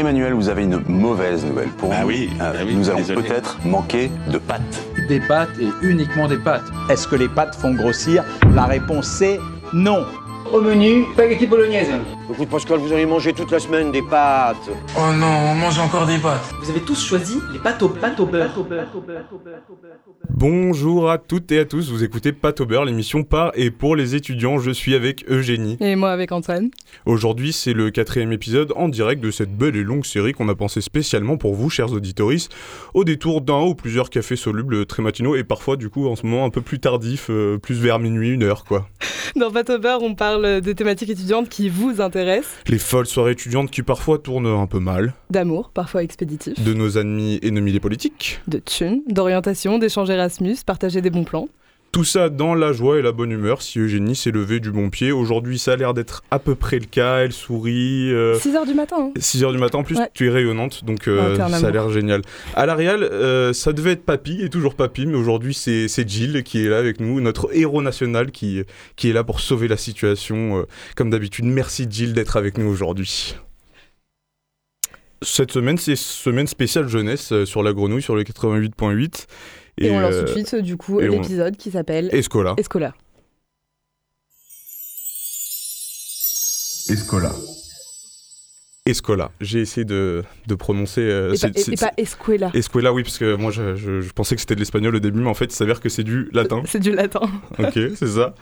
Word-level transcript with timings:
Emmanuel, 0.00 0.32
vous 0.32 0.48
avez 0.48 0.62
une 0.64 0.80
mauvaise 0.88 1.44
nouvelle 1.44 1.68
pour 1.68 1.92
Ah 1.94 2.00
nous. 2.00 2.08
oui, 2.08 2.30
Euh, 2.40 2.52
bah 2.54 2.58
oui, 2.64 2.74
nous 2.74 2.88
allons 2.88 3.04
peut-être 3.04 3.58
manquer 3.66 4.10
de 4.32 4.38
pâtes. 4.38 4.60
Des 5.08 5.20
pâtes 5.20 5.50
et 5.60 5.68
uniquement 5.86 6.26
des 6.26 6.38
pâtes. 6.38 6.64
Est-ce 6.88 7.06
que 7.06 7.16
les 7.16 7.28
pâtes 7.28 7.54
font 7.54 7.74
grossir? 7.74 8.24
La 8.54 8.64
réponse 8.64 9.06
c'est 9.06 9.38
non. 9.74 10.06
Au 10.52 10.60
menu, 10.60 11.04
spaghetti 11.12 11.46
bolognaise. 11.46 11.90
Écoute 12.28 12.48
Pascal, 12.48 12.78
vous 12.78 12.92
allez 12.92 13.06
manger 13.06 13.32
toute 13.32 13.52
la 13.52 13.60
semaine 13.60 13.92
des 13.92 14.02
pâtes. 14.02 14.68
Oh 14.96 15.12
non, 15.14 15.26
on 15.26 15.54
mange 15.54 15.78
encore 15.78 16.06
des 16.06 16.18
pâtes. 16.18 16.52
Vous 16.60 16.70
avez 16.70 16.80
tous 16.80 17.06
choisi 17.06 17.38
les 17.52 17.60
pâtes 17.60 17.80
au, 17.82 17.88
pâtes 17.88 18.18
au 18.18 18.26
beurre. 18.26 18.50
Bonjour 20.28 21.10
à 21.10 21.18
toutes 21.18 21.52
et 21.52 21.60
à 21.60 21.64
tous, 21.64 21.90
vous 21.90 22.02
écoutez 22.02 22.32
Pâte 22.32 22.60
au 22.60 22.66
beurre, 22.66 22.84
l'émission 22.84 23.22
par 23.22 23.52
et 23.54 23.70
pour 23.70 23.94
les 23.94 24.16
étudiants. 24.16 24.58
Je 24.58 24.72
suis 24.72 24.94
avec 24.94 25.24
Eugénie. 25.30 25.76
Et 25.80 25.94
moi 25.94 26.10
avec 26.10 26.32
Antoine. 26.32 26.70
Aujourd'hui, 27.06 27.52
c'est 27.52 27.72
le 27.72 27.90
quatrième 27.90 28.32
épisode 28.32 28.72
en 28.74 28.88
direct 28.88 29.22
de 29.22 29.30
cette 29.30 29.56
belle 29.56 29.76
et 29.76 29.84
longue 29.84 30.04
série 30.04 30.32
qu'on 30.32 30.48
a 30.48 30.54
pensé 30.56 30.80
spécialement 30.80 31.36
pour 31.36 31.54
vous, 31.54 31.70
chers 31.70 31.92
auditoris, 31.92 32.48
au 32.94 33.04
détour 33.04 33.40
d'un 33.40 33.60
ou 33.60 33.74
plusieurs 33.74 34.10
cafés 34.10 34.36
solubles 34.36 34.86
très 34.86 35.02
matinaux 35.02 35.36
et 35.36 35.44
parfois, 35.44 35.76
du 35.76 35.90
coup, 35.90 36.08
en 36.08 36.16
ce 36.16 36.26
moment 36.26 36.44
un 36.44 36.50
peu 36.50 36.60
plus 36.60 36.80
tardif, 36.80 37.26
euh, 37.30 37.58
plus 37.58 37.76
vers 37.76 38.00
minuit, 38.00 38.30
une 38.30 38.42
heure, 38.42 38.64
quoi. 38.64 38.88
Dans 39.36 39.50
Pâte 39.50 39.70
au 39.70 39.78
beurre, 39.78 40.02
on 40.02 40.14
parle 40.14 40.39
des 40.40 40.74
thématiques 40.74 41.10
étudiantes 41.10 41.48
qui 41.48 41.68
vous 41.68 42.00
intéressent, 42.00 42.54
Les 42.68 42.78
folles 42.78 43.06
soirées 43.06 43.32
étudiantes 43.32 43.70
qui 43.70 43.82
parfois 43.82 44.18
tournent 44.18 44.46
un 44.46 44.66
peu 44.66 44.80
mal, 44.80 45.14
d'amour, 45.30 45.70
parfois 45.72 46.02
expéditif, 46.02 46.62
de 46.62 46.74
nos 46.74 46.98
ennemis 46.98 47.38
ennemis 47.42 47.72
les 47.72 47.80
politiques. 47.80 48.40
de 48.48 48.58
thunes, 48.58 49.02
d'orientation, 49.08 49.78
d'échanges 49.78 50.10
Erasmus, 50.10 50.56
partager 50.64 51.00
des 51.00 51.10
bons 51.10 51.24
plans. 51.24 51.48
Tout 51.92 52.04
ça 52.04 52.28
dans 52.28 52.54
la 52.54 52.72
joie 52.72 53.00
et 53.00 53.02
la 53.02 53.10
bonne 53.10 53.32
humeur 53.32 53.62
si 53.62 53.80
Eugénie 53.80 54.14
s'est 54.14 54.30
levée 54.30 54.60
du 54.60 54.70
bon 54.70 54.90
pied. 54.90 55.10
Aujourd'hui, 55.10 55.58
ça 55.58 55.72
a 55.72 55.76
l'air 55.76 55.92
d'être 55.92 56.22
à 56.30 56.38
peu 56.38 56.54
près 56.54 56.78
le 56.78 56.84
cas. 56.84 57.18
Elle 57.18 57.32
sourit. 57.32 58.12
euh, 58.12 58.38
6 58.38 58.54
heures 58.54 58.64
du 58.66 58.74
matin. 58.74 58.96
hein. 59.08 59.12
6h 59.18 59.50
du 59.50 59.58
matin, 59.58 59.78
en 59.78 59.82
plus, 59.82 59.98
Ouais. 59.98 60.08
tu 60.14 60.28
es 60.28 60.30
rayonnante, 60.30 60.84
donc 60.84 61.08
euh, 61.08 61.36
ça 61.36 61.46
a 61.66 61.70
l'air 61.72 61.90
génial. 61.90 62.22
À 62.54 62.64
la 62.66 62.76
Real, 62.76 63.02
euh, 63.02 63.52
ça 63.52 63.72
devait 63.72 63.92
être 63.92 64.04
Papy, 64.04 64.40
et 64.40 64.48
toujours 64.50 64.76
Papy, 64.76 65.04
mais 65.06 65.16
aujourd'hui 65.16 65.52
c'est 65.52 66.08
Jill 66.08 66.44
qui 66.44 66.64
est 66.64 66.68
là 66.68 66.78
avec 66.78 67.00
nous, 67.00 67.20
notre 67.20 67.48
héros 67.56 67.82
national 67.82 68.30
qui, 68.30 68.62
qui 68.94 69.10
est 69.10 69.12
là 69.12 69.24
pour 69.24 69.40
sauver 69.40 69.66
la 69.66 69.76
situation. 69.76 70.58
euh, 70.60 70.66
comme 70.94 71.10
d'habitude, 71.10 71.44
merci 71.46 71.88
Jill 71.90 72.12
d'être 72.12 72.36
avec 72.36 72.56
nous 72.56 72.68
aujourd'hui. 72.68 73.34
Cette 75.22 75.50
semaine, 75.52 75.76
c'est 75.76 75.96
semaine 75.96 76.46
spéciale 76.46 76.88
jeunesse 76.88 77.32
euh, 77.32 77.44
sur 77.44 77.62
la 77.64 77.72
grenouille, 77.74 78.00
sur 78.00 78.14
le 78.16 78.22
88.8. 78.22 79.26
Et, 79.78 79.90
on 79.90 80.00
lance 80.00 80.14
euh, 80.14 80.20
tout 80.24 80.34
de 80.40 80.46
suite, 80.46 80.54
du 80.62 80.76
coup, 80.76 80.96
on- 80.96 80.98
l'épisode 80.98 81.56
qui 81.56 81.70
s'appelle 81.70 82.08
Escola. 82.12 82.54
Escola. 82.58 82.94
Escola. 86.88 87.32
Escola. 88.90 89.30
J'ai 89.40 89.60
essayé 89.60 89.84
de, 89.84 90.22
de 90.46 90.54
prononcer. 90.54 91.00
euh, 91.00 91.32
Et, 91.32 91.36
c'est- 91.36 91.48
pas, 91.52 91.58
et- 91.58 91.62
c'est- 91.62 91.72
et 91.72 91.76
pas 91.76 91.92
Escuela. 91.96 92.50
Escuela, 92.54 92.92
oui, 92.92 93.02
parce 93.02 93.18
que 93.18 93.34
moi 93.36 93.50
je, 93.50 93.74
je- 93.76 94.00
je 94.00 94.12
pensais 94.12 94.34
que 94.34 94.40
c'était 94.40 94.54
de 94.54 94.60
l'espagnol 94.60 94.94
au 94.96 95.00
début, 95.00 95.20
mais 95.20 95.28
en 95.30 95.34
fait 95.34 95.46
il 95.46 95.52
s'avère 95.52 95.80
que 95.80 95.88
c'est 95.88 96.02
du 96.04 96.28
latin. 96.32 96.62
C'est 96.66 96.80
du 96.80 96.92
latin. 96.92 97.20
ok, 97.58 97.72
c'est 97.94 98.06
ça. 98.06 98.34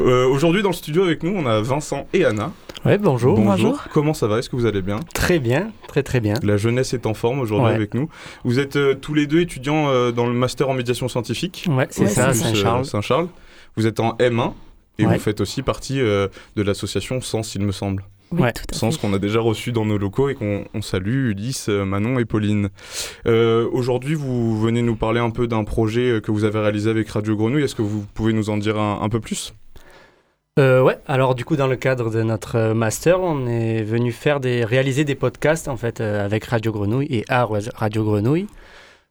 Euh, 0.00 0.26
Aujourd'hui 0.26 0.62
dans 0.62 0.70
le 0.70 0.74
studio 0.74 1.04
avec 1.04 1.22
nous, 1.22 1.32
on 1.36 1.46
a 1.46 1.60
Vincent 1.60 2.06
et 2.12 2.24
Anna. 2.24 2.52
Ouais, 2.84 2.96
bonjour. 2.96 3.38
Bonjour. 3.38 3.82
Comment 3.92 4.14
ça 4.14 4.26
va? 4.26 4.38
Est-ce 4.38 4.48
que 4.48 4.56
vous 4.56 4.64
allez 4.66 4.80
bien? 4.82 5.00
Très 5.14 5.38
bien, 5.38 5.70
très 5.88 6.02
très 6.02 6.20
bien. 6.20 6.34
La 6.42 6.56
jeunesse 6.56 6.94
est 6.94 7.04
en 7.06 7.12
forme 7.14 7.40
aujourd'hui 7.40 7.68
Ouais. 7.68 7.74
avec 7.74 7.92
nous. 7.94 8.08
Vous 8.44 8.58
êtes 8.58 8.76
euh, 8.76 8.94
tous 8.94 9.12
les 9.12 9.26
deux 9.26 9.40
étudiants 9.40 9.88
euh, 9.88 10.12
dans 10.12 10.26
le 10.26 10.32
master 10.32 10.68
en 10.70 10.74
médiation 10.74 11.06
scientifique. 11.08 11.66
Ouais, 11.68 11.86
c'est 11.90 12.06
ça, 12.06 12.30
euh, 12.30 12.32
Saint-Charles. 12.32 12.86
Saint-Charles. 12.86 13.28
Vous 13.76 13.86
êtes 13.86 14.00
en 14.00 14.16
M1 14.18 14.54
et 14.98 15.04
Ouais. 15.06 15.14
vous 15.14 15.20
faites 15.20 15.40
aussi 15.42 15.62
partie 15.62 16.00
euh, 16.00 16.28
de 16.56 16.62
l'association 16.62 17.20
Sens, 17.20 17.54
il 17.54 17.60
me 17.62 17.72
semble. 17.72 18.02
Oui, 18.32 18.42
Ouais. 18.42 18.52
tout 18.52 18.62
à 18.70 18.74
Sens 18.74 18.96
qu'on 18.96 19.12
a 19.12 19.18
déjà 19.18 19.40
reçu 19.40 19.72
dans 19.72 19.84
nos 19.84 19.98
locaux 19.98 20.28
et 20.28 20.34
qu'on 20.34 20.64
on 20.72 20.82
salue 20.82 21.30
Ulysse, 21.30 21.68
euh, 21.68 21.84
Manon 21.84 22.18
et 22.18 22.24
Pauline. 22.24 22.68
Euh, 23.26 23.68
Aujourd'hui, 23.72 24.14
vous 24.14 24.58
venez 24.60 24.82
nous 24.82 24.94
parler 24.96 25.18
un 25.20 25.30
peu 25.30 25.46
d'un 25.48 25.64
projet 25.64 26.10
euh, 26.12 26.20
que 26.20 26.30
vous 26.30 26.44
avez 26.44 26.58
réalisé 26.60 26.90
avec 26.90 27.08
Radio 27.08 27.36
Grenouille. 27.36 27.64
Est-ce 27.64 27.74
que 27.74 27.82
vous 27.82 28.04
pouvez 28.14 28.32
nous 28.32 28.48
en 28.50 28.56
dire 28.56 28.78
un, 28.78 29.00
un 29.02 29.08
peu 29.08 29.18
plus? 29.20 29.52
Euh, 30.58 30.82
ouais, 30.82 30.98
alors 31.06 31.34
du 31.34 31.44
coup, 31.44 31.56
dans 31.56 31.66
le 31.68 31.76
cadre 31.76 32.10
de 32.10 32.22
notre 32.22 32.72
master, 32.72 33.20
on 33.20 33.46
est 33.46 33.82
venu 33.82 34.12
faire 34.12 34.40
des, 34.40 34.64
réaliser 34.64 35.04
des 35.04 35.14
podcasts 35.14 35.68
en 35.68 35.76
fait 35.76 36.00
euh, 36.00 36.24
avec 36.24 36.44
Radio 36.44 36.70
Grenouille 36.72 37.06
et 37.10 37.24
à 37.28 37.48
Radio 37.74 38.04
Grenouille. 38.04 38.46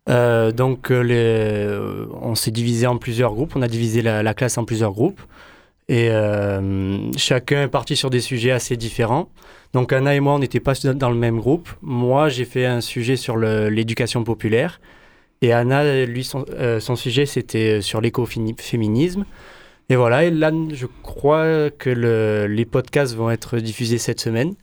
Euh, 0.10 0.52
donc, 0.52 0.90
les, 0.90 1.68
on 2.22 2.36
s'est 2.36 2.52
divisé 2.52 2.88
en 2.88 2.98
plusieurs 2.98 3.34
groupes. 3.34 3.54
On 3.56 3.62
a 3.62 3.68
divisé 3.68 4.02
la, 4.02 4.24
la 4.24 4.34
classe 4.34 4.58
en 4.58 4.64
plusieurs 4.66 4.92
groupes. 4.92 5.22
Et 5.90 6.10
euh, 6.12 7.12
chacun 7.18 7.64
est 7.64 7.68
parti 7.68 7.96
sur 7.98 8.10
des 8.10 8.22
sujets 8.22 8.52
assez 8.52 8.78
différents. 8.78 9.30
Donc, 9.74 9.92
Anna 9.92 10.16
et 10.16 10.20
moi, 10.20 10.34
on 10.36 10.40
n'était 10.40 10.60
pas 10.60 10.74
dans 10.94 11.10
le 11.10 11.16
même 11.18 11.40
groupe. 11.40 11.68
Moi, 11.82 12.30
j'ai 12.30 12.46
fait 12.46 12.66
un 12.66 12.80
sujet 12.82 13.16
sur 13.18 13.36
l'éducation 13.38 14.24
populaire. 14.24 14.80
Et 15.42 15.52
Anna, 15.52 16.06
lui, 16.06 16.24
son, 16.24 16.46
euh, 16.52 16.80
son 16.80 16.96
sujet, 16.96 17.26
c'était 17.26 17.82
sur 17.82 18.02
l'écoféminisme. 18.02 19.26
Et 19.90 19.96
voilà, 19.96 20.24
et 20.26 20.32
là, 20.32 20.52
je 20.72 20.86
crois 21.02 21.70
que 21.72 21.90
le- 21.90 22.46
les 22.48 22.66
podcasts 22.66 23.16
vont 23.16 23.32
être 23.32 23.58
diffusés 23.58 23.98
cette 23.98 24.20
semaine. 24.22 24.54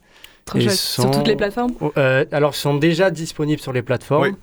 Chouette. 0.52 0.70
sont- 0.70 1.02
Sur 1.02 1.10
toutes 1.10 1.26
les 1.26 1.34
plateformes? 1.34 1.72
Euh, 1.96 2.24
alors, 2.30 2.52
ils 2.54 2.58
sont 2.58 2.76
déjà 2.76 3.10
disponibles 3.10 3.60
sur 3.60 3.72
les 3.72 3.82
plateformes 3.82 4.22
Oui. 4.28 4.34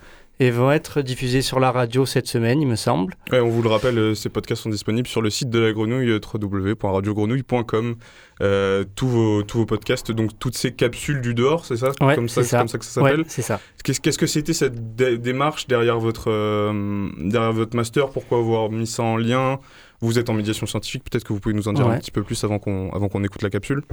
Et 0.44 0.52
vont 0.52 0.72
être 0.72 1.02
diffusés 1.02 1.42
sur 1.42 1.60
la 1.60 1.72
radio 1.72 2.06
cette 2.06 2.28
semaine, 2.28 2.62
il 2.62 2.68
me 2.68 2.76
semble. 2.76 3.16
Ouais, 3.32 3.40
On 3.40 3.50
vous 3.50 3.62
le 3.62 3.70
rappelle, 3.70 3.98
euh, 3.98 4.14
ces 4.16 4.30
podcasts 4.30 4.64
sont 4.64 4.70
disponibles 4.70 5.08
sur 5.08 5.22
le 5.22 5.30
site 5.30 5.50
de 5.50 5.60
la 5.60 5.72
grenouille 5.72 6.10
euh, 6.10 6.20
www.radiogrenouille.com. 6.34 7.96
Euh, 8.42 8.84
tous, 8.96 9.08
vos, 9.08 9.44
tous 9.44 9.60
vos 9.60 9.66
podcasts, 9.66 10.12
donc 10.12 10.32
toutes 10.40 10.56
ces 10.58 10.72
capsules 10.74 11.22
du 11.22 11.34
dehors, 11.34 11.66
c'est 11.66 11.78
ça 11.78 11.92
Ouais, 12.02 12.16
comme 12.16 12.28
ça, 12.28 12.42
comme 12.42 12.68
ça 12.68 12.78
que 12.78 12.84
ça 12.86 12.92
s'appelle 12.92 13.20
Ouais, 13.22 13.26
c'est 13.28 13.42
ça. 13.42 13.60
Qu'est-ce 13.84 14.02
qu'est-ce 14.02 14.18
que 14.18 14.28
c'était 14.28 14.54
cette 14.54 14.96
dé- 14.96 15.18
démarche 15.18 15.68
derrière 15.68 16.00
votre, 16.00 16.30
euh, 16.30 17.10
derrière 17.20 17.54
votre 17.54 17.76
master? 17.76 18.10
Pourquoi 18.10 18.40
avoir 18.40 18.70
mis 18.70 18.88
ça 18.88 19.04
en 19.04 19.18
lien? 19.18 19.60
Vous 20.02 20.20
êtes 20.20 20.30
en 20.30 20.34
médiation 20.34 20.66
scientifique, 20.66 21.04
peut-être 21.10 21.24
que 21.24 21.32
vous 21.32 21.40
pouvez 21.40 21.56
nous 21.56 21.68
en 21.70 21.74
dire 21.74 21.88
Ouais. 21.88 21.94
un 21.96 22.00
petit 22.00 22.12
peu 22.12 22.24
plus 22.24 22.44
avant 22.44 22.60
qu'on 22.60 22.90
avant 22.92 23.08
qu'on 23.08 23.24
écoute 23.24 23.42
la 23.44 23.50
capsule. 23.50 23.84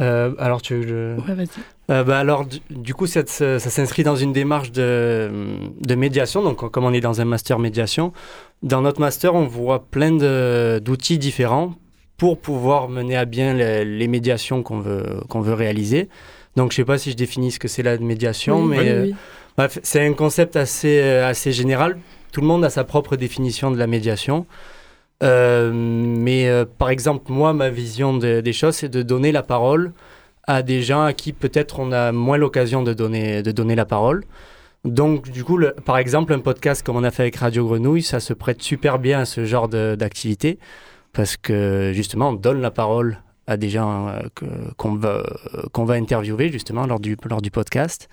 Euh, 0.00 0.32
alors, 0.38 0.62
tu 0.62 0.82
je- 0.86 1.16
Ouais, 1.20 1.34
vas-y. 1.34 1.48
Euh, 1.90 2.04
bah 2.04 2.18
alors, 2.18 2.46
du, 2.46 2.58
du 2.70 2.94
coup, 2.94 3.06
ça, 3.06 3.22
ça- 3.26 3.58
ça 3.58 3.70
s'inscrit 3.70 4.02
dans 4.02 4.16
une 4.16 4.32
démarche 4.32 4.72
de, 4.72 5.30
de 5.80 5.94
médiation. 5.94 6.42
Donc, 6.42 6.70
comme 6.70 6.84
on 6.84 6.92
est 6.92 7.00
dans 7.00 7.20
un 7.20 7.24
master 7.24 7.58
médiation, 7.58 8.12
dans 8.62 8.80
notre 8.82 9.00
master, 9.00 9.34
on 9.34 9.46
voit 9.46 9.84
plein 9.90 10.12
d'outils 10.80 11.18
différents 11.18 11.74
pour 12.16 12.38
pouvoir 12.38 12.88
mener 12.88 13.16
à 13.16 13.24
bien 13.24 13.54
les, 13.54 13.84
les 13.84 14.08
médiations 14.08 14.62
qu'on 14.62 14.80
veut, 14.80 15.20
qu'on 15.28 15.40
veut 15.40 15.54
réaliser. 15.54 16.08
Donc, 16.56 16.72
je 16.72 16.76
sais 16.76 16.84
pas 16.84 16.98
si 16.98 17.10
je 17.10 17.16
définis 17.16 17.50
ce 17.52 17.58
que 17.58 17.68
c'est 17.68 17.82
la 17.82 17.96
médiation, 17.98 18.62
Oui, 18.62 18.68
mais 18.68 18.78
oui, 18.80 18.88
euh, 18.88 19.02
oui. 19.04 19.14
bref, 19.56 19.78
c'est 19.82 20.06
un 20.06 20.12
concept 20.14 20.56
assez, 20.56 21.00
assez 21.00 21.52
général. 21.52 21.98
Tout 22.32 22.40
le 22.40 22.46
monde 22.46 22.64
a 22.64 22.70
sa 22.70 22.84
propre 22.84 23.16
définition 23.16 23.70
de 23.70 23.76
la 23.78 23.86
médiation. 23.86 24.46
Euh, 25.22 25.70
mais 25.74 26.48
euh, 26.48 26.64
par 26.64 26.90
exemple, 26.90 27.30
moi, 27.30 27.52
ma 27.52 27.68
vision 27.70 28.16
de- 28.16 28.40
des 28.40 28.52
choses, 28.52 28.76
c'est 28.76 28.88
de 28.88 29.02
donner 29.02 29.32
la 29.32 29.42
parole 29.42 29.92
à 30.46 30.62
des 30.62 30.82
gens 30.82 31.02
à 31.02 31.12
qui 31.12 31.32
peut-être 31.32 31.78
on 31.78 31.92
a 31.92 32.12
moins 32.12 32.38
l'occasion 32.38 32.82
de 32.82 32.94
donner, 32.94 33.42
de 33.42 33.52
donner 33.52 33.74
la 33.74 33.84
parole. 33.84 34.24
Donc, 34.84 35.30
du 35.30 35.44
coup, 35.44 35.60
par 35.84 35.98
exemple, 35.98 36.32
un 36.32 36.38
podcast 36.38 36.84
comme 36.84 36.96
on 36.96 37.04
a 37.04 37.10
fait 37.10 37.24
avec 37.24 37.36
Radio 37.36 37.66
Grenouille, 37.66 38.02
ça 38.02 38.18
se 38.18 38.32
prête 38.32 38.62
super 38.62 38.98
bien 38.98 39.20
à 39.20 39.24
ce 39.26 39.44
genre 39.44 39.68
d'activité 39.68 40.58
parce 41.12 41.36
que 41.36 41.92
justement, 41.94 42.30
on 42.30 42.32
donne 42.32 42.62
la 42.62 42.70
parole 42.70 43.18
à 43.46 43.56
des 43.58 43.68
gens 43.68 44.08
euh, 44.08 44.20
qu'on 44.78 44.94
va, 44.94 45.22
qu'on 45.72 45.84
va 45.84 45.94
interviewer 45.94 46.50
justement 46.50 46.86
lors 46.86 47.00
du, 47.00 47.16
lors 47.28 47.42
du 47.42 47.50
podcast. 47.50 48.08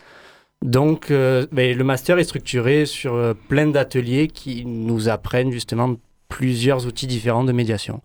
Donc, 0.66 1.10
le 1.10 1.84
master 1.84 2.18
est 2.18 2.24
structuré 2.24 2.88
sur 2.88 3.36
plein 3.48 3.68
d'ateliers 3.68 4.28
qui 4.28 4.66
nous 4.66 5.08
apprennent 5.08 5.52
justement 5.52 5.96
plusieurs 6.30 6.86
outils 6.86 7.08
différents 7.08 7.44
de 7.44 7.52
médiation. 7.52 8.02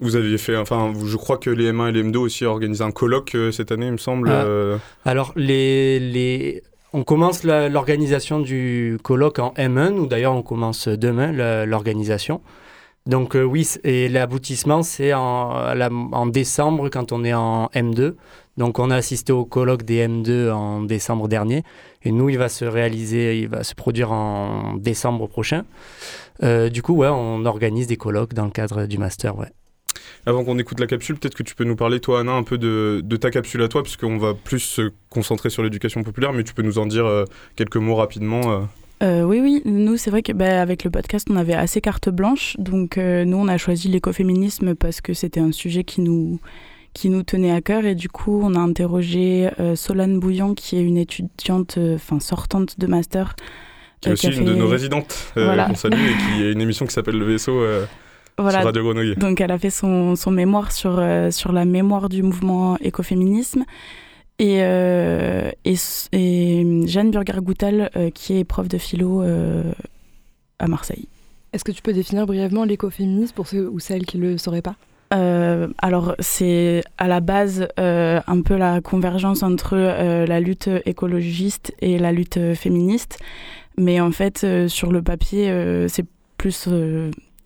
Vous 0.00 0.14
aviez 0.14 0.38
fait, 0.38 0.56
enfin, 0.56 0.92
je 1.04 1.16
crois 1.16 1.38
que 1.38 1.50
les 1.50 1.72
M1 1.72 1.88
et 1.88 1.92
les 1.92 2.04
M2 2.04 2.16
aussi 2.18 2.46
ont 2.46 2.50
organisé 2.50 2.84
un 2.84 2.92
colloque 2.92 3.34
euh, 3.34 3.50
cette 3.50 3.72
année, 3.72 3.86
il 3.86 3.92
me 3.92 3.96
semble. 3.98 4.30
Ah. 4.30 4.44
euh, 4.44 4.78
Alors, 5.04 5.32
les, 5.34 5.98
les... 5.98 6.62
on 6.92 7.02
commence 7.02 7.42
l'organisation 7.42 8.38
du 8.38 8.98
colloque 9.02 9.40
en 9.40 9.52
M1, 9.56 9.94
ou 9.94 10.06
d'ailleurs 10.06 10.34
on 10.34 10.42
commence 10.42 10.86
demain 10.86 11.32
l'organisation. 11.66 12.40
Donc 13.06 13.34
euh, 13.34 13.42
oui, 13.42 13.66
et 13.84 14.08
l'aboutissement, 14.08 14.82
c'est 14.82 15.14
en, 15.14 15.50
en 16.12 16.26
décembre 16.26 16.90
quand 16.90 17.10
on 17.10 17.24
est 17.24 17.32
en 17.32 17.66
M2. 17.74 18.14
Donc 18.58 18.78
on 18.78 18.90
a 18.90 18.96
assisté 18.96 19.32
au 19.32 19.44
colloque 19.44 19.82
des 19.82 20.06
M2 20.06 20.50
en 20.50 20.82
décembre 20.82 21.26
dernier. 21.26 21.62
Et 22.02 22.12
nous, 22.12 22.28
il 22.28 22.38
va 22.38 22.48
se 22.48 22.64
réaliser, 22.64 23.38
il 23.40 23.48
va 23.48 23.64
se 23.64 23.74
produire 23.74 24.12
en 24.12 24.74
décembre 24.76 25.26
prochain. 25.26 25.64
Euh, 26.42 26.68
du 26.68 26.82
coup, 26.82 26.94
ouais, 26.94 27.08
on 27.08 27.44
organise 27.46 27.86
des 27.86 27.96
colloques 27.96 28.34
dans 28.34 28.44
le 28.44 28.50
cadre 28.50 28.86
du 28.86 28.98
master, 28.98 29.36
ouais. 29.38 29.48
Avant 30.26 30.44
qu'on 30.44 30.58
écoute 30.58 30.78
la 30.80 30.86
capsule, 30.86 31.16
peut-être 31.16 31.34
que 31.34 31.42
tu 31.42 31.54
peux 31.54 31.64
nous 31.64 31.76
parler, 31.76 32.00
toi, 32.00 32.20
Anna, 32.20 32.32
un 32.32 32.42
peu 32.42 32.58
de, 32.58 33.00
de 33.02 33.16
ta 33.16 33.30
capsule 33.30 33.62
à 33.62 33.68
toi, 33.68 33.82
puisqu'on 33.82 34.18
va 34.18 34.34
plus 34.34 34.60
se 34.60 34.90
concentrer 35.10 35.48
sur 35.50 35.62
l'éducation 35.62 36.02
populaire, 36.02 36.32
mais 36.32 36.44
tu 36.44 36.54
peux 36.54 36.62
nous 36.62 36.78
en 36.78 36.86
dire 36.86 37.06
euh, 37.06 37.24
quelques 37.56 37.76
mots 37.76 37.94
rapidement. 37.94 38.50
euh. 38.50 38.60
Euh, 39.02 39.22
oui, 39.22 39.40
oui, 39.40 39.62
nous, 39.64 39.96
c'est 39.96 40.10
vrai 40.10 40.22
que 40.22 40.32
bah, 40.32 40.60
avec 40.60 40.84
le 40.84 40.90
podcast, 40.90 41.28
on 41.30 41.36
avait 41.36 41.54
assez 41.54 41.80
carte 41.80 42.08
blanche. 42.08 42.56
Donc, 42.58 42.98
euh, 42.98 43.24
nous, 43.24 43.36
on 43.36 43.48
a 43.48 43.56
choisi 43.56 43.88
l'écoféminisme 43.88 44.74
parce 44.74 45.00
que 45.00 45.14
c'était 45.14 45.40
un 45.40 45.52
sujet 45.52 45.84
qui 45.84 46.00
nous, 46.00 46.40
qui 46.94 47.08
nous 47.08 47.22
tenait 47.22 47.52
à 47.52 47.60
cœur. 47.60 47.84
Et 47.84 47.94
du 47.94 48.08
coup, 48.08 48.40
on 48.42 48.54
a 48.54 48.58
interrogé 48.58 49.48
Solane 49.76 50.18
Bouillon, 50.18 50.54
qui 50.54 50.76
est 50.76 50.82
une 50.82 50.98
étudiante, 50.98 51.78
enfin 51.94 52.18
sortante 52.18 52.78
de 52.78 52.86
master. 52.88 53.36
Qui 54.00 54.08
est 54.10 54.12
aussi 54.12 54.28
une 54.28 54.44
de 54.44 54.54
nos 54.54 54.68
résidentes 54.68 55.32
qu'on 55.34 55.74
salue 55.74 55.94
et 55.94 56.14
qui 56.16 56.42
a 56.44 56.50
une 56.50 56.60
émission 56.60 56.86
qui 56.86 56.92
s'appelle 56.92 57.18
Le 57.18 57.24
Vaisseau. 57.24 57.62
Sur 58.38 58.44
Radio 58.44 58.84
Grenouille. 58.84 59.16
Donc 59.16 59.40
elle 59.40 59.50
a 59.50 59.58
fait 59.58 59.70
son, 59.70 60.14
son 60.14 60.30
mémoire 60.30 60.70
sur, 60.70 61.02
sur 61.30 61.52
la 61.52 61.64
mémoire 61.64 62.08
du 62.08 62.22
mouvement 62.22 62.76
écoféminisme. 62.78 63.64
Et, 64.38 64.58
et, 64.58 65.74
et, 66.12 66.86
Jeanne 66.86 67.10
Burger-Goutal, 67.10 67.90
qui 68.14 68.38
est 68.38 68.44
prof 68.44 68.68
de 68.68 68.78
philo 68.78 69.24
à 70.58 70.68
Marseille. 70.68 71.08
Est-ce 71.52 71.64
que 71.64 71.72
tu 71.72 71.82
peux 71.82 71.92
définir 71.92 72.26
brièvement 72.26 72.64
l'écoféminisme 72.64 73.34
pour 73.34 73.48
ceux 73.48 73.68
ou 73.68 73.80
celles 73.80 74.04
qui 74.04 74.18
ne 74.18 74.30
le 74.30 74.38
sauraient 74.38 74.62
pas? 74.62 74.76
Euh, 75.14 75.68
alors 75.78 76.14
c'est 76.18 76.82
à 76.98 77.08
la 77.08 77.20
base 77.20 77.66
euh, 77.80 78.20
un 78.26 78.42
peu 78.42 78.56
la 78.56 78.82
convergence 78.82 79.42
entre 79.42 79.74
euh, 79.74 80.26
la 80.26 80.38
lutte 80.38 80.68
écologiste 80.84 81.72
et 81.80 81.98
la 81.98 82.12
lutte 82.12 82.54
féministe, 82.54 83.18
mais 83.78 84.00
en 84.00 84.10
fait 84.10 84.46
sur 84.68 84.92
le 84.92 85.02
papier 85.02 85.86
c'est 85.88 86.06
plus 86.36 86.68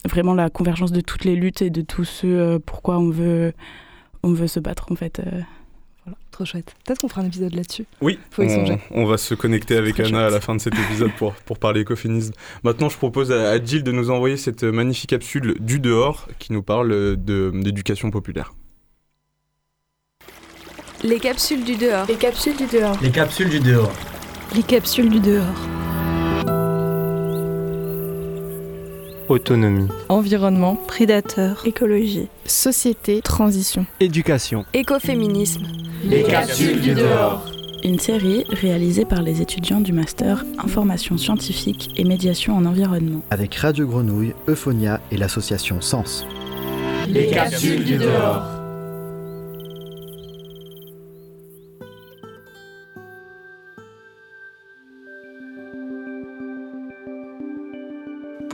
vraiment 0.05 0.35
la 0.35 0.51
convergence 0.51 0.93
de 0.93 1.01
toutes 1.01 1.25
les 1.25 1.37
luttes 1.37 1.63
et 1.63 1.71
de 1.71 1.83
tous 1.83 2.05
ceux 2.05 2.59
pourquoi 2.65 2.99
on 2.99 3.11
veut 3.11 3.53
on 4.23 4.33
veut 4.33 4.47
se 4.47 4.61
battre 4.61 4.87
en 4.91 4.97
fait. 4.97 5.21
Voilà, 6.05 6.19
trop 6.33 6.45
chouette. 6.45 6.75
Peut-être 6.85 7.01
qu'on 7.01 7.09
fera 7.09 7.21
un 7.21 7.27
épisode 7.27 7.55
là-dessus. 7.55 7.87
Oui, 8.01 8.19
Faut 8.31 8.43
on, 8.43 8.79
on, 8.91 9.05
va 9.05 9.17
se 9.17 9.35
connecter 9.35 9.77
avec 9.77 10.01
Anna 10.01 10.27
à 10.27 10.31
la 10.31 10.41
fin 10.41 10.55
de 10.55 10.61
cet 10.61 10.75
épisode 10.75 11.13
pour, 11.17 11.33
pour 11.35 11.59
parler 11.59 11.83
écoféminisme. 11.83 12.33
Maintenant, 12.65 12.89
je 12.89 12.97
propose 12.97 13.31
à, 13.31 13.51
à 13.51 13.63
Jill 13.63 13.85
de 13.85 13.93
nous 13.93 14.11
envoyer 14.11 14.37
cette 14.37 14.65
magnifique 14.65 15.11
capsule 15.11 15.57
du 15.61 15.79
dehors 15.79 16.29
qui 16.41 16.53
nous 16.53 16.63
parle 16.63 17.17
d'éducation 17.17 18.11
populaire. 18.11 18.53
Les 21.05 21.21
capsules 21.21 21.65
du 21.65 21.77
dehors. 21.77 22.07
Les 22.07 22.17
capsules 22.17 22.57
du 22.57 22.67
dehors. 22.67 22.99
Les 23.01 23.11
capsules 23.11 23.49
du 23.49 23.61
dehors. 23.61 23.93
Les 24.55 24.63
capsules 24.63 25.09
du 25.09 25.21
dehors. 25.21 25.92
Autonomie. 29.29 29.89
Environnement. 30.09 30.77
Prédateur. 30.77 31.63
Écologie. 31.65 32.29
Société. 32.45 33.23
Transition. 33.23 33.87
Éducation. 34.01 34.65
Écoféminisme. 34.75 35.67
Les 36.05 36.23
capsules 36.23 36.81
du 36.81 36.95
dehors. 36.95 37.45
Une 37.85 37.99
série 37.99 38.45
réalisée 38.49 39.05
par 39.05 39.23
les 39.23 39.41
étudiants 39.43 39.81
du 39.81 39.93
master 39.93 40.45
Information 40.63 41.19
scientifique 41.19 41.91
et 41.97 42.05
médiation 42.05 42.57
en 42.57 42.65
environnement. 42.65 43.23
Avec 43.31 43.55
Radio 43.57 43.87
Grenouille, 43.89 44.35
Euphonia 44.49 45.01
et 45.11 45.17
l'association 45.17 45.81
Sens. 45.81 46.25
Les 47.09 47.27
capsules 47.27 47.85
du 47.85 47.99
dehors. 47.99 48.62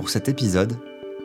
Pour 0.09 0.15
cet 0.15 0.31
épisode, 0.31 0.73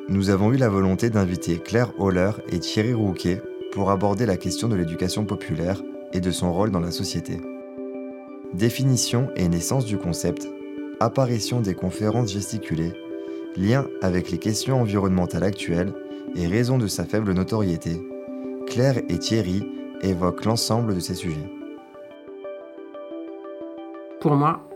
nous 0.10 0.30
avons 0.30 0.52
eu 0.52 0.58
la 0.58 0.68
volonté 0.68 1.10
d'inviter 1.10 1.58
Claire 1.58 1.94
Holler 1.98 2.32
et 2.50 2.60
Thierry 2.60 2.94
Rouquet 2.94 3.42
pour 3.72 3.90
aborder 3.90 4.26
la 4.26 4.36
question 4.36 4.68
de 4.68 4.76
l'éducation 4.76 5.24
populaire 5.24 5.82
et 6.12 6.20
de 6.20 6.32
son 6.32 6.52
rôle 6.52 6.70
dans 6.70 6.82
la 6.82 6.92
société. 6.92 7.40
Définition 8.54 9.30
et 9.38 9.48
naissance 9.48 9.86
du 9.86 9.98
concept, 9.98 10.50
apparition 11.00 11.62
des 11.62 11.76
conférences 11.76 12.34
gesticulées, 12.34 12.92
lien 13.56 13.88
avec 14.02 14.32
les 14.32 14.38
questions 14.38 14.82
environnementales 14.82 15.46
actuelles 15.46 15.94
et 16.36 16.46
raison 16.46 16.78
de 16.78 16.88
sa 16.88 17.06
faible 17.06 17.32
notoriété, 17.32 18.02
Claire 18.68 18.98
et 19.08 19.18
Thierry 19.18 19.66
évoquent 20.02 20.44
l'ensemble 20.44 20.96
de 20.96 21.00
ces 21.00 21.16
sujets. 21.16 21.50
Pour 24.20 24.36
moi, 24.36 24.68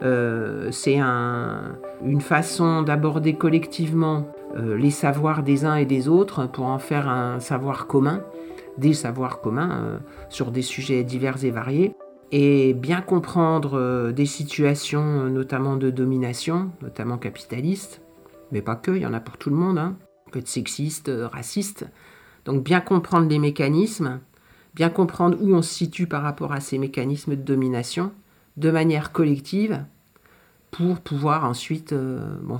c'est 0.00 0.98
un, 0.98 1.76
une 2.04 2.20
façon 2.20 2.82
d'aborder 2.82 3.34
collectivement 3.34 4.26
euh, 4.56 4.76
les 4.76 4.90
savoirs 4.90 5.42
des 5.42 5.64
uns 5.64 5.76
et 5.76 5.86
des 5.86 6.08
autres 6.08 6.46
pour 6.46 6.66
en 6.66 6.78
faire 6.78 7.08
un 7.08 7.40
savoir 7.40 7.86
commun, 7.86 8.22
des 8.76 8.92
savoirs 8.92 9.40
communs 9.40 9.70
euh, 9.70 9.98
sur 10.28 10.50
des 10.50 10.62
sujets 10.62 11.04
divers 11.04 11.42
et 11.44 11.50
variés, 11.50 11.94
et 12.32 12.74
bien 12.74 13.00
comprendre 13.00 14.10
des 14.10 14.24
situations 14.24 15.24
notamment 15.24 15.76
de 15.76 15.90
domination, 15.90 16.70
notamment 16.80 17.18
capitaliste, 17.18 18.00
mais 18.52 18.62
pas 18.62 18.74
que, 18.74 18.90
il 18.90 19.02
y 19.02 19.06
en 19.06 19.12
a 19.12 19.20
pour 19.20 19.36
tout 19.36 19.50
le 19.50 19.56
monde, 19.56 19.78
hein, 19.78 19.96
peut 20.30 20.38
être 20.38 20.48
sexiste, 20.48 21.10
raciste. 21.30 21.86
Donc 22.46 22.64
bien 22.64 22.80
comprendre 22.80 23.28
les 23.28 23.38
mécanismes, 23.38 24.20
bien 24.74 24.88
comprendre 24.88 25.36
où 25.40 25.54
on 25.54 25.60
se 25.60 25.74
situe 25.74 26.06
par 26.06 26.22
rapport 26.22 26.52
à 26.52 26.60
ces 26.60 26.78
mécanismes 26.78 27.36
de 27.36 27.42
domination, 27.42 28.12
de 28.56 28.70
manière 28.70 29.12
collective 29.12 29.84
pour 30.72 31.00
pouvoir 31.00 31.44
ensuite, 31.44 31.92
euh, 31.92 32.18
bon, 32.42 32.58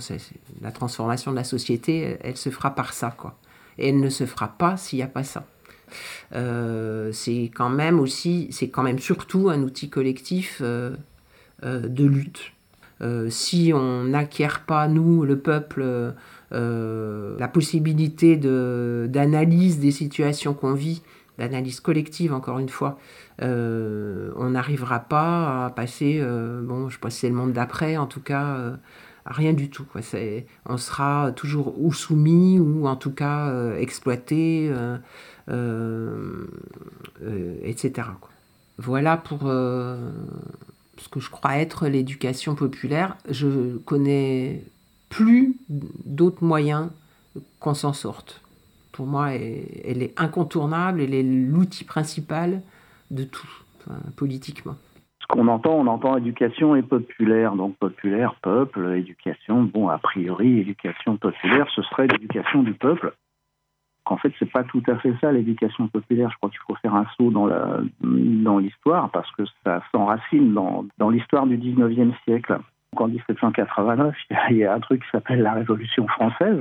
la 0.60 0.70
transformation 0.70 1.30
de 1.32 1.36
la 1.36 1.44
société, 1.44 2.18
elle, 2.22 2.36
se 2.36 2.50
fera 2.50 2.74
par 2.74 2.92
ça, 2.92 3.10
quoi. 3.10 3.38
Et 3.78 3.88
elle 3.88 4.00
ne 4.00 4.10
se 4.10 4.26
fera 4.26 4.48
pas 4.48 4.76
s'il 4.76 4.98
n'y 4.98 5.02
a 5.02 5.08
pas 5.08 5.24
ça. 5.24 5.46
Euh, 6.34 7.10
c'est 7.12 7.50
quand 7.54 7.70
même 7.70 7.98
aussi, 7.98 8.48
c'est 8.50 8.68
quand 8.68 8.82
même 8.82 8.98
surtout 8.98 9.48
un 9.48 9.62
outil 9.62 9.88
collectif 9.88 10.60
euh, 10.62 10.94
de 11.62 12.04
lutte. 12.04 12.52
si 13.30 13.72
on 13.74 14.04
n'acquiert 14.04 14.64
pas, 14.66 14.88
nous, 14.88 15.24
le 15.24 15.38
peuple, 15.38 16.14
la 16.50 17.48
possibilité 17.48 18.36
d'analyse 18.36 19.78
des 19.78 19.90
situations 19.90 20.54
qu'on 20.54 20.74
vit, 20.74 21.02
d'analyse 21.38 21.80
collective, 21.80 22.32
encore 22.32 22.58
une 22.58 22.68
fois, 22.68 22.98
euh, 23.40 24.30
on 24.36 24.50
n'arrivera 24.50 25.00
pas 25.00 25.66
à 25.66 25.70
passer, 25.70 26.18
euh, 26.20 26.62
bon, 26.62 26.88
je 26.88 26.98
si 27.08 27.18
c'est 27.18 27.28
le 27.28 27.34
monde 27.34 27.52
d'après, 27.52 27.96
en 27.96 28.06
tout 28.06 28.20
cas, 28.20 28.56
euh, 28.56 28.76
rien 29.26 29.52
du 29.52 29.70
tout. 29.70 29.86
On 30.66 30.76
sera 30.76 31.32
toujours 31.32 31.74
ou 31.80 31.92
soumis 31.92 32.58
ou 32.58 32.86
en 32.86 32.96
tout 32.96 33.12
cas 33.12 33.74
exploité, 33.76 34.72
etc. 37.64 38.08
Voilà 38.78 39.16
pour 39.16 39.42
ce 39.42 41.08
que 41.10 41.20
je 41.20 41.30
crois 41.30 41.56
être 41.56 41.86
l'éducation 41.86 42.54
populaire. 42.54 43.16
Je 43.28 43.76
connais 43.78 44.64
plus 45.08 45.56
d'autres 45.68 46.42
moyens 46.42 46.88
qu'on 47.60 47.74
s'en 47.74 47.92
sorte. 47.92 48.41
Pour 48.92 49.06
moi, 49.06 49.32
elle 49.32 50.02
est 50.02 50.20
incontournable, 50.20 51.00
elle 51.00 51.14
est 51.14 51.22
l'outil 51.22 51.84
principal 51.84 52.62
de 53.10 53.24
tout, 53.24 53.48
politiquement. 54.16 54.76
Ce 55.20 55.26
qu'on 55.26 55.48
entend, 55.48 55.74
on 55.74 55.86
entend 55.86 56.16
éducation 56.16 56.76
et 56.76 56.82
populaire. 56.82 57.54
Donc 57.54 57.76
populaire, 57.76 58.34
peuple, 58.42 58.94
éducation. 58.96 59.62
Bon, 59.62 59.88
a 59.88 59.98
priori, 59.98 60.58
éducation 60.58 61.16
populaire, 61.16 61.66
ce 61.74 61.82
serait 61.82 62.06
l'éducation 62.06 62.62
du 62.62 62.74
peuple. 62.74 63.14
En 64.04 64.16
fait, 64.16 64.32
c'est 64.38 64.50
pas 64.50 64.64
tout 64.64 64.82
à 64.88 64.96
fait 64.96 65.14
ça 65.20 65.30
l'éducation 65.30 65.86
populaire. 65.86 66.28
Je 66.30 66.36
crois 66.36 66.50
qu'il 66.50 66.58
faut 66.66 66.74
faire 66.74 66.94
un 66.94 67.06
saut 67.16 67.30
dans 67.30 68.58
l'histoire 68.58 69.10
parce 69.10 69.30
que 69.32 69.44
ça 69.64 69.80
s'enracine 69.92 70.52
dans, 70.52 70.84
dans 70.98 71.08
l'histoire 71.08 71.46
du 71.46 71.56
19e 71.56 72.12
siècle. 72.24 72.58
En 72.96 73.08
1789, 73.08 74.14
il 74.50 74.56
y 74.58 74.64
a 74.64 74.74
un 74.74 74.80
truc 74.80 75.02
qui 75.02 75.08
s'appelle 75.10 75.40
la 75.40 75.54
Révolution 75.54 76.06
française. 76.08 76.60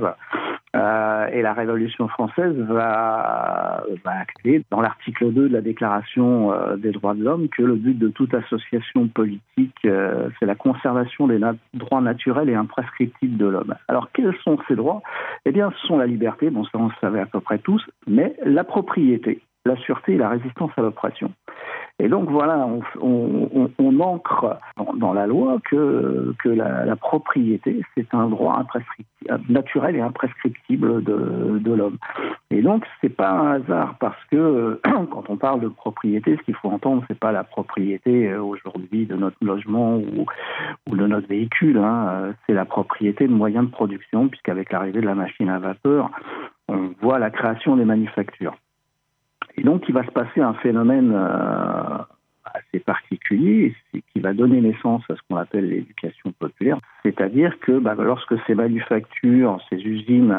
Euh, 0.74 1.26
et 1.26 1.42
la 1.42 1.52
Révolution 1.52 2.08
française 2.08 2.56
va, 2.56 3.84
va 4.02 4.10
acter 4.12 4.64
dans 4.70 4.80
l'article 4.80 5.30
2 5.30 5.50
de 5.50 5.52
la 5.52 5.60
Déclaration 5.60 6.50
euh, 6.50 6.76
des 6.76 6.92
droits 6.92 7.12
de 7.12 7.22
l'homme 7.22 7.48
que 7.50 7.62
le 7.62 7.74
but 7.74 7.98
de 7.98 8.08
toute 8.08 8.32
association 8.32 9.06
politique, 9.08 9.76
euh, 9.84 10.30
c'est 10.40 10.46
la 10.46 10.54
conservation 10.54 11.26
des 11.26 11.38
droits 11.74 12.00
naturels 12.00 12.48
et 12.48 12.54
imprescriptibles 12.54 13.36
de 13.36 13.46
l'homme. 13.46 13.74
Alors 13.86 14.08
quels 14.12 14.34
sont 14.42 14.56
ces 14.66 14.74
droits? 14.74 15.02
Eh 15.44 15.52
bien, 15.52 15.70
ce 15.76 15.86
sont 15.86 15.98
la 15.98 16.06
liberté, 16.06 16.48
bon 16.48 16.64
ça 16.64 16.70
on 16.74 16.86
le 16.86 16.94
savait 17.02 17.20
à 17.20 17.26
peu 17.26 17.40
près 17.40 17.58
tous, 17.58 17.84
mais 18.06 18.34
la 18.42 18.64
propriété, 18.64 19.42
la 19.64 19.76
sûreté 19.76 20.14
et 20.14 20.18
la 20.18 20.28
résistance 20.28 20.72
à 20.76 20.82
l'oppression. 20.82 21.32
Et 21.98 22.08
donc 22.08 22.28
voilà, 22.30 22.66
on, 23.00 24.00
ancre 24.00 24.58
dans, 24.96 25.12
la 25.12 25.26
loi 25.26 25.58
que, 25.62 26.34
la, 26.44 26.96
propriété, 26.96 27.82
c'est 27.94 28.12
un 28.12 28.28
droit 28.28 28.64
naturel 29.48 29.96
et 29.96 30.00
imprescriptible 30.00 31.04
de, 31.04 31.72
l'homme. 31.72 31.98
Et 32.50 32.60
donc 32.62 32.84
c'est 33.00 33.14
pas 33.14 33.30
un 33.30 33.52
hasard 33.52 33.96
parce 34.00 34.22
que 34.30 34.80
quand 35.10 35.28
on 35.28 35.36
parle 35.36 35.60
de 35.60 35.68
propriété, 35.68 36.36
ce 36.36 36.42
qu'il 36.42 36.56
faut 36.56 36.70
entendre, 36.70 37.04
c'est 37.06 37.18
pas 37.18 37.30
la 37.30 37.44
propriété 37.44 38.30
euh, 38.30 38.42
aujourd'hui 38.42 39.06
de 39.06 39.14
notre 39.14 39.36
logement 39.40 39.96
ou, 39.96 40.26
ou 40.90 40.96
de 40.96 41.06
notre 41.06 41.28
véhicule, 41.28 41.78
hein. 41.78 42.34
c'est 42.46 42.54
la 42.54 42.64
propriété 42.64 43.28
de 43.28 43.32
moyens 43.32 43.66
de 43.66 43.70
production, 43.70 44.28
puisqu'avec 44.28 44.72
l'arrivée 44.72 45.02
de 45.02 45.06
la 45.06 45.14
machine 45.14 45.48
à 45.48 45.58
vapeur, 45.58 46.10
on 46.68 46.90
voit 47.00 47.18
la 47.18 47.30
création 47.30 47.76
des 47.76 47.84
manufactures. 47.84 48.56
Et 49.56 49.62
donc, 49.62 49.84
il 49.88 49.94
va 49.94 50.04
se 50.04 50.10
passer 50.10 50.40
un 50.40 50.54
phénomène 50.54 51.12
euh, 51.14 51.98
assez 52.44 52.80
particulier 52.80 53.74
qui 53.92 54.20
va 54.20 54.32
donner 54.32 54.60
naissance 54.60 55.02
à 55.10 55.16
ce 55.16 55.20
qu'on 55.28 55.36
appelle 55.36 55.68
l'éducation 55.68 56.32
populaire. 56.38 56.78
C'est-à-dire 57.02 57.58
que 57.60 57.78
bah, 57.78 57.94
lorsque 57.98 58.34
ces 58.46 58.54
manufactures, 58.54 59.58
ces 59.70 59.76
usines 59.76 60.34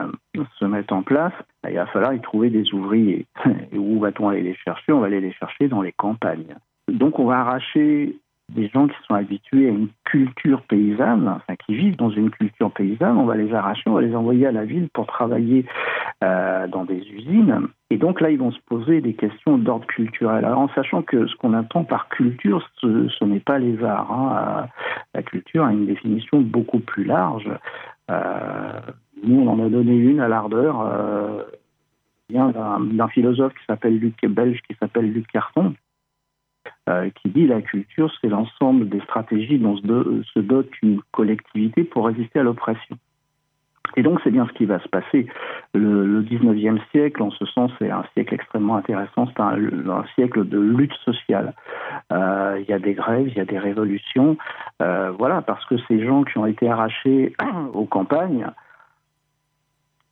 se 0.59 0.65
mettent 0.65 0.91
en 0.91 1.03
place, 1.03 1.33
il 1.67 1.75
va 1.75 1.85
falloir 1.87 2.13
y 2.13 2.21
trouver 2.21 2.49
des 2.49 2.73
ouvriers. 2.73 3.25
Et 3.71 3.77
où 3.77 3.99
va-t-on 3.99 4.29
aller 4.29 4.43
les 4.43 4.55
chercher? 4.55 4.91
On 4.91 4.99
va 4.99 5.07
aller 5.07 5.21
les 5.21 5.33
chercher 5.33 5.67
dans 5.67 5.81
les 5.81 5.93
campagnes. 5.93 6.55
Donc 6.87 7.19
on 7.19 7.25
va 7.25 7.39
arracher 7.39 8.17
des 8.49 8.67
gens 8.67 8.87
qui 8.87 8.95
sont 9.07 9.15
habitués 9.15 9.67
à 9.67 9.71
une 9.71 9.87
culture 10.03 10.61
paysanne, 10.63 11.27
enfin 11.27 11.55
qui 11.55 11.75
vivent 11.75 11.95
dans 11.95 12.09
une 12.09 12.29
culture 12.29 12.71
paysanne, 12.71 13.17
on 13.17 13.25
va 13.25 13.35
les 13.35 13.53
arracher, 13.53 13.83
on 13.87 13.93
va 13.93 14.01
les 14.01 14.15
envoyer 14.15 14.47
à 14.47 14.51
la 14.51 14.65
ville 14.65 14.89
pour 14.93 15.07
travailler 15.07 15.65
euh, 16.23 16.67
dans 16.67 16.83
des 16.83 16.99
usines. 17.09 17.67
Et 17.89 17.97
donc 17.97 18.21
là, 18.21 18.29
ils 18.29 18.37
vont 18.37 18.51
se 18.51 18.59
poser 18.67 19.01
des 19.01 19.13
questions 19.13 19.57
d'ordre 19.57 19.87
culturel. 19.87 20.45
Alors 20.45 20.59
en 20.59 20.69
sachant 20.69 21.01
que 21.01 21.25
ce 21.27 21.35
qu'on 21.35 21.53
entend 21.53 21.83
par 21.83 22.09
culture, 22.09 22.67
ce, 22.81 23.23
n'est 23.23 23.39
pas 23.39 23.59
les 23.59 23.83
arts. 23.83 24.11
Hein. 24.11 24.67
La 25.13 25.23
culture 25.23 25.65
a 25.65 25.71
une 25.71 25.85
définition 25.85 26.41
beaucoup 26.41 26.79
plus 26.79 27.05
large. 27.05 27.49
Euh, 28.11 28.79
nous, 29.23 29.41
on 29.41 29.47
en 29.47 29.65
a 29.65 29.69
donné 29.69 29.95
une 29.95 30.19
à 30.19 30.27
l'ardeur. 30.27 30.81
Euh, 30.81 31.43
d'un 32.29 33.07
philosophe 33.09 33.53
qui 33.53 33.65
s'appelle 33.67 33.97
Luc 33.97 34.15
belge 34.25 34.59
qui 34.67 34.75
s'appelle 34.79 35.11
Luc 35.11 35.27
Carton 35.27 35.75
euh, 36.89 37.09
qui 37.21 37.29
dit 37.29 37.47
la 37.47 37.61
culture, 37.61 38.11
c'est 38.21 38.29
l'ensemble 38.29 38.89
des 38.89 38.99
stratégies 39.01 39.57
dont 39.57 39.77
se 39.77 40.39
dote 40.39 40.69
une 40.81 41.01
collectivité 41.11 41.83
pour 41.83 42.07
résister 42.07 42.39
à 42.39 42.43
l'oppression. 42.43 42.97
Et 43.95 44.01
donc, 44.01 44.19
c'est 44.23 44.31
bien 44.31 44.47
ce 44.47 44.53
qui 44.53 44.65
va 44.65 44.79
se 44.79 44.87
passer. 44.87 45.27
Le, 45.73 46.21
19e 46.23 46.79
siècle, 46.91 47.21
en 47.21 47.31
ce 47.31 47.45
sens, 47.45 47.71
c'est 47.79 47.91
un 47.91 48.03
siècle 48.13 48.33
extrêmement 48.33 48.75
intéressant. 48.75 49.27
C'est 49.27 49.39
un, 49.39 50.03
siècle 50.15 50.47
de 50.47 50.59
lutte 50.59 50.93
sociale. 51.05 51.53
Euh, 52.11 52.59
il 52.59 52.69
y 52.69 52.73
a 52.73 52.79
des 52.79 52.93
grèves, 52.93 53.27
il 53.27 53.37
y 53.37 53.41
a 53.41 53.45
des 53.45 53.59
révolutions. 53.59 54.37
Euh, 54.81 55.11
voilà, 55.11 55.41
parce 55.41 55.63
que 55.65 55.75
ces 55.87 56.03
gens 56.03 56.23
qui 56.23 56.37
ont 56.37 56.45
été 56.45 56.67
arrachés 56.69 57.33
aux 57.73 57.85
campagnes 57.85 58.47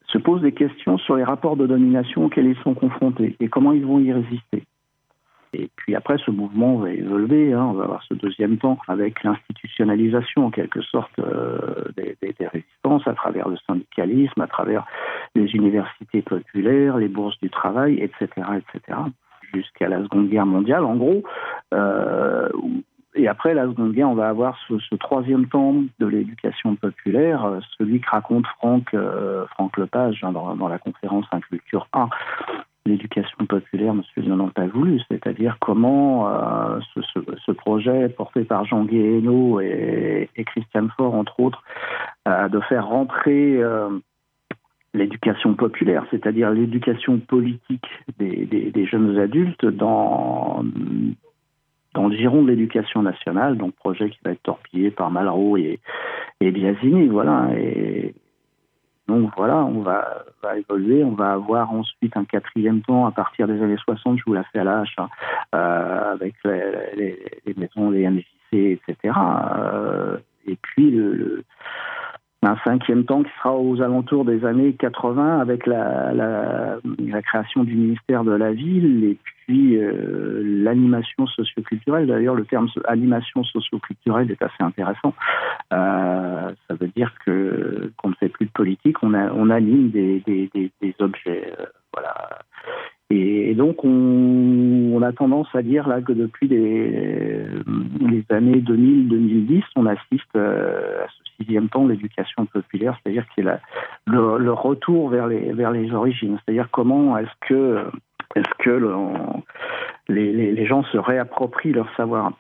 se 0.07 0.17
posent 0.17 0.41
des 0.41 0.51
questions 0.51 0.97
sur 0.97 1.15
les 1.15 1.23
rapports 1.23 1.55
de 1.55 1.65
domination 1.65 2.25
auxquels 2.25 2.47
ils 2.47 2.61
sont 2.63 2.73
confrontés 2.73 3.35
et 3.39 3.47
comment 3.47 3.71
ils 3.71 3.85
vont 3.85 3.99
y 3.99 4.11
résister. 4.11 4.63
Et 5.53 5.69
puis 5.75 5.95
après, 5.95 6.17
ce 6.25 6.31
mouvement 6.31 6.77
va 6.77 6.91
évoluer. 6.91 7.53
Hein. 7.53 7.67
On 7.71 7.73
va 7.73 7.83
avoir 7.83 8.03
ce 8.03 8.13
deuxième 8.13 8.57
temps 8.57 8.77
avec 8.87 9.23
l'institutionnalisation, 9.23 10.45
en 10.45 10.51
quelque 10.51 10.81
sorte, 10.81 11.11
euh, 11.19 11.85
des, 11.97 12.15
résistances 12.47 13.05
à 13.07 13.13
travers 13.13 13.49
le 13.49 13.57
syndicalisme, 13.67 14.41
à 14.41 14.47
travers 14.47 14.85
les 15.35 15.53
universités 15.53 16.21
populaires, 16.21 16.97
les 16.97 17.07
bourses 17.07 17.37
du 17.41 17.49
travail, 17.49 17.99
etc., 17.99 18.29
etc., 18.57 18.97
jusqu'à 19.53 19.89
la 19.89 20.01
Seconde 20.03 20.29
Guerre 20.29 20.45
mondiale, 20.45 20.85
en 20.85 20.95
gros. 20.95 21.23
Euh, 21.73 22.49
et 23.13 23.27
après 23.27 23.53
la 23.53 23.65
Seconde 23.65 23.91
Guerre, 23.91 24.09
on 24.09 24.15
va 24.15 24.29
avoir 24.29 24.57
ce, 24.69 24.95
troisième 24.95 25.47
temps 25.47 25.83
de 25.99 26.05
l'éducation 26.07 26.75
populaire, 26.77 27.43
euh, 27.43 27.59
celui 27.77 27.99
que 27.99 28.09
raconte 28.09 28.47
Franck, 28.47 28.95
Franck 29.49 29.77
Lepage 29.77 30.23
hein, 30.23 30.31
dans, 30.31 30.55
dans, 30.55 30.69
la 30.69 30.79
conférence 30.79 31.25
Inculture 31.31 31.87
1, 31.91 32.07
l'éducation 32.85 33.45
populaire, 33.45 33.93
monsieur 33.93 34.23
n'en 34.23 34.47
a 34.47 34.51
pas 34.51 34.67
voulu, 34.67 34.99
c'est-à-dire 35.09 35.57
comment 35.59 36.29
euh, 36.29 36.79
ce, 37.45 37.51
projet 37.51 38.09
porté 38.09 38.43
par 38.43 38.65
Jean 38.65 38.85
Guéhenno 38.85 39.59
et, 39.59 40.29
et 40.35 40.43
Christian 40.43 40.87
Faure, 40.97 41.13
entre 41.13 41.39
autres, 41.39 41.63
euh, 42.27 42.49
de 42.49 42.59
faire 42.61 42.87
rentrer 42.87 43.57
euh, 43.57 43.89
l'éducation 44.93 45.53
populaire, 45.53 46.05
c'est-à-dire 46.09 46.49
l'éducation 46.49 47.19
politique 47.19 47.87
des, 48.17 48.85
jeunes 48.85 49.17
adultes 49.19 49.65
dans, 49.65 50.65
dans 51.93 52.07
le 52.07 52.15
giron 52.15 52.41
de 52.43 52.49
l'éducation 52.49 53.03
nationale, 53.03 53.57
donc 53.57 53.73
projet 53.75 54.09
qui 54.09 54.19
va 54.25 54.31
être 54.31 54.43
torpillé 54.43 54.89
par 54.91 55.11
Malraux 55.11 55.55
et, 55.57 55.79
et 56.41 56.51
Biasini, 56.51 57.07
voilà, 57.07 57.49
et 57.55 58.15
donc 59.11 59.31
voilà, 59.35 59.57
on 59.57 59.81
va, 59.81 60.23
évoluer, 60.57 61.03
on 61.03 61.11
va 61.11 61.33
avoir 61.33 61.71
ensuite 61.71 62.15
un 62.17 62.25
quatrième 62.25 62.81
temps 62.81 63.05
à 63.05 63.11
partir 63.11 63.47
des 63.47 63.61
années 63.61 63.77
60, 63.77 64.17
je 64.17 64.23
vous 64.25 64.33
la 64.33 64.43
fais 64.45 64.59
à 64.59 64.63
l'âge, 64.63 64.93
hein, 64.97 65.09
euh, 65.55 66.13
avec 66.13 66.35
les, 66.43 67.55
maisons, 67.55 67.91
les 67.91 68.09
MJC, 68.09 68.53
etc. 68.53 69.13
Euh, 69.13 70.17
et 70.47 70.57
puis 70.61 70.91
le, 70.91 71.43
un 72.43 72.57
cinquième 72.63 73.05
temps 73.05 73.21
qui 73.21 73.29
sera 73.37 73.55
aux 73.55 73.81
alentours 73.81 74.25
des 74.25 74.45
années 74.45 74.73
80 74.73 75.39
avec 75.39 75.67
la, 75.67 76.11
la, 76.11 76.79
création 77.21 77.63
du 77.63 77.75
ministère 77.75 78.23
de 78.23 78.31
la 78.31 78.51
Ville 78.51 79.03
et 79.03 79.17
puis 79.45 79.77
euh, 79.77 80.41
l'animation 80.43 81.27
socioculturelle. 81.27 82.07
D'ailleurs, 82.07 82.33
le 82.33 82.45
terme 82.45 82.67
animation 82.87 83.43
socioculturelle 83.43 84.31
est 84.31 84.41
assez 84.41 84.63
intéressant. 84.63 85.13
Euh, 85.71 86.51
ça 86.67 86.75
veut 86.79 86.89
dire 86.95 87.13
que 87.25 87.91
qu'on 87.97 88.09
ne 88.09 88.15
fait 88.15 88.29
plus 88.29 88.47
de 88.47 88.51
politique, 88.51 88.97
on 89.03 89.13
anime 89.49 89.91
des, 89.91 90.21
des, 90.21 90.49
des, 90.53 90.71
des 90.81 90.95
objets. 90.99 91.53
Euh, 91.59 91.65
voilà. 91.93 92.39
Et, 93.13 93.55
donc, 93.55 93.83
on, 93.83 95.01
a 95.01 95.11
tendance 95.11 95.47
à 95.53 95.61
dire 95.61 95.87
là 95.87 96.01
que 96.01 96.13
depuis 96.13 96.47
les, 96.47 97.45
années 98.29 98.61
2000-2010, 98.61 99.63
on 99.75 99.85
assiste 99.85 100.35
à 100.35 101.07
ce 101.07 101.33
sixième 101.37 101.67
temps 101.67 101.85
l'éducation 101.85 102.45
populaire, 102.45 102.97
c'est-à-dire 103.03 103.25
que 103.25 103.31
c'est 103.35 103.45
le, 104.07 104.53
retour 104.53 105.09
vers 105.09 105.27
les, 105.27 105.91
origines, 105.91 106.39
c'est-à-dire 106.45 106.69
comment 106.71 107.17
est-ce 107.17 107.47
que, 107.47 107.85
les, 110.07 110.65
gens 110.65 110.83
se 110.83 110.97
réapproprient 110.97 111.73
leur 111.73 111.93
savoir. 111.97 112.31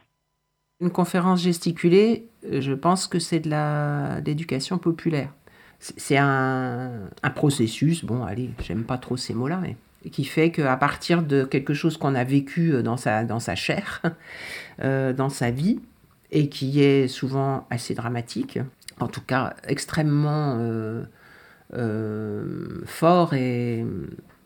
Une 0.79 0.91
conférence 0.91 1.43
gesticulée, 1.43 2.27
je 2.49 2.73
pense 2.73 3.07
que 3.07 3.19
c'est 3.19 3.41
de 3.41 4.23
l'éducation 4.25 4.77
populaire. 4.77 5.33
C'est 5.79 6.17
un, 6.17 7.09
un, 7.23 7.29
processus, 7.31 8.05
bon, 8.05 8.23
allez, 8.23 8.51
j'aime 8.61 8.85
pas 8.85 8.99
trop 8.99 9.17
ces 9.17 9.33
mots-là, 9.33 9.59
mais 9.61 9.75
qui 10.09 10.25
fait 10.25 10.51
qu'à 10.51 10.75
partir 10.77 11.21
de 11.21 11.43
quelque 11.43 11.73
chose 11.73 11.97
qu'on 11.97 12.15
a 12.15 12.23
vécu 12.23 12.81
dans 12.83 12.97
sa, 12.97 13.23
dans 13.23 13.39
sa 13.39 13.55
chair, 13.55 14.01
euh, 14.83 15.13
dans 15.13 15.29
sa 15.29 15.51
vie, 15.51 15.79
et 16.31 16.49
qui 16.49 16.81
est 16.81 17.07
souvent 17.07 17.67
assez 17.69 17.93
dramatique, 17.93 18.59
en 18.99 19.07
tout 19.07 19.21
cas 19.21 19.55
extrêmement 19.67 20.55
euh, 20.59 21.03
euh, 21.73 22.81
fort 22.85 23.33
et, 23.33 23.85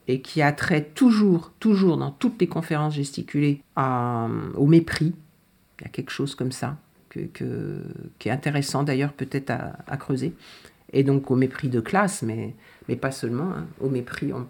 et, 0.07 0.21
qui 0.21 0.41
a 0.41 0.51
trait 0.51 0.83
toujours, 0.83 1.51
toujours 1.59 1.97
dans 1.97 2.11
toutes 2.11 2.39
les 2.41 2.47
conférences 2.47 2.95
gesticulées 2.95 3.61
au 3.77 4.65
mépris. 4.67 5.13
Il 5.79 5.83
y 5.83 5.85
a 5.85 5.89
quelque 5.89 6.11
chose 6.11 6.35
comme 6.35 6.51
ça 6.51 6.77
que, 7.09 7.81
qui 8.19 8.29
est 8.29 8.31
intéressant 8.31 8.83
d'ailleurs 8.83 9.13
peut-être 9.13 9.51
à, 9.51 9.97
creuser. 9.97 10.33
Et 10.93 11.03
donc 11.03 11.31
au 11.31 11.35
mépris 11.35 11.69
de 11.69 11.79
classe, 11.79 12.21
mais 12.21 12.55
mais 12.87 12.95
pas 12.95 13.11
seulement, 13.11 13.49
hein. 13.57 13.65
au 13.81 13.89
mépris. 13.89 14.31
On 14.33 14.45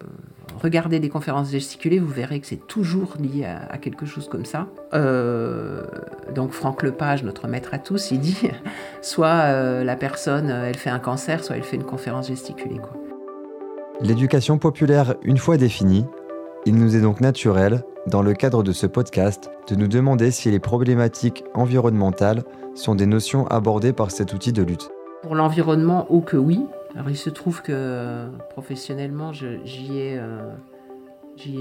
Regardez 0.61 0.99
des 0.99 1.09
conférences 1.09 1.51
gesticulées, 1.51 1.99
vous 1.99 2.11
verrez 2.11 2.39
que 2.39 2.47
c'est 2.47 2.67
toujours 2.67 3.15
lié 3.19 3.45
à, 3.45 3.77
quelque 3.77 4.05
chose 4.05 4.29
comme 4.29 4.45
ça. 4.45 4.67
Euh, 4.93 5.83
donc 6.33 6.51
Franck 6.51 6.83
Lepage, 6.83 7.23
notre 7.23 7.47
maître 7.47 7.73
à 7.73 7.79
tous, 7.79 8.11
il 8.11 8.19
dit 8.19 8.49
soit 9.01 9.27
euh, 9.27 9.83
la 9.83 9.95
personne, 9.95 10.49
euh, 10.49 10.69
elle 10.69 10.77
fait 10.77 10.89
un 10.89 10.99
cancer, 10.99 11.43
soit 11.43 11.57
elle 11.57 11.63
fait 11.63 11.75
une 11.75 11.83
conférence 11.83 12.27
gesticulée. 12.27 12.79
L'éducation 14.01 14.57
populaire, 14.57 15.15
une 15.23 15.37
fois 15.37 15.57
définie, 15.57 16.05
il 16.65 16.75
nous 16.75 16.95
est 16.95 17.01
donc 17.01 17.21
naturel, 17.21 17.83
dans 18.07 18.21
le 18.21 18.33
cadre 18.33 18.63
de 18.63 18.71
ce 18.71 18.87
podcast, 18.87 19.49
de 19.67 19.75
nous 19.75 19.87
demander 19.87 20.31
si 20.31 20.51
les 20.51 20.59
problématiques 20.59 21.43
environnementales 21.53 22.43
sont 22.75 22.95
des 22.95 23.05
notions 23.05 23.47
abordées 23.47 23.93
par 23.93 24.11
cet 24.11 24.33
outil 24.33 24.51
de 24.51 24.63
lutte. 24.63 24.89
Pour 25.23 25.35
l'environnement, 25.35 26.05
oh 26.09 26.21
que 26.21 26.37
oui, 26.37 26.65
alors 26.95 27.09
il 27.09 27.17
se 27.17 27.29
trouve 27.29 27.61
que 27.61 28.29
professionnellement, 28.51 29.33
j'y 29.33 29.97
ai, 29.97 30.17
euh, 30.17 30.53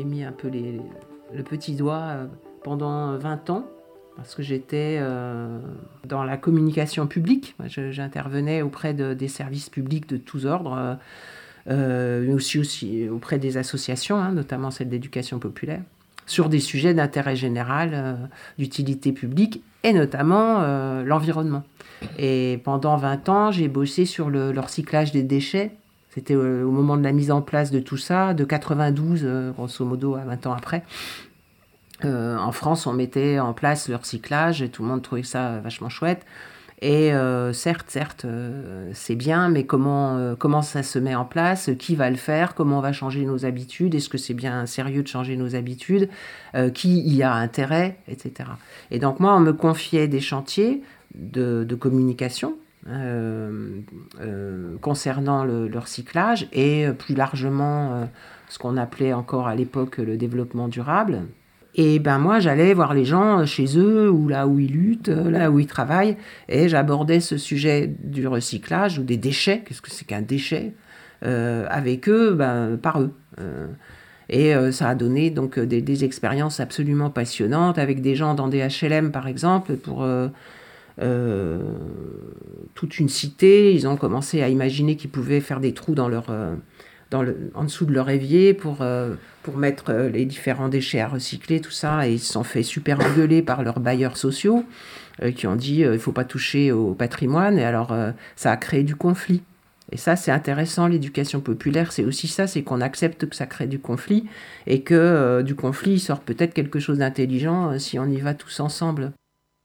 mis 0.05 0.23
un 0.23 0.33
peu 0.33 0.49
le 0.49 1.43
petit 1.43 1.75
doigt 1.75 2.03
euh, 2.03 2.27
pendant 2.63 3.17
20 3.19 3.51
ans, 3.51 3.67
parce 4.17 4.37
que 4.37 4.45
j'étais 4.45 4.99
euh, 5.01 5.59
dans 6.07 6.23
la 6.23 6.37
communication 6.37 7.09
publique. 7.09 7.57
J'intervenais 7.67 8.63
auprès 8.63 8.95
de, 8.95 9.13
des 9.13 9.27
services 9.27 9.71
publics 9.71 10.09
de 10.09 10.19
tous 10.19 10.47
ordres, 10.47 10.99
mais 11.67 12.33
aussi, 12.33 12.61
aussi 12.61 13.09
auprès 13.09 13.41
des 13.41 13.57
associations, 13.57 14.17
hein, 14.17 14.31
notamment 14.31 14.71
celle 14.71 14.89
d'éducation 14.89 15.41
populaire, 15.41 15.83
sur 16.27 16.49
des 16.49 16.61
sujets 16.61 16.95
d'intérêt 16.95 17.35
général, 17.35 18.31
d'utilité 18.57 19.11
publique, 19.11 19.65
et 19.83 19.93
notamment 19.93 20.63
l'environnement. 21.03 21.65
Et 22.19 22.61
pendant 22.65 22.97
20 22.97 23.29
ans, 23.29 23.51
j'ai 23.51 23.69
bossé 23.69 24.05
sur 24.05 24.31
le, 24.31 24.51
recyclage 24.59 25.13
des 25.13 25.23
déchets. 25.23 25.73
C'était 26.11 26.35
euh, 26.35 26.65
au 26.65 26.71
moment 26.71 26.97
de 26.97 27.03
la 27.03 27.13
mise 27.13 27.31
en 27.31 27.43
place 27.43 27.71
de 27.71 27.81
tout 27.81 27.97
ça, 27.97 28.35
de 28.35 28.45
92, 28.45 29.23
euh, 29.25 29.51
grosso 29.51 29.85
modo, 29.85 30.15
à 30.15 30.21
20 30.21 30.47
ans 30.47 30.53
après. 30.53 30.85
Euh, 32.05 32.37
en 32.37 32.53
France, 32.53 32.87
on 32.87 32.93
mettait 32.93 33.39
en 33.39 33.53
place 33.53 33.89
le 33.89 33.97
recyclage 33.97 34.63
et 34.63 34.69
tout 34.69 34.83
le 34.83 34.89
monde 34.89 35.03
trouvait 35.03 35.23
ça 35.23 35.59
vachement 35.61 35.89
chouette. 35.89 36.25
Et 36.83 37.13
certes, 37.55 37.87
certes, 37.89 38.27
c'est 38.93 39.15
bien, 39.15 39.49
mais 39.49 39.65
comment, 39.65 40.35
comment 40.39 40.61
ça 40.61 40.83
se 40.83 40.99
met 40.99 41.15
en 41.15 41.25
place? 41.25 41.71
Qui 41.79 41.95
va 41.95 42.11
le 42.11 42.17
faire? 42.17 42.55
Comment 42.55 42.79
on 42.79 42.83
va 42.83 42.93
changer 42.93 43.25
nos 43.25 43.47
habitudes? 43.47 43.95
Est-ce 43.95 44.11
que 44.11 44.19
c'est 44.19 44.35
bien 44.35 44.67
sérieux 44.67 45.03
de 45.03 45.09
changer 45.09 45.39
nos 45.39 45.55
habitudes? 45.55 46.11
Qui 46.75 47.01
y 47.01 47.23
a 47.23 47.33
intérêt? 47.33 47.97
Etc. 48.07 48.51
Et 48.91 48.99
donc 48.99 49.19
moi, 49.19 49.35
on 49.35 49.41
me 49.41 49.55
confiait 49.55 50.09
des 50.09 50.21
chantiers 50.21 50.83
de, 51.15 51.75
communication 51.75 52.55
euh, 52.89 53.81
euh, 54.21 54.77
concernant 54.81 55.45
le, 55.45 55.71
recyclage 55.79 56.49
et 56.53 56.87
plus 56.99 57.15
largement 57.15 57.93
euh, 57.93 58.05
ce 58.49 58.59
qu'on 58.59 58.77
appelait 58.77 59.13
encore 59.13 59.49
à 59.49 59.55
l'époque 59.55 59.99
le 59.99 60.17
développement 60.17 60.69
durable. 60.69 61.23
Et 61.77 61.99
ben 61.99 62.19
moi, 62.19 62.39
j'allais 62.39 62.73
voir 62.73 62.95
les 62.95 63.05
gens 63.05 63.45
chez 63.47 63.77
eux 63.77 64.09
ou 64.09 64.29
là 64.29 64.47
où 64.47 64.61
ils 64.61 64.71
luttent, 64.71 65.09
là 65.09 65.51
où 65.51 65.59
ils 65.59 65.67
travaillent, 65.67 66.17
et 66.49 66.69
j'abordais 66.69 67.19
ce 67.19 67.37
sujet 67.37 67.93
du 68.05 68.29
recyclage 68.29 69.01
ou 69.01 69.03
des 69.03 69.17
déchets, 69.17 69.65
qu'est-ce 69.67 69.83
que 69.83 69.91
c'est 69.91 70.05
qu'un 70.05 70.23
déchet, 70.23 70.73
euh, 71.25 71.67
avec 71.71 72.09
eux, 72.09 72.35
ben, 72.35 72.77
par 72.81 73.01
eux. 73.01 73.15
Euh, 73.41 73.67
et 74.29 74.55
euh, 74.55 74.73
ça 74.73 74.91
a 74.91 74.95
donné 74.95 75.31
donc 75.31 75.59
des, 75.59 75.81
des, 75.81 76.05
expériences 76.05 76.61
absolument 76.61 77.09
passionnantes 77.09 77.79
avec 77.79 78.03
des 78.03 78.15
gens 78.15 78.35
dans 78.35 78.49
des 78.49 78.67
HLM 78.67 79.11
par 79.11 79.27
exemple 79.27 79.75
pour 79.77 80.07
toute 80.99 82.99
une 82.99 83.09
cité. 83.09 83.75
Ils 83.75 83.89
ont 83.89 83.97
commencé 83.97 84.43
à 84.43 84.49
imaginer 84.49 84.97
qu'ils 84.97 85.11
pouvaient 85.11 85.41
faire 85.41 85.61
des 85.61 85.75
trous 85.75 85.95
dans 85.95 86.09
leur 86.09 86.31
en 87.55 87.65
dessous 87.65 87.85
de 87.85 87.93
leur 87.93 88.11
évier 88.11 88.55
pour, 88.55 88.79
euh, 88.81 89.15
pour 89.43 89.57
mettre 89.57 89.91
euh, 89.91 90.09
les 90.09 90.25
différents 90.25 90.69
déchets 90.69 91.01
à 91.01 91.09
recycler, 91.09 91.61
tout 91.61 91.71
ça. 91.71 92.09
Et 92.09 92.15
ils 92.15 92.19
se 92.19 92.33
sont 92.33 92.45
fait 92.45 92.63
super 92.63 93.01
engueuler 93.01 93.43
par 93.43 93.63
leurs 93.63 93.81
bailleurs 93.81 94.17
sociaux 94.17 94.65
euh, 95.23 95.33
qui 95.33 95.47
ont 95.47 95.57
dit 95.57 95.81
il 95.81 95.91
ne 95.91 95.99
faut 95.99 96.13
pas 96.13 96.25
toucher 96.25 96.73
au 96.73 96.95
patrimoine. 96.95 97.59
Et 97.59 97.65
alors, 97.65 97.97
ça 98.37 98.53
a 98.53 98.57
créé 98.57 98.83
du 98.83 98.97
conflit. 98.97 99.43
Et 99.93 99.97
ça, 99.97 100.17
c'est 100.17 100.33
intéressant, 100.33 100.89
l'éducation 100.89 101.41
populaire, 101.41 101.93
c'est 101.93 102.05
aussi 102.05 102.27
ça, 102.27 102.47
c'est 102.47 102.63
qu'on 102.63 102.81
accepte 102.81 103.29
que 103.29 103.37
ça 103.37 103.47
crée 103.47 103.67
du 103.67 103.79
conflit 103.79 104.25
et 104.67 104.81
que 104.81 105.43
du 105.43 105.55
conflit 105.55 105.93
il 105.93 106.01
sort 106.01 106.21
peut-être 106.21 106.55
quelque 106.55 106.81
chose 106.81 106.99
d'intelligent 106.99 107.79
si 107.79 107.99
on 107.99 108.07
y 108.07 108.17
va 108.17 108.33
tous 108.33 108.61
ensemble. 108.61 109.13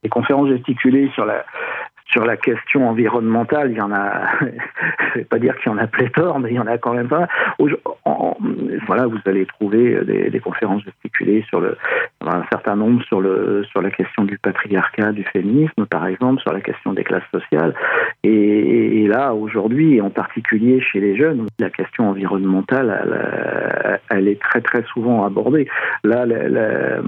Les 0.04 0.10
conférences 0.10 0.50
gesticulées 0.50 1.10
sur 1.14 1.26
la, 1.26 1.46
sur 2.12 2.26
la 2.26 2.38
question 2.38 2.90
environnementale, 2.90 3.72
il 3.72 3.78
y 3.78 3.82
en 3.82 3.92
a, 3.92 4.24
je 4.42 5.20
vais 5.20 5.26
pas 5.26 5.38
dire 5.38 5.56
qu'il 5.58 5.72
y 5.72 5.76
en 5.76 5.78
a 5.78 5.88
pléthore, 5.88 6.40
mais 6.40 6.50
il 6.50 6.56
y 6.56 6.60
en 6.60 6.68
a 6.68 6.78
quand 6.78 6.94
même 6.94 7.08
pas. 7.08 7.28
voilà, 8.88 9.06
vous 9.06 9.20
allez 9.26 9.46
trouver 9.46 10.00
des, 10.04 10.40
conférences 10.40 10.84
gesticulées 10.84 11.46
sur 11.50 11.60
le, 11.60 11.78
un 12.26 12.44
certain 12.52 12.76
nombre 12.76 13.04
sur 13.04 13.22
le, 13.22 13.64
sur 13.70 13.82
la 13.82 13.92
question 13.92 14.24
du 14.24 14.38
patriarcat, 14.40 15.12
du 15.12 15.24
féminisme, 15.24 15.86
par 15.86 16.08
exemple, 16.08 16.42
sur 16.42 16.52
la 16.52 16.62
question 16.62 16.94
des 16.94 17.04
classes 17.04 17.30
sociales. 17.32 17.76
Et, 18.24 19.08
là, 19.08 19.34
aujourd'hui, 19.34 20.02
en 20.02 20.10
particulier 20.10 20.82
chez 20.82 21.00
les 21.00 21.16
jeunes, 21.16 21.48
la 21.60 21.70
question 21.70 22.10
environnementale, 22.10 24.00
elle, 24.10 24.28
est 24.28 24.42
très 24.42 24.62
très 24.62 24.84
souvent 24.84 25.26
abordée. 25.26 25.68
Là, 26.04 26.26
la, 26.26 26.48
la, 26.48 27.02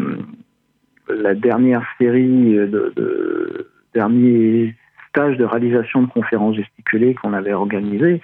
dernière 1.36 1.84
série 2.00 2.56
de, 2.56 2.94
de 2.96 3.72
derniers 3.94 4.76
stage 5.12 5.38
de 5.38 5.46
réalisation 5.46 6.04
de 6.04 6.08
conférences 6.08 6.56
gesticulées 6.56 7.16
qu'on 7.16 7.34
avait 7.34 7.54
organisé. 7.54 8.22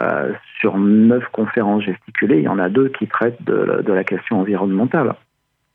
Euh, 0.00 0.32
sur 0.60 0.78
neuf 0.78 1.24
conférences 1.32 1.84
gesticulées, 1.84 2.38
il 2.38 2.44
y 2.44 2.48
en 2.48 2.58
a 2.58 2.68
deux 2.68 2.88
qui 2.88 3.06
traitent 3.06 3.42
de, 3.42 3.92
la 3.92 4.04
question 4.04 4.40
environnementale. 4.40 5.14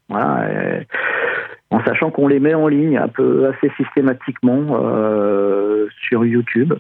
En 0.10 1.84
sachant 1.86 2.12
qu'on 2.12 2.28
les 2.28 2.40
met 2.40 2.54
en 2.54 2.68
ligne 2.68 2.98
un 2.98 3.08
peu 3.08 3.48
assez 3.48 3.72
systématiquement 3.78 4.80
euh, 4.84 5.88
sur 6.08 6.26
YouTube. 6.26 6.74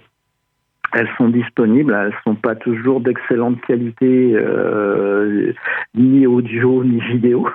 Elles 0.93 1.09
sont 1.17 1.29
disponibles, 1.29 1.97
elles 1.99 2.13
sont 2.23 2.35
pas 2.35 2.53
toujours 2.53 3.01
d'excellente 3.01 3.59
qualité, 3.61 4.33
euh, 4.35 5.51
ni 5.95 6.27
audio 6.27 6.83
ni 6.83 6.99
vidéo, 6.99 7.49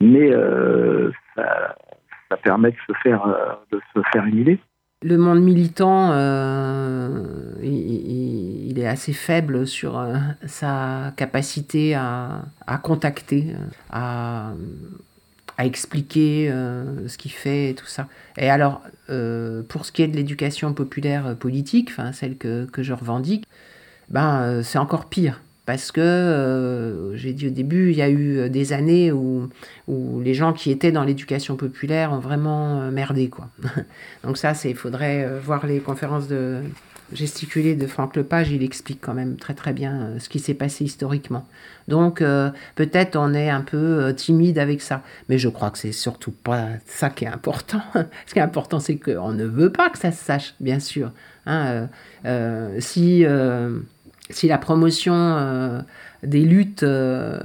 mais 0.00 0.30
ça, 0.30 1.10
permet 2.44 2.70
de 2.70 2.76
se 2.86 2.92
faire 3.02 3.26
de 3.72 3.80
se 3.94 4.00
faire 4.12 4.26
le 5.04 5.18
monde 5.18 5.42
militant, 5.42 6.12
euh, 6.12 7.26
il, 7.62 8.78
est 8.78 8.86
assez 8.86 9.12
faible 9.12 9.66
sur 9.66 9.98
euh, 9.98 10.16
sa 10.46 11.12
capacité 11.16 11.94
à, 11.94 12.46
contacter, 12.82 13.54
à, 13.90 14.54
expliquer 15.58 16.50
euh, 16.50 17.06
ce 17.06 17.18
qu'il 17.18 17.32
fait 17.32 17.70
et 17.70 17.74
tout 17.74 17.86
ça. 17.86 18.08
Et 18.38 18.48
alors, 18.48 18.80
pour 19.68 19.84
ce 19.84 19.92
qui 19.92 20.02
est 20.02 20.08
de 20.08 20.16
l'éducation 20.16 20.72
populaire 20.72 21.36
politique, 21.36 21.90
celle 22.12 22.38
que, 22.38 22.64
que, 22.64 22.82
je 22.82 22.94
revendique, 22.94 23.44
ben, 24.08 24.62
c'est 24.62 24.78
encore 24.78 25.10
pire 25.10 25.42
parce 25.66 25.92
que, 25.92 26.00
euh, 26.00 27.16
j'ai 27.16 27.32
dit 27.32 27.46
au 27.46 27.50
début, 27.50 27.90
il 27.90 27.96
y 27.96 28.02
a 28.02 28.10
eu 28.10 28.50
des 28.50 28.72
années 28.74 29.12
où, 29.12 29.48
où 29.88 30.20
les 30.20 30.34
gens 30.34 30.52
qui 30.52 30.70
étaient 30.70 30.92
dans 30.92 31.04
l'éducation 31.04 31.56
populaire 31.56 32.12
ont 32.12 32.18
vraiment 32.18 32.82
euh, 32.82 32.90
merdé. 32.90 33.28
Quoi. 33.28 33.48
Donc 34.24 34.36
ça, 34.36 34.52
il 34.64 34.76
faudrait 34.76 35.24
euh, 35.24 35.40
voir 35.40 35.66
les 35.66 35.80
conférences 35.80 36.28
de 36.28 36.60
gesticuler 37.12 37.76
de 37.76 37.86
Franck 37.86 38.16
Lepage, 38.16 38.50
il 38.50 38.62
explique 38.62 38.98
quand 39.00 39.14
même 39.14 39.36
très 39.36 39.54
très 39.54 39.72
bien 39.72 40.14
ce 40.18 40.28
qui 40.28 40.38
s'est 40.38 40.54
passé 40.54 40.84
historiquement. 40.84 41.46
Donc 41.86 42.24
peut-être 42.74 43.16
on 43.16 43.34
est 43.34 43.50
un 43.50 43.60
peu 43.60 44.12
timide 44.16 44.58
avec 44.58 44.80
ça, 44.80 45.02
mais 45.28 45.38
je 45.38 45.50
crois 45.50 45.70
que 45.70 45.76
c'est 45.76 45.92
surtout 45.92 46.32
pas 46.32 46.68
ça 46.86 47.10
qui 47.10 47.26
est 47.26 47.28
important. 47.28 47.82
ce 48.26 48.32
qui 48.32 48.38
est 48.38 48.42
important, 48.42 48.80
c'est 48.80 48.96
qu'on 48.96 49.32
ne 49.32 49.44
veut 49.44 49.70
pas 49.70 49.90
que 49.90 49.98
ça 49.98 50.12
se 50.12 50.24
sache, 50.24 50.54
bien 50.60 50.80
sûr. 50.80 51.12
Hein, 51.46 51.88
si 52.80 53.26
si 54.30 54.48
la 54.48 54.56
promotion 54.56 55.14
euh, 55.14 55.80
des 56.22 56.40
luttes 56.40 56.82
euh, 56.82 57.38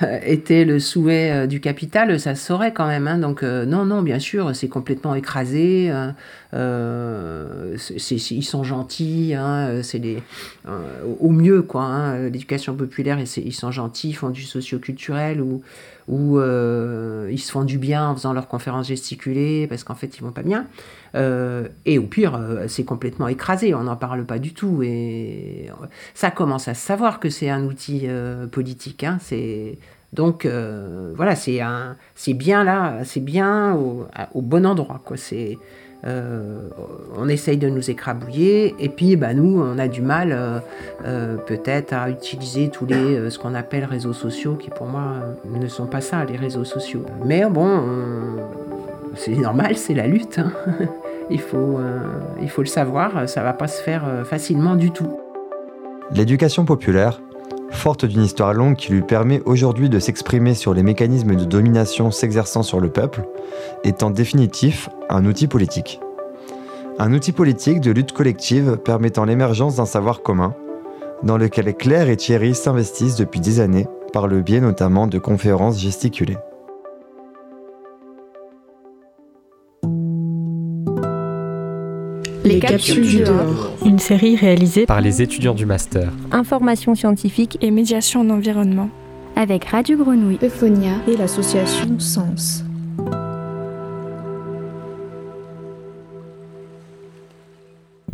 était 0.22 0.64
le 0.64 0.80
souhait 0.80 1.30
euh, 1.30 1.46
du 1.46 1.60
capital, 1.60 2.18
ça 2.18 2.34
se 2.34 2.44
saurait 2.44 2.72
quand 2.72 2.88
même. 2.88 3.06
Hein. 3.06 3.18
Donc 3.18 3.42
non, 3.44 3.84
non, 3.84 4.02
bien 4.02 4.18
sûr, 4.18 4.54
c'est 4.56 4.68
complètement 4.68 5.14
écrasé. 5.14 5.92
ils 6.52 7.78
sont 8.42 8.64
gentils, 8.64 9.34
hein, 9.34 9.80
c'est 9.82 10.02
au 11.20 11.30
mieux 11.30 11.62
quoi. 11.62 11.84
Hein. 11.84 12.28
L'éducation 12.30 12.74
populaire, 12.74 13.20
ils 13.20 13.54
sont 13.54 13.70
gentils, 13.70 14.10
ils 14.10 14.14
font 14.14 14.30
du 14.30 14.42
socio-culturel 14.42 15.40
ou 15.40 15.62
où 16.08 16.40
ils 16.40 17.38
se 17.38 17.52
font 17.52 17.64
du 17.64 17.78
bien 17.78 18.08
en 18.08 18.16
faisant 18.16 18.32
leurs 18.32 18.48
conférences 18.48 18.88
gesticulées 18.88 19.68
parce 19.68 19.84
qu'en 19.84 19.94
fait 19.94 20.18
ils 20.18 20.22
vont 20.22 20.32
pas 20.32 20.42
bien. 20.42 20.66
Euh, 21.14 21.68
et 21.86 21.98
au 21.98 22.04
pire, 22.04 22.34
euh, 22.34 22.64
c'est 22.68 22.84
complètement 22.84 23.28
écrasé, 23.28 23.74
on 23.74 23.84
n'en 23.84 23.96
parle 23.96 24.24
pas 24.24 24.38
du 24.38 24.52
tout. 24.52 24.82
Et 24.82 25.70
ça 26.14 26.30
commence 26.30 26.68
à 26.68 26.74
se 26.74 26.84
savoir 26.84 27.20
que 27.20 27.30
c'est 27.30 27.50
un 27.50 27.64
outil 27.64 28.02
euh, 28.04 28.46
politique. 28.46 29.04
Hein, 29.04 29.18
c'est 29.20 29.78
donc 30.14 30.46
voilà, 30.46 31.34
c'est 31.36 32.32
bien 32.32 32.64
là, 32.64 33.04
c'est 33.04 33.20
bien 33.20 33.74
au, 33.74 34.40
bon 34.40 34.64
endroit. 34.64 35.02
On 36.04 37.28
essaye 37.28 37.58
de 37.58 37.68
nous 37.68 37.90
écrabouiller, 37.90 38.74
et 38.78 38.88
puis 38.88 39.16
bah, 39.16 39.34
nous, 39.34 39.60
on 39.60 39.78
a 39.78 39.86
du 39.86 40.00
mal 40.00 40.62
peut-être 41.04 41.92
à 41.92 42.08
utiliser 42.08 42.70
tous 42.70 42.86
les 42.86 43.28
ce 43.28 43.38
qu'on 43.38 43.54
appelle 43.54 43.84
réseaux 43.84 44.14
sociaux, 44.14 44.54
qui 44.54 44.70
pour 44.70 44.86
moi 44.86 45.16
ne 45.44 45.68
sont 45.68 45.86
pas 45.86 46.00
ça, 46.00 46.24
les 46.24 46.38
réseaux 46.38 46.64
sociaux. 46.64 47.04
Mais 47.26 47.44
bon, 47.44 47.82
c'est 49.14 49.36
normal, 49.36 49.76
c'est 49.76 49.94
la 49.94 50.06
lutte. 50.06 50.38
Hein. 50.38 50.52
il, 51.30 51.40
faut, 51.40 51.78
euh, 51.78 52.00
il 52.40 52.48
faut 52.48 52.62
le 52.62 52.68
savoir, 52.68 53.28
ça 53.28 53.42
va 53.42 53.52
pas 53.52 53.68
se 53.68 53.82
faire 53.82 54.04
euh, 54.06 54.24
facilement 54.24 54.76
du 54.76 54.90
tout. 54.90 55.10
L'éducation 56.12 56.64
populaire, 56.64 57.20
forte 57.70 58.04
d'une 58.04 58.22
histoire 58.22 58.54
longue 58.54 58.76
qui 58.76 58.92
lui 58.92 59.02
permet 59.02 59.42
aujourd'hui 59.44 59.88
de 59.88 59.98
s'exprimer 59.98 60.54
sur 60.54 60.74
les 60.74 60.82
mécanismes 60.82 61.36
de 61.36 61.44
domination 61.44 62.10
s'exerçant 62.10 62.62
sur 62.62 62.80
le 62.80 62.88
peuple, 62.88 63.22
est 63.84 64.02
en 64.02 64.10
définitif 64.10 64.88
un 65.10 65.24
outil 65.26 65.46
politique. 65.46 66.00
Un 66.98 67.12
outil 67.12 67.32
politique 67.32 67.80
de 67.80 67.90
lutte 67.90 68.12
collective 68.12 68.78
permettant 68.78 69.24
l'émergence 69.24 69.76
d'un 69.76 69.86
savoir 69.86 70.22
commun, 70.22 70.54
dans 71.22 71.36
lequel 71.36 71.74
Claire 71.74 72.08
et 72.08 72.16
Thierry 72.16 72.54
s'investissent 72.54 73.16
depuis 73.16 73.40
des 73.40 73.60
années, 73.60 73.86
par 74.12 74.26
le 74.26 74.40
biais 74.40 74.60
notamment 74.60 75.06
de 75.06 75.18
conférences 75.18 75.78
gesticulées. 75.78 76.38
Les 82.48 82.60
capsules 82.60 83.06
du 83.06 83.18
dehors. 83.18 83.72
Une 83.84 83.98
série 83.98 84.34
réalisée 84.34 84.86
par 84.86 85.02
les 85.02 85.20
étudiants 85.20 85.52
du 85.52 85.66
master. 85.66 86.10
Information 86.32 86.94
scientifique 86.94 87.58
et 87.60 87.70
médiation 87.70 88.22
en 88.22 88.30
environnement. 88.30 88.88
Avec 89.36 89.66
Radio 89.66 89.98
Grenouille, 89.98 90.38
Euphonia 90.42 90.92
et 91.06 91.16
l'association 91.18 91.98
Sens. 91.98 92.64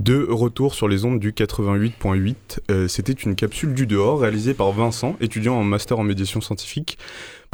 De 0.04 0.26
retour 0.28 0.74
sur 0.74 0.88
les 0.88 1.04
ondes 1.04 1.20
du 1.20 1.32
88.8, 1.32 2.34
euh, 2.70 2.88
c'était 2.88 3.12
une 3.12 3.36
capsule 3.36 3.72
du 3.72 3.86
dehors 3.86 4.20
réalisée 4.20 4.52
par 4.52 4.70
Vincent, 4.72 5.16
étudiant 5.20 5.54
en 5.54 5.64
master 5.64 5.98
en 5.98 6.02
médiation 6.02 6.40
scientifique, 6.40 6.98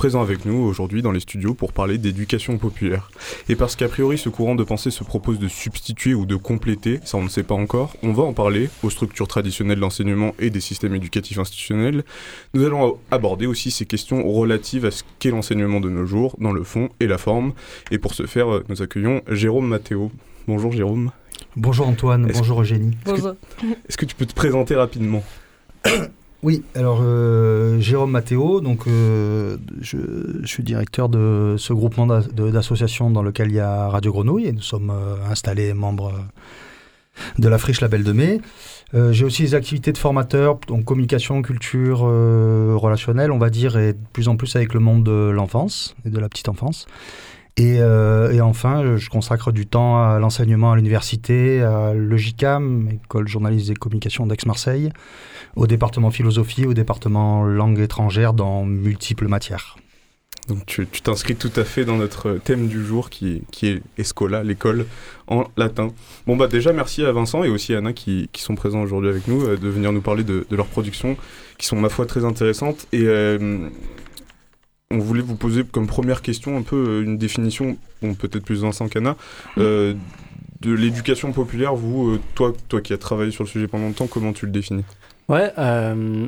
présent 0.00 0.22
avec 0.22 0.46
nous 0.46 0.56
aujourd'hui 0.56 1.02
dans 1.02 1.12
les 1.12 1.20
studios 1.20 1.52
pour 1.52 1.74
parler 1.74 1.98
d'éducation 1.98 2.56
populaire. 2.56 3.10
Et 3.50 3.54
parce 3.54 3.76
qu'a 3.76 3.86
priori 3.86 4.16
ce 4.16 4.30
courant 4.30 4.54
de 4.54 4.64
pensée 4.64 4.90
se 4.90 5.04
propose 5.04 5.38
de 5.38 5.46
substituer 5.46 6.14
ou 6.14 6.24
de 6.24 6.36
compléter, 6.36 7.00
ça 7.04 7.18
on 7.18 7.22
ne 7.22 7.28
sait 7.28 7.42
pas 7.42 7.54
encore, 7.54 7.94
on 8.02 8.14
va 8.14 8.22
en 8.22 8.32
parler 8.32 8.70
aux 8.82 8.88
structures 8.88 9.28
traditionnelles 9.28 9.78
d'enseignement 9.78 10.34
et 10.38 10.48
des 10.48 10.62
systèmes 10.62 10.94
éducatifs 10.94 11.38
institutionnels. 11.38 12.02
Nous 12.54 12.64
allons 12.64 12.96
aborder 13.10 13.44
aussi 13.44 13.70
ces 13.70 13.84
questions 13.84 14.26
relatives 14.26 14.86
à 14.86 14.90
ce 14.90 15.02
qu'est 15.18 15.32
l'enseignement 15.32 15.80
de 15.80 15.90
nos 15.90 16.06
jours, 16.06 16.34
dans 16.40 16.52
le 16.52 16.64
fond 16.64 16.88
et 16.98 17.06
la 17.06 17.18
forme. 17.18 17.52
Et 17.90 17.98
pour 17.98 18.14
ce 18.14 18.24
faire, 18.24 18.62
nous 18.70 18.80
accueillons 18.80 19.20
Jérôme 19.28 19.68
Mathéo. 19.68 20.10
Bonjour 20.48 20.72
Jérôme. 20.72 21.10
Bonjour 21.56 21.86
Antoine, 21.86 22.26
bonjour 22.32 22.62
Eugénie. 22.62 22.96
Bonjour. 23.04 23.34
Est-ce 23.86 23.98
que, 23.98 24.06
tu 24.06 24.14
peux 24.14 24.24
te 24.24 24.34
présenter 24.34 24.76
rapidement? 24.76 25.22
Oui, 26.42 26.62
alors 26.74 27.02
Jérôme 27.80 28.12
Mathéo, 28.12 28.62
donc 28.62 28.86
je, 28.86 29.58
je, 29.82 30.46
suis 30.46 30.62
directeur 30.62 31.10
de 31.10 31.56
ce 31.58 31.74
groupement 31.74 32.06
d'associations 32.06 33.10
dans 33.10 33.22
lequel 33.22 33.50
il 33.50 33.56
y 33.56 33.60
a 33.60 33.88
Radio 33.88 34.10
Grenouille 34.10 34.46
et 34.46 34.52
nous 34.52 34.62
sommes 34.62 34.90
installés 35.30 35.74
membres 35.74 36.14
de 37.38 37.48
la 37.48 37.58
Friche 37.58 37.80
Label 37.80 38.04
de 38.04 38.12
Mai. 38.12 38.40
Euh, 38.94 39.12
j'ai 39.12 39.24
aussi 39.24 39.42
des 39.42 39.54
activités 39.54 39.92
de 39.92 39.98
formateur, 39.98 40.58
donc 40.66 40.84
communication, 40.84 41.42
culture, 41.42 42.00
euh, 42.04 42.74
relationnelle, 42.74 43.30
on 43.30 43.38
va 43.38 43.50
dire, 43.50 43.78
et 43.78 43.92
de 43.92 43.98
plus 44.12 44.28
en 44.28 44.36
plus 44.36 44.56
avec 44.56 44.74
le 44.74 44.80
monde 44.80 45.04
de 45.04 45.30
l'enfance 45.30 45.94
et 46.04 46.10
de 46.10 46.18
la 46.18 46.28
petite 46.28 46.48
enfance. 46.48 46.86
Et, 47.56 47.76
euh, 47.80 48.40
enfin, 48.42 48.96
je 48.96 49.08
consacre 49.10 49.52
du 49.52 49.66
temps 49.66 50.02
à 50.02 50.18
l'enseignement 50.18 50.72
à 50.72 50.76
l'université, 50.76 51.62
à 51.62 51.92
l'EGICAM, 51.94 52.88
École 52.90 53.28
journaliste 53.28 53.70
et 53.70 53.74
communication 53.74 54.26
d'Aix-Marseille, 54.26 54.90
au 55.56 55.66
département 55.66 56.10
philosophie, 56.10 56.66
au 56.66 56.74
département 56.74 57.44
langue 57.44 57.78
étrangère 57.78 58.32
dans 58.32 58.64
multiples 58.64 59.28
matières. 59.28 59.76
Donc 60.48 60.66
tu 60.66 60.86
t'inscris 60.86 61.36
tout 61.36 61.52
à 61.54 61.64
fait 61.64 61.84
dans 61.84 61.96
notre 61.96 62.34
thème 62.34 62.66
du 62.66 62.84
jour 62.84 63.10
qui, 63.10 63.42
qui 63.52 63.68
est 63.68 63.82
Escola, 63.98 64.42
l'école 64.42 64.86
en 65.28 65.44
latin. 65.56 65.88
Bon 66.26 66.36
bah 66.36 66.48
déjà 66.48 66.72
merci 66.72 67.04
à 67.04 67.12
Vincent 67.12 67.44
et 67.44 67.48
aussi 67.48 67.74
à 67.74 67.78
Anna 67.78 67.92
qui, 67.92 68.28
qui 68.32 68.42
sont 68.42 68.56
présents 68.56 68.82
aujourd'hui 68.82 69.10
avec 69.10 69.28
nous 69.28 69.44
euh, 69.44 69.56
de 69.56 69.68
venir 69.68 69.92
nous 69.92 70.00
parler 70.00 70.24
de, 70.24 70.46
de 70.48 70.56
leurs 70.56 70.66
productions 70.66 71.16
qui 71.58 71.66
sont 71.66 71.76
ma 71.76 71.88
foi 71.88 72.06
très 72.06 72.24
intéressantes 72.24 72.86
et 72.92 73.02
euh, 73.04 73.68
on 74.90 74.98
voulait 74.98 75.22
vous 75.22 75.36
poser 75.36 75.62
comme 75.62 75.86
première 75.86 76.20
question 76.20 76.56
un 76.56 76.62
peu 76.62 76.76
euh, 76.76 77.04
une 77.04 77.16
définition, 77.16 77.76
bon 78.02 78.14
peut-être 78.14 78.44
plus 78.44 78.62
Vincent 78.62 78.88
qu'Anna, 78.88 79.16
de 79.56 80.72
l'éducation 80.72 81.32
populaire. 81.32 81.74
Vous, 81.74 82.18
toi, 82.34 82.52
toi 82.68 82.80
qui 82.80 82.92
as 82.92 82.98
travaillé 82.98 83.30
sur 83.30 83.44
le 83.44 83.48
sujet 83.48 83.66
pendant 83.66 83.86
longtemps, 83.86 84.06
comment 84.06 84.32
tu 84.32 84.46
le 84.46 84.52
définis? 84.52 84.84
Ouais, 85.30 85.52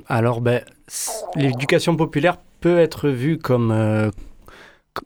alors 0.06 0.40
ben, 0.40 0.62
l'éducation 1.34 1.96
populaire 1.96 2.36
peut 2.60 2.78
être 2.78 3.08
vu 3.08 3.36
comme... 3.36 3.72
Euh, 3.72 4.10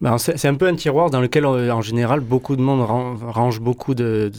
ben, 0.03 0.19
c'est 0.19 0.49
un 0.49 0.55
peu 0.55 0.67
un 0.67 0.75
tiroir 0.75 1.09
dans 1.09 1.23
lequel, 1.23 1.47
euh, 1.47 1.73
en 1.73 1.81
général, 1.81 2.21
beaucoup 2.21 2.57
de 2.57 2.61
monde 2.61 2.83
range 2.83 3.61
beaucoup 3.61 3.95
de, 3.95 4.31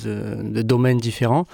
domaines 0.62 1.00
différents. 1.00 1.48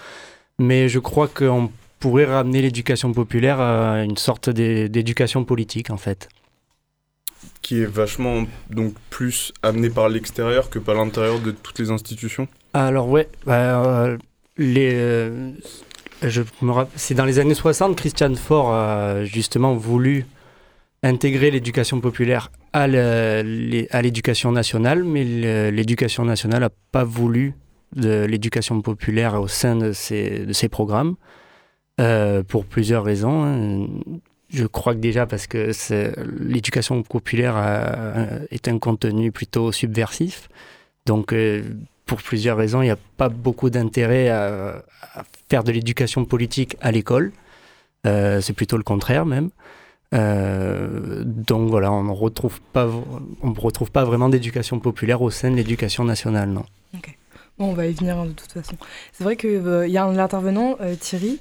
Mais 0.60 0.90
je 0.90 1.00
crois 1.00 1.30
qu'on 1.30 1.72
pourrait 2.00 2.26
ramener 2.26 2.62
l'éducation 2.62 3.14
populaire 3.14 3.62
à 3.62 4.04
une 4.04 4.18
sorte 4.18 4.50
d'éducation 4.50 5.46
politique, 5.46 5.90
en 5.90 5.98
fait. 5.98 6.28
Qui 7.62 7.84
est 7.84 7.86
vachement 7.86 8.44
donc 8.70 8.96
plus 9.10 9.54
amenée 9.64 9.90
par 9.90 10.10
l'extérieur 10.10 10.70
que 10.70 10.80
par 10.80 10.96
l'intérieur 10.96 11.40
de 11.40 11.52
toutes 11.52 11.80
les 11.80 11.90
institutions? 11.90 12.50
Alors, 12.74 13.08
ouais. 13.08 13.30
Ben, 13.46 14.18
les, 14.58 15.54
c'est 16.96 17.14
dans 17.14 17.26
les 17.26 17.40
années 17.40 17.54
60, 17.54 17.96
Christian 17.96 18.36
Faure 18.36 18.74
a 18.74 19.24
justement 19.26 19.76
voulu 19.76 20.26
intégrer 21.04 21.52
l'éducation 21.52 22.00
populaire 22.00 22.52
à 22.72 22.88
l'éducation 22.88 24.52
nationale, 24.52 25.04
mais 25.04 25.24
l'éducation 25.72 26.26
nationale 26.26 26.62
n'a 26.62 26.70
pas 26.92 27.04
voulu 27.04 27.54
de 27.96 28.26
l'éducation 28.26 28.82
populaire 28.82 29.40
au 29.40 29.48
sein 29.48 29.76
de 29.76 29.92
ces, 29.92 30.46
de 30.46 30.68
programmes, 30.68 31.16
euh, 32.00 32.42
pour 32.42 32.66
plusieurs 32.66 33.04
raisons. 33.04 33.44
Hein. 33.44 33.88
Je 34.50 34.66
crois 34.66 34.94
que 34.94 35.00
déjà 35.00 35.26
parce 35.26 35.48
que 35.48 35.72
l'éducation 36.40 37.04
populaire 37.04 37.56
est 38.50 38.68
un 38.68 38.80
contenu 38.80 39.32
plutôt 39.32 39.72
subversif. 39.72 40.48
Donc, 41.06 41.34
euh, 41.34 41.64
pour 42.06 42.22
plusieurs 42.22 42.58
raisons, 42.58 42.82
il 42.82 42.86
n'y 42.86 42.92
a 42.92 42.98
pas 43.18 43.30
beaucoup 43.30 43.70
d'intérêt 43.70 44.30
à, 44.30 44.84
faire 45.54 45.64
de 45.64 45.72
l'éducation 45.72 46.26
politique 46.26 46.78
à 46.82 46.92
l'école. 46.92 47.32
Euh, 48.08 48.42
c'est 48.42 48.54
plutôt 48.54 48.76
le 48.76 48.82
contraire 48.82 49.24
même. 49.24 49.52
Euh, 50.16 51.22
donc 51.24 51.70
voilà, 51.70 51.92
on 51.92 52.04
ne 52.04 52.12
retrouve 52.12 52.60
pas, 52.60 52.88
on 53.44 53.54
retrouve 53.54 53.92
pas 53.92 54.04
vraiment 54.04 54.30
d'éducation 54.30 54.80
populaire 54.80 55.22
au 55.22 55.30
sein 55.30 55.52
de 55.52 55.56
l'éducation 55.56 56.06
nationale, 56.06 56.50
non. 56.50 56.66
Bon, 57.60 57.66
on 57.70 57.74
va 57.74 57.86
y 57.86 57.94
venir 57.94 58.18
hein, 58.18 58.26
de 58.26 58.32
toute 58.32 58.52
façon. 58.52 58.76
C'est 59.12 59.24
vrai 59.24 59.36
qu'il 59.36 59.52
euh, 59.52 59.88
y 59.88 59.98
a 59.98 60.06
un 60.06 60.18
intervenant, 60.18 60.76
euh, 60.82 60.96
Thierry, 60.96 61.40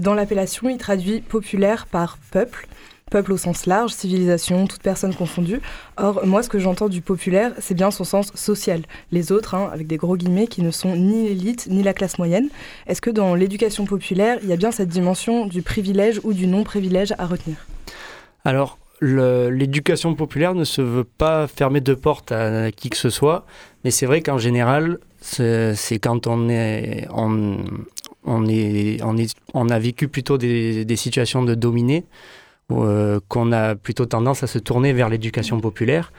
dans 0.00 0.14
l'appellation, 0.14 0.68
il 0.68 0.78
traduit 0.78 1.20
populaire 1.20 1.88
par 1.88 2.18
peuple 2.30 2.68
peuple 3.10 3.32
au 3.32 3.36
sens 3.36 3.66
large, 3.66 3.92
civilisation, 3.92 4.66
toute 4.66 4.82
personne 4.82 5.14
confondue. 5.14 5.60
Or, 5.96 6.24
moi, 6.24 6.42
ce 6.42 6.48
que 6.48 6.58
j'entends 6.58 6.88
du 6.88 7.02
populaire, 7.02 7.52
c'est 7.58 7.74
bien 7.74 7.90
son 7.90 8.04
sens 8.04 8.32
social. 8.34 8.82
Les 9.12 9.32
autres, 9.32 9.54
hein, 9.54 9.68
avec 9.72 9.86
des 9.86 9.96
gros 9.96 10.16
guillemets, 10.16 10.46
qui 10.46 10.62
ne 10.62 10.70
sont 10.70 10.96
ni 10.96 11.28
l'élite 11.28 11.66
ni 11.68 11.82
la 11.82 11.92
classe 11.92 12.18
moyenne. 12.18 12.48
Est-ce 12.86 13.02
que 13.02 13.10
dans 13.10 13.34
l'éducation 13.34 13.84
populaire, 13.84 14.38
il 14.42 14.48
y 14.48 14.52
a 14.52 14.56
bien 14.56 14.70
cette 14.70 14.88
dimension 14.88 15.46
du 15.46 15.60
privilège 15.62 16.20
ou 16.24 16.32
du 16.32 16.46
non-privilège 16.46 17.12
à 17.18 17.26
retenir? 17.26 17.56
Alors, 18.44 18.78
l'éducation 19.02 20.14
populaire 20.14 20.54
ne 20.54 20.64
se 20.64 20.82
veut 20.82 21.04
pas 21.04 21.46
fermer 21.46 21.80
de 21.80 21.94
porte 21.94 22.32
à 22.32 22.70
qui 22.70 22.90
que 22.90 22.96
ce 22.96 23.10
soit, 23.10 23.44
mais 23.84 23.90
c'est 23.90 24.06
vrai 24.06 24.20
qu'en 24.20 24.38
général, 24.38 24.98
c'est 25.20 25.98
quand 26.00 26.26
on 26.26 26.48
a 29.68 29.78
vécu 29.78 30.08
plutôt 30.08 30.38
des, 30.38 30.84
des 30.84 30.96
situations 30.96 31.42
de 31.42 31.54
dominés, 31.54 32.04
qu'on 33.28 33.52
a 33.52 33.74
plutôt 33.74 34.06
tendance 34.06 34.42
à 34.42 34.46
se 34.46 34.58
tourner 34.58 34.92
vers 34.92 35.08
l'éducation 35.08 35.60
populaire. 35.60 36.12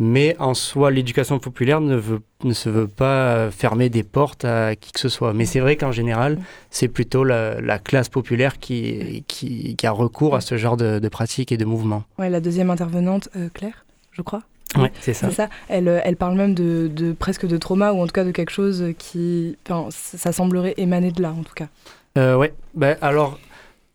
Mais 0.00 0.34
en 0.38 0.54
soi, 0.54 0.90
l'éducation 0.90 1.38
populaire 1.38 1.82
ne, 1.82 1.94
veut, 1.94 2.20
ne 2.42 2.54
se 2.54 2.70
veut 2.70 2.88
pas 2.88 3.50
fermer 3.50 3.90
des 3.90 4.02
portes 4.02 4.46
à 4.46 4.74
qui 4.74 4.92
que 4.92 4.98
ce 4.98 5.10
soit. 5.10 5.34
Mais 5.34 5.44
c'est 5.44 5.60
vrai 5.60 5.76
qu'en 5.76 5.92
général, 5.92 6.38
c'est 6.70 6.88
plutôt 6.88 7.22
la, 7.22 7.78
classe 7.78 8.08
populaire 8.08 8.58
qui, 8.58 9.24
qui, 9.28 9.76
a 9.86 9.90
recours 9.90 10.34
à 10.34 10.40
ce 10.40 10.56
genre 10.56 10.78
de, 10.78 11.06
pratiques 11.08 11.52
et 11.52 11.58
de 11.58 11.66
mouvements. 11.66 12.04
Ouais, 12.18 12.30
la 12.30 12.40
deuxième 12.40 12.70
intervenante, 12.70 13.28
euh, 13.36 13.50
Claire, 13.52 13.84
je 14.12 14.22
crois. 14.22 14.42
Oui, 14.78 14.88
c'est 15.02 15.12
ça. 15.12 15.30
ça. 15.30 15.48
Elle, 15.68 16.00
elle, 16.02 16.16
parle 16.16 16.34
même 16.34 16.54
de, 16.54 16.90
de, 16.90 17.12
presque 17.12 17.46
de 17.46 17.58
trauma, 17.58 17.92
ou 17.92 18.00
en 18.00 18.06
tout 18.06 18.12
cas 18.12 18.24
de 18.24 18.30
quelque 18.30 18.52
chose 18.52 18.94
qui. 18.96 19.58
Enfin, 19.68 19.88
ça 19.90 20.32
semblerait 20.32 20.74
émaner 20.78 21.12
de 21.12 21.20
là, 21.20 21.34
en 21.38 21.42
tout 21.42 21.54
cas. 21.54 21.68
Euh, 22.16 22.36
ouais, 22.36 22.54
ben, 22.74 22.96
alors 23.02 23.38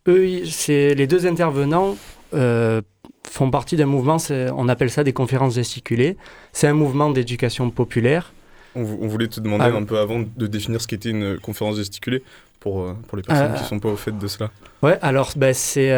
eux, 0.08 0.46
c'est 0.46 0.94
les 0.96 1.08
deux 1.08 1.26
intervenants 1.26 1.96
euh, 2.34 2.82
font 3.24 3.50
partie 3.50 3.76
d'un 3.76 3.86
mouvement, 3.86 4.18
on 4.56 4.70
appelle 4.70 4.89
ça 4.89 5.04
des 5.04 5.13
conférences 5.13 5.56
gesticulées. 5.56 6.18
C'est 6.54 6.68
un 6.68 6.74
mouvement 6.74 7.10
d'éducation 7.10 7.70
populaire. 7.70 8.34
On, 8.76 8.84
voulait 8.84 9.30
te 9.30 9.39
demander 9.39 9.65
ah 9.68 9.76
un 9.76 9.84
peu 9.84 9.98
avant 9.98 10.20
de 10.36 10.48
définir 10.48 10.82
ce 10.82 10.88
qu'était 10.88 11.10
une 11.10 11.39
conférence 11.39 11.78
gesticulée 11.78 12.24
pour, 12.60 12.82
euh, 12.82 12.94
pour 13.08 13.15
les 13.15 13.24
personnes 13.24 13.54
qui 13.54 13.62
ne 13.62 13.65
euh, 13.65 13.70
sont 13.70 13.80
pas 13.80 13.89
au 13.89 13.96
fait 13.96 14.18
de 14.18 14.28
cela. 14.28 14.52
Ouais, 14.84 14.98
alors 15.02 15.32
ben, 15.38 15.54
c'est 15.54 15.94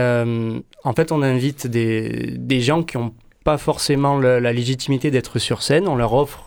en 0.83 0.93
fait 0.93 1.11
on 1.11 1.23
invite 1.23 1.65
des, 1.65 2.35
des 2.37 2.61
gens 2.61 2.83
qui 2.83 2.97
n'ont 2.97 3.13
pas 3.43 3.57
forcément 3.57 4.19
la 4.19 4.53
légitimité 4.53 5.09
d'être 5.09 5.39
sur 5.39 5.63
scène, 5.63 5.87
on 5.87 5.95
leur 5.95 6.13
offre 6.13 6.46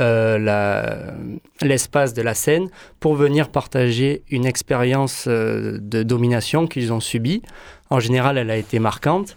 l'espace 0.00 2.14
de 2.14 2.22
la 2.22 2.34
scène 2.34 2.68
pour 2.98 3.14
venir 3.14 3.50
partager 3.50 4.22
une 4.30 4.46
expérience 4.46 5.26
euh, 5.28 5.78
de 5.80 6.02
domination 6.02 6.66
qu'ils 6.66 6.92
ont 6.92 7.00
subie. 7.00 7.42
En 7.90 8.00
général, 8.00 8.38
elle 8.38 8.50
a 8.50 8.56
été 8.56 8.78
marquante. 8.78 9.36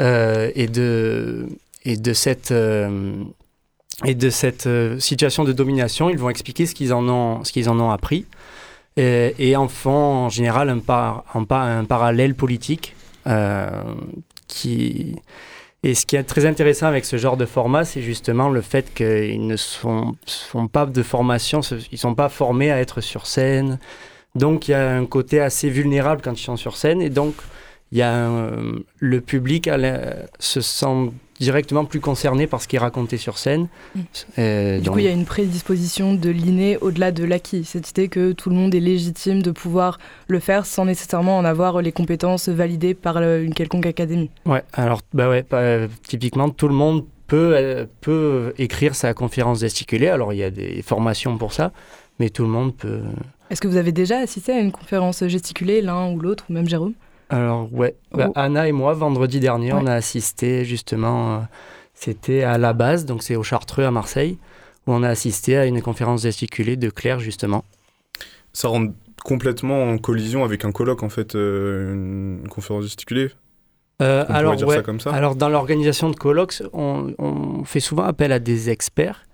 Euh, 0.00 0.50
et, 0.54 0.66
de, 0.66 1.46
et, 1.84 1.96
de 1.96 2.12
cette, 2.12 2.52
et 4.04 4.14
de 4.14 4.30
cette 4.30 4.68
situation 4.98 5.44
de 5.44 5.52
domination, 5.52 6.10
ils 6.10 6.18
vont 6.18 6.30
expliquer 6.30 6.66
ce 6.66 6.74
qu'ils 6.74 6.92
en, 6.92 7.08
ont, 7.08 7.44
ce 7.44 7.52
qu'ils 7.52 7.68
en 7.68 7.78
ont 7.78 7.90
appris. 7.90 8.26
Et, 8.96 9.34
et, 9.38 9.56
en 9.56 9.68
font 9.68 9.90
en 9.90 10.28
général 10.28 10.68
un, 10.68 10.78
par, 10.78 11.24
un, 11.34 11.46
un 11.50 11.84
parallèle 11.84 12.34
politique 12.34 12.94
qui, 14.48 15.16
et 15.84 15.94
ce 15.94 16.06
qui 16.06 16.14
est 16.14 16.22
très 16.22 16.46
intéressant 16.46 16.86
avec 16.86 17.04
ce 17.04 17.16
genre 17.16 17.36
de 17.36 17.44
format, 17.44 17.84
c'est 17.84 18.02
justement 18.02 18.48
le 18.48 18.60
fait 18.60 18.94
qu'ils 18.94 19.46
ne 19.46 19.56
sont, 19.56 20.14
pas 20.72 20.86
de 20.86 21.02
formation, 21.02 21.60
ils 21.60 21.88
ne 21.92 21.96
sont 21.96 22.14
pas 22.14 22.28
formés 22.28 22.70
à 22.70 22.80
être 22.80 23.00
sur 23.00 23.26
scène. 23.26 23.80
Donc 24.36 24.68
il 24.68 24.70
y 24.70 24.74
a 24.74 24.90
un 24.94 25.06
côté 25.06 25.40
assez 25.40 25.68
vulnérable 25.68 26.22
quand 26.22 26.38
ils 26.38 26.44
sont 26.44 26.56
sur 26.56 26.76
scène. 26.76 27.02
Et 27.02 27.10
donc 27.10 27.34
il 27.92 27.98
y 27.98 28.02
a 28.02 28.28
le 28.98 29.20
public 29.20 29.70
se 30.38 30.60
sent 30.60 31.12
directement 31.42 31.84
plus 31.84 32.00
concerné 32.00 32.46
par 32.46 32.62
ce 32.62 32.68
qui 32.68 32.76
est 32.76 32.78
raconté 32.78 33.16
sur 33.18 33.36
scène. 33.36 33.68
Mm. 33.94 34.00
Euh, 34.38 34.78
du 34.78 34.90
coup, 34.90 34.98
il 34.98 35.04
y 35.04 35.08
a 35.08 35.12
une 35.12 35.26
prédisposition 35.26 36.14
de 36.14 36.30
l'inné 36.30 36.78
au-delà 36.78 37.10
de 37.10 37.24
l'acquis. 37.24 37.64
Cette 37.64 37.90
idée 37.90 38.08
que 38.08 38.32
tout 38.32 38.48
le 38.48 38.56
monde 38.56 38.74
est 38.74 38.80
légitime 38.80 39.42
de 39.42 39.50
pouvoir 39.50 39.98
le 40.28 40.38
faire 40.38 40.64
sans 40.64 40.84
nécessairement 40.84 41.36
en 41.36 41.44
avoir 41.44 41.82
les 41.82 41.92
compétences 41.92 42.48
validées 42.48 42.94
par 42.94 43.18
une 43.18 43.54
quelconque 43.54 43.86
académie. 43.86 44.30
Ouais, 44.46 44.62
alors, 44.72 45.02
bah 45.12 45.28
ouais, 45.28 45.44
euh, 45.52 45.88
typiquement, 46.06 46.48
tout 46.48 46.68
le 46.68 46.74
monde 46.74 47.04
peut, 47.26 47.52
euh, 47.56 47.86
peut 48.00 48.54
écrire 48.58 48.94
sa 48.94 49.12
conférence 49.14 49.60
gesticulée. 49.60 50.08
Alors, 50.08 50.32
il 50.32 50.38
y 50.38 50.44
a 50.44 50.50
des 50.50 50.82
formations 50.82 51.36
pour 51.38 51.52
ça, 51.52 51.72
mais 52.20 52.30
tout 52.30 52.42
le 52.44 52.50
monde 52.50 52.74
peut. 52.74 53.00
Est-ce 53.50 53.60
que 53.60 53.68
vous 53.68 53.76
avez 53.76 53.92
déjà 53.92 54.18
assisté 54.18 54.52
à 54.52 54.60
une 54.60 54.72
conférence 54.72 55.26
gesticulée, 55.26 55.82
l'un 55.82 56.12
ou 56.12 56.20
l'autre, 56.20 56.44
ou 56.48 56.52
même 56.52 56.68
Jérôme? 56.68 56.94
Alors, 57.32 57.72
ouais. 57.72 57.96
Bah, 58.12 58.30
Anna 58.34 58.68
et 58.68 58.72
moi, 58.72 58.92
vendredi 58.92 59.40
dernier, 59.40 59.72
on 59.72 59.86
a 59.86 59.94
assisté 59.94 60.66
justement, 60.66 61.36
euh, 61.36 61.38
c'était 61.94 62.42
à 62.42 62.58
la 62.58 62.74
base, 62.74 63.06
donc 63.06 63.22
c'est 63.22 63.36
au 63.36 63.42
Chartreux 63.42 63.84
à 63.84 63.90
Marseille, 63.90 64.36
où 64.86 64.92
on 64.92 65.02
a 65.02 65.08
assisté 65.08 65.56
à 65.56 65.64
une 65.64 65.80
conférence 65.80 66.22
gesticulée 66.22 66.76
de 66.76 66.90
Claire, 66.90 67.20
justement. 67.20 67.64
ça 68.52 68.68
rentre 68.68 68.92
complètement 69.24 69.84
en 69.84 69.96
collision 69.96 70.44
avec 70.44 70.66
un 70.66 70.72
colloque, 70.72 71.02
en 71.02 71.08
fait, 71.08 71.32
une 71.34 72.46
conférence 72.50 72.84
gesticulée. 72.84 73.30
Euh, 74.02 74.26
alors, 74.28 74.60
ouais, 74.64 74.82
comme 74.82 75.00
ça. 75.00 75.10
alors, 75.14 75.34
dans 75.34 75.48
l'organisation 75.48 76.10
de 76.10 76.16
colloques, 76.16 76.62
on, 76.74 77.14
on, 77.18 77.64
fait 77.64 77.80
souvent 77.80 78.02
appel 78.02 78.32
à 78.32 78.40
des 78.40 78.68
experts, 78.68 79.24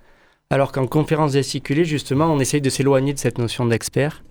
alors 0.51 0.71
qu'en 0.71 0.87
conférence 0.87 1.33
gesticulée, 1.33 1.85
justement, 1.85 2.27
on 2.27 2.39
essaye 2.39 2.61
de 2.61 2.71
s'éloigner 2.71 3.13
de 3.13 3.19
cette 3.19 3.39
notion 3.39 3.67
d'expert. 3.67 4.23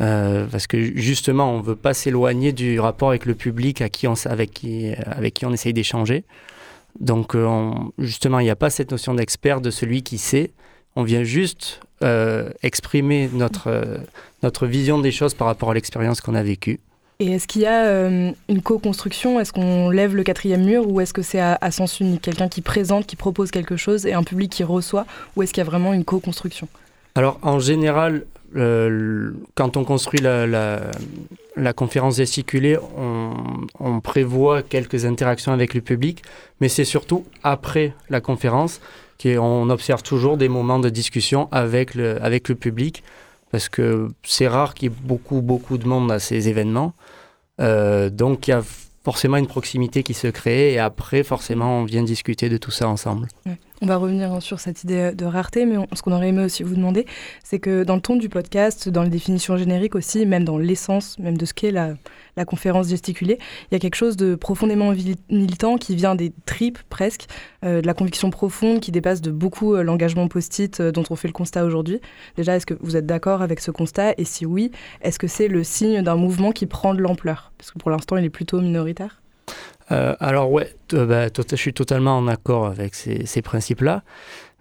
Euh, 0.00 0.46
parce 0.50 0.66
que 0.66 0.96
justement, 0.96 1.52
on 1.52 1.58
ne 1.58 1.62
veut 1.62 1.76
pas 1.76 1.92
s'éloigner 1.92 2.52
du 2.52 2.80
rapport 2.80 3.10
avec 3.10 3.26
le 3.26 3.34
public 3.34 3.82
à 3.82 3.88
qui 3.88 4.06
on, 4.06 4.14
avec, 4.24 4.52
qui, 4.52 4.92
avec 5.04 5.34
qui 5.34 5.46
on 5.46 5.52
essaye 5.52 5.72
d'échanger. 5.72 6.24
Donc, 6.98 7.34
euh, 7.34 7.70
justement, 7.98 8.40
il 8.40 8.44
n'y 8.44 8.50
a 8.50 8.56
pas 8.56 8.70
cette 8.70 8.90
notion 8.90 9.14
d'expert, 9.14 9.60
de 9.60 9.70
celui 9.70 10.02
qui 10.02 10.18
sait. 10.18 10.50
On 10.96 11.02
vient 11.02 11.22
juste 11.22 11.80
euh, 12.02 12.50
exprimer 12.62 13.28
notre, 13.32 14.00
notre 14.42 14.66
vision 14.66 14.98
des 14.98 15.12
choses 15.12 15.34
par 15.34 15.46
rapport 15.46 15.70
à 15.70 15.74
l'expérience 15.74 16.20
qu'on 16.20 16.34
a 16.34 16.42
vécue. 16.42 16.80
Et 17.20 17.32
est-ce 17.32 17.46
qu'il 17.46 17.60
y 17.60 17.66
a 17.66 18.08
une 18.48 18.62
co-construction? 18.62 19.38
Est-ce 19.38 19.52
qu'on 19.52 19.90
lève 19.90 20.16
le 20.16 20.22
quatrième 20.22 20.64
mur 20.64 20.88
ou 20.88 21.02
est-ce 21.02 21.12
que 21.12 21.20
c'est 21.20 21.38
à, 21.38 21.58
à, 21.60 21.70
sens 21.70 22.00
unique? 22.00 22.22
Quelqu'un 22.22 22.48
qui 22.48 22.62
présente, 22.62 23.06
qui 23.06 23.16
propose 23.16 23.50
quelque 23.50 23.76
chose 23.76 24.06
et 24.06 24.14
un 24.14 24.22
public 24.22 24.50
qui 24.50 24.64
reçoit? 24.64 25.04
Ou 25.36 25.42
est-ce 25.42 25.52
qu'il 25.52 25.60
y 25.62 25.66
a 25.66 25.68
vraiment 25.68 25.92
une 25.92 26.06
co-construction? 26.06 26.66
Alors 27.14 27.38
en 27.42 27.58
général, 27.58 28.24
euh, 28.56 29.32
quand 29.54 29.76
on 29.76 29.84
construit 29.84 30.20
la, 30.20 31.72
conférence 31.74 32.16
gesticulée, 32.16 32.76
on, 32.96 33.32
on, 33.78 34.00
prévoit 34.00 34.62
quelques 34.62 35.04
interactions 35.04 35.52
avec 35.52 35.74
le 35.74 35.80
public, 35.80 36.22
mais 36.60 36.68
c'est 36.68 36.84
surtout 36.84 37.24
après 37.42 37.94
la 38.08 38.20
conférence 38.20 38.80
qu'on 39.22 39.68
observe 39.70 40.02
toujours 40.02 40.36
des 40.36 40.48
moments 40.48 40.78
de 40.78 40.88
discussion 40.88 41.48
avec 41.52 41.94
le, 41.94 42.18
public, 42.54 43.02
parce 43.50 43.68
que 43.68 44.08
c'est 44.22 44.48
rare 44.48 44.74
qu'il 44.74 44.90
y 44.90 44.92
ait 44.92 44.96
beaucoup, 45.02 45.42
beaucoup 45.42 45.78
de 45.78 45.86
monde 45.86 46.10
à 46.10 46.18
ces 46.18 46.48
événements. 46.48 46.94
Euh, 47.60 48.08
donc 48.08 48.48
il 48.48 48.52
y 48.52 48.54
a 48.54 48.62
forcément 49.04 49.36
une 49.36 49.46
proximité 49.46 50.02
qui 50.02 50.14
se 50.14 50.28
crée, 50.28 50.72
et 50.72 50.78
après, 50.78 51.22
forcément, 51.22 51.80
on 51.80 51.84
vient 51.84 52.02
discuter 52.02 52.48
de 52.48 52.56
tout 52.56 52.70
ça 52.70 52.88
ensemble. 52.88 53.28
On 53.82 53.86
va 53.86 53.96
revenir 53.96 54.42
sur 54.42 54.60
cette 54.60 54.84
idée 54.84 55.12
de 55.12 55.24
rareté, 55.24 55.64
mais 55.64 55.76
ce 55.94 56.02
qu'on 56.02 56.12
aurait 56.12 56.28
aimé 56.28 56.44
aussi 56.44 56.62
vous 56.62 56.74
demander, 56.74 57.06
c'est 57.42 57.58
que 57.58 57.82
dans 57.82 57.94
le 57.94 58.02
ton 58.02 58.16
du 58.16 58.28
podcast, 58.28 58.90
dans 58.90 59.02
les 59.02 59.08
définitions 59.08 59.56
génériques 59.56 59.94
aussi, 59.94 60.26
même 60.26 60.44
dans 60.44 60.58
l'essence 60.58 61.18
même 61.18 61.38
de 61.38 61.46
ce 61.46 61.54
qu'est 61.54 61.70
la, 61.70 61.94
conférence 62.44 62.88
gesticulée, 62.88 63.38
il 63.70 63.74
y 63.74 63.76
a 63.76 63.78
quelque 63.78 63.94
chose 63.94 64.16
de 64.16 64.34
profondément 64.34 64.92
militant 65.30 65.76
qui 65.76 65.94
vient 65.96 66.14
des 66.14 66.32
tripes 66.46 66.78
presque, 66.90 67.26
euh, 67.64 67.80
de 67.80 67.86
la 67.86 67.94
conviction 67.94 68.30
profonde 68.30 68.80
qui 68.80 68.92
dépasse 68.92 69.22
de 69.22 69.30
beaucoup 69.30 69.74
euh, 69.74 69.82
l'engagement 69.82 70.28
post-it 70.28 70.80
euh, 70.80 70.92
dont 70.92 71.04
on 71.10 71.16
fait 71.16 71.28
le 71.28 71.34
constat 71.34 71.64
aujourd'hui. 71.64 72.00
Déjà, 72.36 72.56
est-ce 72.56 72.66
que 72.66 72.74
vous 72.80 72.96
êtes 72.96 73.06
d'accord 73.06 73.40
avec 73.40 73.60
ce 73.60 73.70
constat? 73.70 74.14
Et 74.16 74.24
si 74.24 74.44
oui, 74.44 74.72
est-ce 75.02 75.18
que 75.18 75.26
c'est 75.26 75.48
le 75.48 75.64
signe 75.64 76.02
d'un 76.02 76.16
mouvement 76.16 76.52
qui 76.52 76.66
prend 76.66 76.94
de 76.94 77.00
l'ampleur? 77.00 77.52
Parce 77.58 77.70
que 77.70 77.78
pour 77.78 77.90
l'instant, 77.90 78.16
il 78.16 78.24
est 78.24 78.30
plutôt 78.30 78.60
minoritaire. 78.60 79.20
Euh, 79.92 80.14
alors 80.20 80.52
ouais, 80.52 80.72
bah, 80.92 81.26
je 81.34 81.56
suis 81.56 81.74
totalement 81.74 82.16
en 82.16 82.28
accord 82.28 82.66
avec 82.66 82.94
ces, 82.94 83.26
ces 83.26 83.42
principes-là. 83.42 84.02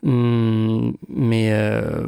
Hum, 0.06 0.96
mais 1.10 1.52
euh, 1.52 2.08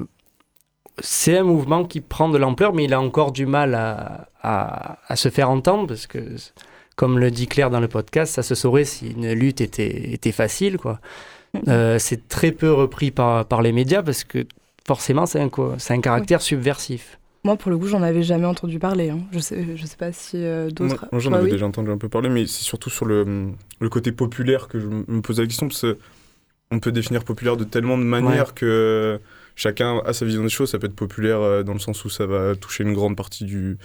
c'est 1.00 1.38
un 1.38 1.44
mouvement 1.44 1.84
qui 1.86 2.02
prend 2.02 2.30
de 2.30 2.38
l'ampleur, 2.38 2.74
mais 2.74 2.86
il 2.86 2.94
a 2.94 3.02
encore 3.02 3.32
du 3.32 3.46
mal 3.46 3.76
à, 3.76 4.28
à, 4.42 4.98
à, 5.08 5.16
se 5.16 5.30
faire 5.30 5.50
entendre, 5.50 5.88
parce 5.88 6.08
que, 6.08 6.20
comme 6.96 7.20
le 7.20 7.32
dit 7.32 7.48
Claire 7.48 7.70
dans 7.70 7.80
le 7.80 7.88
podcast, 7.88 8.34
ça 8.34 8.44
se 8.44 8.56
saurait 8.56 8.86
si 8.86 9.12
une 9.12 9.32
lutte 9.34 9.62
était, 9.62 10.14
était 10.14 10.32
facile. 10.32 10.78
quoi. 10.78 11.00
Euh, 11.68 12.00
c'est 12.00 12.28
très 12.28 12.52
peu 12.52 12.72
repris 12.72 13.12
par, 13.12 13.46
par 13.46 13.62
les 13.62 13.72
médias, 13.72 14.04
parce 14.04 14.24
que 14.24 14.46
forcément, 14.88 15.26
c'est 15.26 15.40
un, 15.40 15.50
un 15.90 16.02
caractère 16.02 16.40
oui. 16.40 16.46
subversif. 16.46 17.20
Moi, 17.44 17.56
pour 17.56 17.72
le 17.72 17.78
coup, 17.78 17.88
j'en 17.88 18.04
avais 18.04 18.22
jamais 18.22 18.46
entendu 18.46 18.78
parler. 18.78 19.10
Hein. 19.10 19.22
Je 19.32 19.40
sais, 19.40 19.76
je 19.76 19.86
sais 19.86 19.98
pas 19.98 20.12
si 20.12 20.38
euh, 20.38 20.70
d'autres. 20.70 21.08
Moi, 21.12 21.20
j'en 21.20 21.34
avais 21.34 21.46
oui. 21.46 21.52
déjà 21.52 21.66
entendu 21.66 21.90
un 21.90 21.98
peu 21.98 22.08
parler, 22.08 22.30
mais 22.30 22.46
c'est 22.46 22.64
surtout 22.64 22.92
sur 22.92 23.06
le, 23.06 23.52
le, 23.80 23.90
côté 23.90 24.12
populaire 24.12 24.68
que 24.68 24.80
je 24.80 24.88
me 24.88 25.22
posais 25.22 25.42
la 25.42 25.48
question, 25.48 25.68
parce 25.68 25.82
qu'on 25.82 26.80
peut 26.80 26.92
définir 26.92 27.24
populaire 27.24 27.58
de 27.58 27.64
tellement 27.64 27.98
de 27.98 28.04
manières 28.04 28.50
ouais. 28.50 28.54
que 28.56 29.20
chacun 29.56 30.00
a 30.06 30.14
sa 30.14 30.26
vision 30.26 30.44
des 30.44 30.50
choses. 30.50 30.70
Ça 30.70 30.78
peut 30.78 30.86
être 30.86 30.96
populaire 30.96 31.42
euh, 31.42 31.64
dans 31.64 31.74
le 31.74 31.80
sens 31.80 32.06
où 32.06 32.10
ça 32.10 32.28
va 32.28 32.56
toucher 32.56 32.84
une 32.84 32.94
grande 32.94 33.18
partie 33.18 33.46
du, 33.46 33.80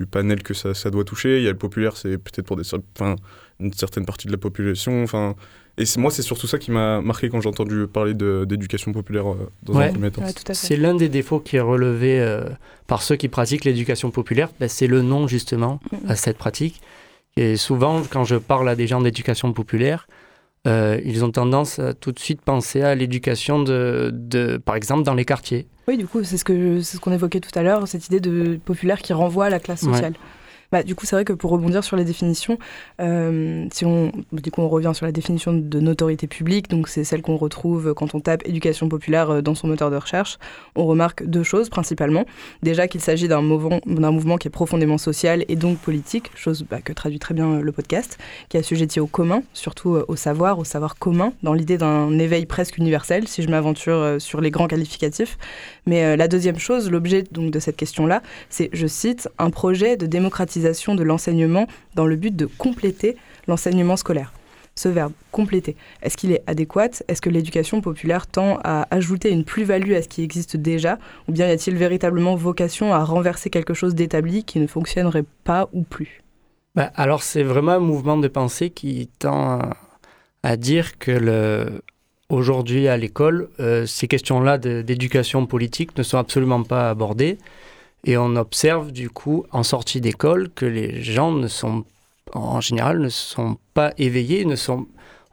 du 0.00 0.06
panel 0.06 0.42
que 0.42 0.54
ça, 0.54 0.72
ça, 0.72 0.90
doit 0.90 1.04
toucher. 1.04 1.36
Il 1.36 1.44
y 1.44 1.48
a 1.48 1.52
le 1.52 1.58
populaire, 1.58 1.98
c'est 1.98 2.16
peut-être 2.16 2.46
pour 2.46 2.56
des, 2.56 2.64
enfin, 2.74 3.16
une 3.60 3.74
certaine 3.74 4.06
partie 4.06 4.26
de 4.26 4.32
la 4.32 4.38
population. 4.38 5.02
Enfin, 5.02 5.36
et 5.78 5.84
moi, 5.96 6.10
c'est 6.10 6.22
surtout 6.22 6.46
ça 6.46 6.58
qui 6.58 6.70
m'a 6.70 7.00
marqué 7.00 7.30
quand 7.30 7.40
j'ai 7.40 7.48
entendu 7.48 7.86
parler 7.86 8.12
d'éducation 8.14 8.92
populaire 8.92 9.30
euh, 9.30 9.50
dans 9.62 9.74
ouais. 9.74 9.86
un 9.86 9.92
premier 9.92 10.10
temps. 10.10 10.22
Ouais, 10.22 10.32
c'est 10.52 10.76
l'un 10.76 10.94
des 10.94 11.08
défauts 11.08 11.40
qui 11.40 11.56
est 11.56 11.60
relevé 11.60 12.20
euh, 12.20 12.44
par 12.86 13.02
ceux 13.02 13.16
qui 13.16 13.28
pratiquent 13.28 13.64
l'éducation 13.64 14.10
populaire. 14.10 14.50
Ben, 14.60 14.68
c'est 14.68 14.86
le 14.86 15.00
nom, 15.00 15.26
justement, 15.26 15.80
à 16.06 16.16
cette 16.16 16.36
pratique. 16.36 16.82
Et 17.36 17.56
souvent, 17.56 18.02
quand 18.02 18.24
je 18.24 18.36
parle 18.36 18.68
à 18.68 18.76
des 18.76 18.86
gens 18.86 19.00
d'éducation 19.00 19.52
populaire, 19.54 20.06
euh, 20.66 21.00
ils 21.04 21.24
ont 21.24 21.30
tendance 21.30 21.78
à 21.78 21.94
tout 21.94 22.12
de 22.12 22.18
suite 22.18 22.42
penser 22.42 22.82
à 22.82 22.94
l'éducation, 22.94 23.62
de, 23.62 24.10
de, 24.12 24.58
par 24.58 24.76
exemple, 24.76 25.04
dans 25.04 25.14
les 25.14 25.24
quartiers. 25.24 25.66
Oui, 25.88 25.96
du 25.96 26.06
coup, 26.06 26.22
c'est 26.22 26.36
ce 26.36 26.44
qu'on 26.44 26.82
ce 26.82 26.98
qu'on 26.98 27.12
évoquait 27.12 27.40
tout 27.40 27.58
à 27.58 27.62
l'heure, 27.62 27.88
cette 27.88 28.06
idée 28.06 28.20
de 28.20 28.60
populaire 28.62 29.00
qui 29.00 29.14
renvoie 29.14 29.46
à 29.46 29.50
la 29.50 29.58
classe 29.58 29.80
sociale. 29.80 30.12
Ouais. 30.12 30.18
Bah, 30.72 30.82
du 30.82 30.94
coup, 30.94 31.06
c'est 31.06 31.14
vrai 31.14 31.24
que 31.24 31.34
pour 31.34 31.50
rebondir 31.50 31.84
sur 31.84 31.96
les 31.96 32.04
définitions, 32.04 32.58
euh, 33.00 33.66
si 33.72 33.84
on, 33.84 34.10
revient 34.56 34.92
sur 34.94 35.04
la 35.04 35.12
définition 35.12 35.52
de 35.52 35.80
notoriété 35.80 36.26
publique, 36.26 36.70
donc 36.70 36.88
c'est 36.88 37.04
celle 37.04 37.20
qu'on 37.20 37.36
retrouve 37.36 37.94
quand 37.94 38.14
on 38.14 38.20
tape 38.20 38.46
éducation 38.46 38.88
populaire 38.88 39.42
dans 39.42 39.54
son 39.54 39.68
moteur 39.68 39.90
de 39.90 39.96
recherche, 39.96 40.38
on 40.76 40.86
remarque 40.86 41.24
deux 41.26 41.42
choses 41.42 41.68
principalement. 41.68 42.24
Déjà 42.62 42.88
qu'il 42.88 43.00
s'agit 43.00 43.28
d'un 43.28 43.42
mouvement, 43.42 43.80
mouvement 43.86 44.38
qui 44.38 44.48
est 44.48 44.50
profondément 44.50 44.98
social 44.98 45.44
et 45.48 45.56
donc 45.56 45.78
politique, 45.78 46.30
chose 46.34 46.64
bah, 46.68 46.80
que 46.80 46.92
traduit 46.92 47.18
très 47.18 47.34
bien 47.34 47.60
le 47.60 47.72
podcast, 47.72 48.18
qui 48.48 48.56
est 48.56 48.60
assujetti 48.60 49.00
au 49.00 49.06
commun, 49.06 49.42
surtout 49.52 49.98
au 50.08 50.16
savoir, 50.16 50.58
au 50.58 50.64
savoir 50.64 50.96
commun, 50.96 51.32
dans 51.42 51.52
l'idée 51.52 51.76
d'un 51.76 52.18
éveil 52.18 52.46
presque 52.46 52.78
universel, 52.78 53.28
si 53.28 53.42
je 53.42 53.48
m'aventure 53.48 54.16
sur 54.18 54.40
les 54.40 54.50
grands 54.50 54.68
qualificatifs. 54.68 55.36
Mais 55.86 56.04
euh, 56.04 56.16
la 56.16 56.28
deuxième 56.28 56.58
chose, 56.58 56.90
l'objet 56.90 57.24
donc 57.30 57.50
de 57.50 57.58
cette 57.58 57.76
question-là, 57.76 58.22
c'est, 58.48 58.70
je 58.72 58.86
cite, 58.86 59.28
un 59.38 59.50
projet 59.50 59.96
de 59.96 60.06
démocratisation 60.06 60.61
de 60.62 61.02
l'enseignement 61.02 61.66
dans 61.94 62.06
le 62.06 62.16
but 62.16 62.34
de 62.34 62.46
compléter 62.46 63.16
l'enseignement 63.46 63.96
scolaire. 63.96 64.32
Ce 64.74 64.88
verbe 64.88 65.12
compléter, 65.32 65.76
est-ce 66.02 66.16
qu'il 66.16 66.32
est 66.32 66.42
adéquat? 66.46 66.88
Est-ce 67.06 67.20
que 67.20 67.28
l'éducation 67.28 67.82
populaire 67.82 68.26
tend 68.26 68.58
à 68.64 68.86
ajouter 68.90 69.30
une 69.30 69.44
plus-value 69.44 69.92
à 69.92 70.02
ce 70.02 70.08
qui 70.08 70.22
existe 70.22 70.56
déjà? 70.56 70.98
Ou 71.28 71.32
bien 71.32 71.46
y 71.46 71.50
a-t-il 71.50 71.76
véritablement 71.76 72.36
vocation 72.36 72.94
à 72.94 73.04
renverser 73.04 73.50
quelque 73.50 73.74
chose 73.74 73.94
d'établi 73.94 74.44
qui 74.44 74.60
ne 74.60 74.66
fonctionnerait 74.66 75.26
pas 75.44 75.68
ou 75.74 75.82
plus? 75.82 76.22
Bah, 76.74 76.90
Alors 76.94 77.22
c'est 77.22 77.42
vraiment 77.42 77.72
un 77.72 77.80
mouvement 77.80 78.16
de 78.16 78.28
pensée 78.28 78.70
qui 78.70 79.10
tend 79.18 79.60
à, 80.42 80.56
dire 80.56 80.98
que 80.98 81.70
aujourd'hui 82.30 82.88
à 82.88 82.96
l'école, 82.96 83.50
euh, 83.60 83.84
ces 83.84 84.08
questions-là 84.08 84.56
d'éducation 84.56 85.44
politique 85.44 85.96
ne 85.98 86.02
sont 86.02 86.16
absolument 86.16 86.62
pas 86.62 86.88
abordées. 86.88 87.36
Et 88.04 88.16
on 88.16 88.36
observe 88.36 88.90
du 88.90 89.10
coup 89.10 89.44
en 89.52 89.62
sortie 89.62 90.00
d'école 90.00 90.50
que 90.54 90.66
les 90.66 91.02
gens 91.02 91.30
ne 91.32 91.46
sont, 91.46 91.84
en 92.32 92.60
général, 92.60 92.98
ne 92.98 93.08
sont 93.08 93.58
pas 93.74 93.92
éveillés, 93.96 94.44
ne 94.44 94.56
sont, 94.56 94.86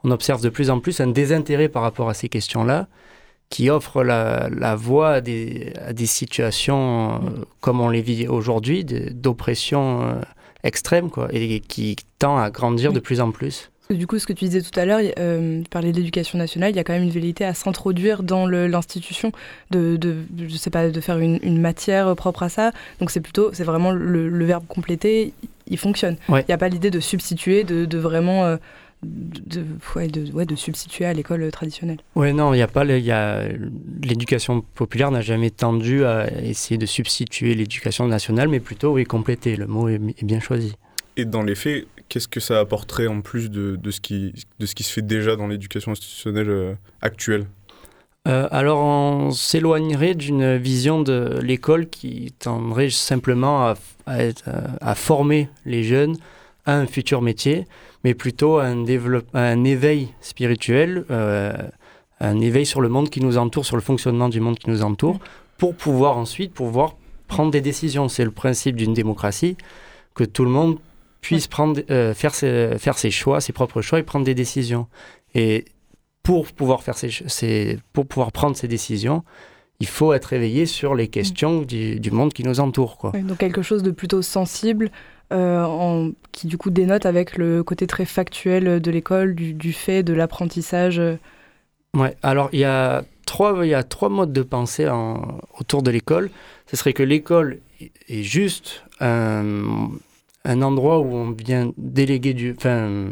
on 0.04 0.10
observe 0.10 0.40
de 0.42 0.48
plus 0.48 0.70
en 0.70 0.78
plus 0.78 1.00
un 1.00 1.08
désintérêt 1.08 1.68
par 1.68 1.82
rapport 1.82 2.08
à 2.08 2.14
ces 2.14 2.28
questions-là, 2.28 2.86
qui 3.48 3.68
offre 3.68 4.04
la, 4.04 4.48
la 4.48 4.76
voie 4.76 5.14
à 5.14 5.20
des, 5.20 5.72
à 5.84 5.92
des 5.92 6.06
situations 6.06 7.14
euh, 7.14 7.18
comme 7.60 7.80
on 7.80 7.88
les 7.88 8.02
vit 8.02 8.28
aujourd'hui, 8.28 8.84
d'oppression 8.84 10.02
euh, 10.02 10.20
extrême, 10.62 11.10
quoi, 11.10 11.28
et 11.32 11.58
qui 11.58 11.96
tend 12.20 12.38
à 12.38 12.50
grandir 12.50 12.92
de 12.92 13.00
plus 13.00 13.20
en 13.20 13.32
plus. 13.32 13.69
Du 13.90 14.06
coup, 14.06 14.20
ce 14.20 14.26
que 14.26 14.32
tu 14.32 14.44
disais 14.44 14.62
tout 14.62 14.78
à 14.78 14.84
l'heure, 14.84 15.00
euh, 15.18 15.62
tu 15.62 15.68
parlais 15.68 15.90
de 15.90 15.96
l'éducation 15.96 16.38
nationale, 16.38 16.70
il 16.70 16.76
y 16.76 16.78
a 16.78 16.84
quand 16.84 16.92
même 16.92 17.02
une 17.02 17.10
velléité 17.10 17.44
à 17.44 17.54
s'introduire 17.54 18.22
dans 18.22 18.46
l'institution, 18.46 19.32
de, 19.72 19.96
de, 19.96 20.16
je 20.38 20.56
sais 20.56 20.70
pas, 20.70 20.90
de 20.90 21.00
faire 21.00 21.18
une, 21.18 21.40
une 21.42 21.60
matière 21.60 22.14
propre 22.14 22.44
à 22.44 22.48
ça. 22.48 22.70
Donc 23.00 23.10
c'est 23.10 23.20
plutôt, 23.20 23.50
c'est 23.52 23.64
vraiment 23.64 23.90
le, 23.90 24.28
le, 24.28 24.44
verbe 24.44 24.64
compléter, 24.68 25.32
il 25.66 25.76
fonctionne. 25.76 26.16
Il 26.28 26.34
ouais. 26.34 26.44
n'y 26.48 26.54
a 26.54 26.58
pas 26.58 26.68
l'idée 26.68 26.90
de 26.90 27.00
substituer, 27.00 27.64
de, 27.64 27.84
de 27.84 27.98
vraiment... 27.98 28.44
Euh, 28.44 28.56
de, 29.02 29.64
ouais, 29.96 30.08
de, 30.08 30.30
ouais, 30.32 30.44
de 30.44 30.54
substituer 30.54 31.06
à 31.06 31.14
l'école 31.14 31.50
traditionnelle. 31.50 31.96
Oui, 32.16 32.34
non, 32.34 32.52
il 32.52 32.58
n'y 32.58 32.62
a 32.62 32.68
pas. 32.68 32.84
L'éducation 32.84 34.60
populaire 34.74 35.10
n'a 35.10 35.22
jamais 35.22 35.48
tendu 35.48 36.04
à 36.04 36.30
essayer 36.42 36.76
de 36.76 36.84
substituer 36.84 37.54
l'éducation 37.54 38.06
nationale, 38.06 38.48
mais 38.48 38.60
plutôt, 38.60 38.92
oui, 38.92 39.04
compléter. 39.04 39.56
Le 39.56 39.66
mot 39.66 39.88
est, 39.88 39.94
est 39.94 40.24
bien 40.24 40.38
choisi. 40.38 40.74
Et 41.16 41.24
dans 41.24 41.42
les 41.42 41.54
faits, 41.54 41.86
qu'est-ce 42.10 42.28
que 42.28 42.40
ça 42.40 42.60
apporterait 42.60 43.06
en 43.06 43.22
plus 43.22 43.50
de, 43.50 43.76
de, 43.76 43.90
ce, 43.90 44.00
qui, 44.00 44.34
de 44.58 44.66
ce 44.66 44.74
qui 44.74 44.82
se 44.82 44.92
fait 44.92 45.02
déjà 45.02 45.36
dans 45.36 45.46
l'éducation 45.46 45.92
institutionnelle 45.92 46.50
euh, 46.50 46.74
actuelle? 47.00 47.46
Euh, 48.28 48.48
alors, 48.50 48.80
on 48.80 49.30
s'éloignerait 49.30 50.14
d'une 50.14 50.56
vision 50.56 51.00
de 51.00 51.38
l'école 51.42 51.88
qui 51.88 52.34
tendrait 52.38 52.90
simplement 52.90 53.66
à, 53.66 53.74
à, 54.04 54.22
être, 54.22 54.44
à, 54.82 54.94
former 54.94 55.48
les 55.64 55.84
jeunes 55.84 56.16
à 56.66 56.76
un 56.76 56.86
futur 56.86 57.22
métier, 57.22 57.66
mais 58.04 58.12
plutôt 58.12 58.58
à 58.58 58.66
un, 58.66 58.84
à 59.32 59.40
un 59.40 59.64
éveil 59.64 60.08
spirituel, 60.20 61.06
euh, 61.10 61.54
un 62.20 62.40
éveil 62.40 62.66
sur 62.66 62.82
le 62.82 62.90
monde 62.90 63.08
qui 63.08 63.22
nous 63.22 63.38
entoure, 63.38 63.64
sur 63.64 63.76
le 63.76 63.82
fonctionnement 63.82 64.28
du 64.28 64.40
monde 64.40 64.58
qui 64.58 64.68
nous 64.68 64.82
entoure, 64.82 65.18
pour 65.56 65.74
pouvoir 65.74 66.18
ensuite 66.18 66.52
pouvoir 66.52 66.96
prendre 67.26 67.50
des 67.50 67.62
décisions. 67.62 68.08
C'est 68.08 68.24
le 68.24 68.30
principe 68.30 68.76
d'une 68.76 68.92
démocratie, 68.92 69.56
que 70.14 70.24
tout 70.24 70.44
le 70.44 70.50
monde 70.50 70.78
puisse 71.20 71.46
prendre, 71.46 71.80
euh, 71.90 72.14
faire, 72.14 72.34
ses, 72.34 72.78
faire 72.78 72.98
ses 72.98 73.10
choix, 73.10 73.40
ses 73.40 73.52
propres 73.52 73.82
choix 73.82 73.98
et 73.98 74.02
prendre 74.02 74.24
des 74.24 74.34
décisions. 74.34 74.86
Et 75.34 75.64
pour 76.22 76.46
pouvoir, 76.52 76.82
faire 76.82 76.96
ces, 76.96 77.78
pour 77.92 78.06
pouvoir 78.06 78.32
prendre 78.32 78.56
ces 78.56 78.68
décisions, 78.68 79.24
il 79.80 79.86
faut 79.86 80.12
être 80.12 80.32
éveillé 80.32 80.66
sur 80.66 80.94
les 80.94 81.08
questions 81.08 81.62
du, 81.62 81.98
du 81.98 82.10
monde 82.10 82.32
qui 82.32 82.44
nous 82.44 82.60
entoure. 82.60 82.98
Quoi. 82.98 83.12
donc 83.12 83.38
quelque 83.38 83.62
chose 83.62 83.82
de 83.82 83.90
plutôt 83.90 84.20
sensible, 84.20 84.90
euh, 85.32 85.62
en, 85.62 86.10
qui 86.32 86.46
du 86.46 86.58
coup 86.58 86.70
dénote 86.70 87.06
avec 87.06 87.38
le 87.38 87.62
côté 87.62 87.86
très 87.86 88.04
factuel 88.04 88.80
de 88.80 88.90
l'école, 88.90 89.34
du, 89.34 89.54
du, 89.54 89.72
fait, 89.72 90.02
de 90.02 90.12
l'apprentissage. 90.12 91.00
Ouais, 91.94 92.16
alors 92.22 92.50
il 92.52 92.60
y 92.60 92.64
a 92.64 93.04
trois, 93.24 93.64
il 93.64 93.70
y 93.70 93.74
a 93.74 93.82
trois 93.82 94.10
modes 94.10 94.32
de 94.32 94.42
pensée 94.42 94.88
en, 94.88 95.40
autour 95.58 95.82
de 95.82 95.90
l'école. 95.90 96.30
Ce 96.66 96.76
serait 96.76 96.92
que 96.92 97.02
l'école 97.02 97.60
est 98.08 98.22
juste 98.22 98.84
un, 99.00 99.90
un, 100.44 100.62
endroit 100.62 101.00
où 101.00 101.14
on 101.14 101.30
vient 101.32 101.72
déléguer 101.76 102.34
du, 102.34 102.54
enfin, 102.56 103.08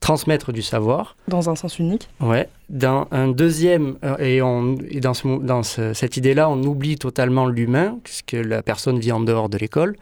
transmettre 0.00 0.52
du 0.52 0.62
savoir. 0.62 1.16
Dans 1.28 1.50
un 1.50 1.54
sens 1.54 1.78
unique. 1.78 2.08
Ouais. 2.20 2.48
Dans 2.68 3.06
un 3.10 3.28
deuxième, 3.28 3.98
euh, 4.04 4.16
et, 4.18 4.42
on, 4.42 4.76
et 4.88 5.00
dans, 5.00 5.14
ce, 5.14 5.40
dans 5.40 5.62
ce, 5.62 5.92
cette 5.92 6.16
idée-là, 6.16 6.48
on 6.50 6.62
oublie 6.62 6.96
totalement 6.96 7.46
l'humain, 7.46 7.98
puisque 8.02 8.32
la 8.32 8.62
personne 8.62 8.98
vit 8.98 9.12
en 9.12 9.20
dehors 9.20 9.48
de 9.48 9.58
l'école. 9.58 9.96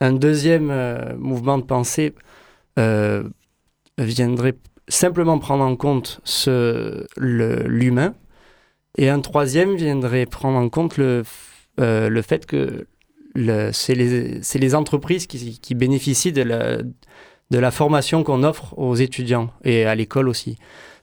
Un 0.00 0.12
deuxième 0.12 0.70
euh, 0.70 1.16
mouvement 1.16 1.58
de 1.58 1.64
pensée 1.64 2.14
euh, 2.78 3.24
viendrait 3.98 4.56
simplement 4.88 5.38
prendre 5.38 5.64
en 5.64 5.76
compte 5.76 6.20
l'humain. 7.16 8.14
Et 8.98 9.08
un 9.08 9.20
troisième 9.20 9.76
viendrait 9.76 10.26
prendre 10.26 10.58
en 10.58 10.68
compte 10.68 10.96
le, 10.96 11.22
euh, 11.80 12.08
le 12.08 12.22
fait 12.22 12.46
que 12.46 12.86
c'est 13.72 13.94
les, 13.94 14.40
les, 14.54 14.74
entreprises 14.74 15.26
qui, 15.26 15.58
qui, 15.60 15.74
bénéficient 15.74 16.32
de 16.32 16.42
la, 16.42 16.78
de 16.78 17.58
la 17.58 17.70
formation 17.70 18.24
qu'on 18.24 18.42
offre 18.42 18.76
aux 18.78 18.94
étudiants 18.94 19.50
et 19.64 19.84
à 19.84 19.94
l'école 19.94 20.28
aussi. 20.28 20.58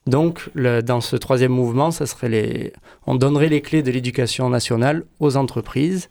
Donc, 0.05 0.49
le, 0.53 0.81
dans 0.81 1.01
ce 1.01 1.15
troisième 1.15 1.53
mouvement, 1.53 1.91
ça 1.91 2.05
serait 2.05 2.29
les, 2.29 2.73
on 3.07 3.15
donnerait 3.15 3.49
les 3.49 3.61
clés 3.61 3.83
de 3.83 3.91
l'éducation 3.91 4.49
nationale 4.49 5.03
aux 5.19 5.37
entreprises. 5.37 6.09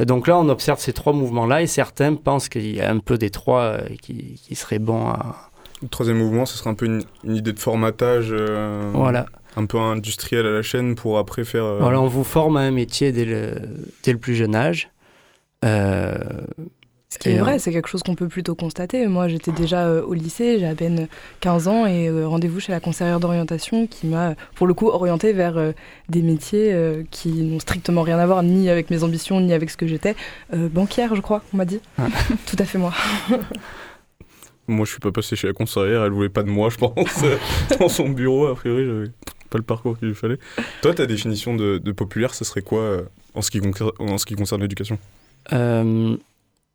Et 0.00 0.04
donc 0.04 0.26
là, 0.26 0.36
on 0.38 0.48
observe 0.48 0.80
ces 0.80 0.92
trois 0.92 1.12
mouvements-là 1.12 1.62
et 1.62 1.66
certains 1.66 2.14
pensent 2.14 2.48
qu'il 2.48 2.74
y 2.74 2.80
a 2.80 2.90
un 2.90 2.98
peu 2.98 3.18
des 3.18 3.30
trois 3.30 3.60
euh, 3.60 3.80
qui, 4.00 4.40
qui 4.42 4.54
seraient 4.56 4.80
bons 4.80 5.06
à, 5.06 5.52
le 5.82 5.88
troisième 5.88 6.18
mouvement, 6.18 6.46
ce 6.46 6.56
serait 6.56 6.70
un 6.70 6.74
peu 6.74 6.86
une, 6.86 7.02
une 7.24 7.36
idée 7.36 7.52
de 7.52 7.58
formatage 7.58 8.28
euh, 8.30 8.90
voilà. 8.94 9.26
un 9.56 9.66
peu 9.66 9.78
industriel 9.78 10.46
à 10.46 10.50
la 10.50 10.62
chaîne 10.62 10.94
pour 10.94 11.18
après 11.18 11.44
faire... 11.44 11.64
Euh... 11.64 11.78
Voilà, 11.80 12.00
on 12.00 12.06
vous 12.06 12.22
forme 12.22 12.56
à 12.56 12.60
un 12.60 12.70
métier 12.70 13.10
dès 13.10 13.24
le, 13.24 13.54
dès 14.04 14.12
le 14.12 14.18
plus 14.18 14.36
jeune 14.36 14.54
âge. 14.54 14.91
Euh, 15.64 16.14
Ce 17.08 17.18
qui 17.18 17.28
est 17.28 17.38
vrai, 17.38 17.58
c'est 17.58 17.72
quelque 17.72 17.88
chose 17.88 18.02
qu'on 18.02 18.14
peut 18.14 18.28
plutôt 18.28 18.54
constater. 18.54 19.06
Moi, 19.06 19.28
j'étais 19.28 19.52
déjà 19.52 19.86
euh, 19.86 20.02
au 20.02 20.14
lycée, 20.14 20.58
j'ai 20.58 20.66
à 20.66 20.74
peine 20.74 21.08
15 21.40 21.68
ans, 21.68 21.86
et 21.86 22.08
euh, 22.08 22.26
rendez-vous 22.26 22.58
chez 22.58 22.72
la 22.72 22.80
conseillère 22.80 23.20
d'orientation 23.20 23.86
qui 23.86 24.06
m'a, 24.06 24.34
pour 24.54 24.66
le 24.66 24.74
coup, 24.74 24.88
orienté 24.88 25.32
vers 25.32 25.56
euh, 25.58 25.72
des 26.08 26.22
métiers 26.22 26.74
qui 27.10 27.28
n'ont 27.42 27.60
strictement 27.60 28.02
rien 28.02 28.18
à 28.18 28.26
voir 28.26 28.42
ni 28.42 28.70
avec 28.70 28.90
mes 28.90 29.04
ambitions, 29.04 29.40
ni 29.40 29.52
avec 29.52 29.70
ce 29.70 29.76
que 29.76 29.86
j'étais. 29.86 30.16
banquière, 30.52 31.14
je 31.14 31.20
crois, 31.20 31.42
on 31.52 31.58
m'a 31.58 31.64
dit. 31.64 31.80
Ah. 31.98 32.06
Tout 32.46 32.56
à 32.58 32.64
fait 32.64 32.78
moi. 32.78 32.92
Moi, 34.68 34.86
je 34.86 34.92
suis 34.92 35.00
pas 35.00 35.10
passé 35.10 35.34
chez 35.34 35.48
la 35.48 35.52
conseillère, 35.52 36.04
elle 36.04 36.12
voulait 36.12 36.28
pas 36.28 36.44
de 36.44 36.48
moi, 36.48 36.70
je 36.70 36.76
pense. 36.76 37.24
Dans 37.80 37.88
son 37.88 38.08
bureau, 38.08 38.46
a 38.46 38.54
priori, 38.54 38.86
j'avais 38.86 39.08
pas 39.50 39.58
le 39.58 39.64
parcours 39.64 39.98
qu'il 39.98 40.08
lui 40.08 40.14
fallait. 40.14 40.38
Toi, 40.82 40.94
ta 40.94 41.04
définition 41.06 41.56
de, 41.56 41.78
de 41.78 41.92
populaire, 41.92 42.32
ce 42.34 42.44
serait 42.44 42.62
quoi 42.62 42.80
euh, 42.80 43.02
en, 43.34 43.42
ce 43.42 43.50
qui 43.50 43.60
en 43.98 44.18
ce 44.18 44.24
qui 44.24 44.34
concerne 44.36 44.62
l'éducation? 44.62 44.98
Euh, 45.52 46.16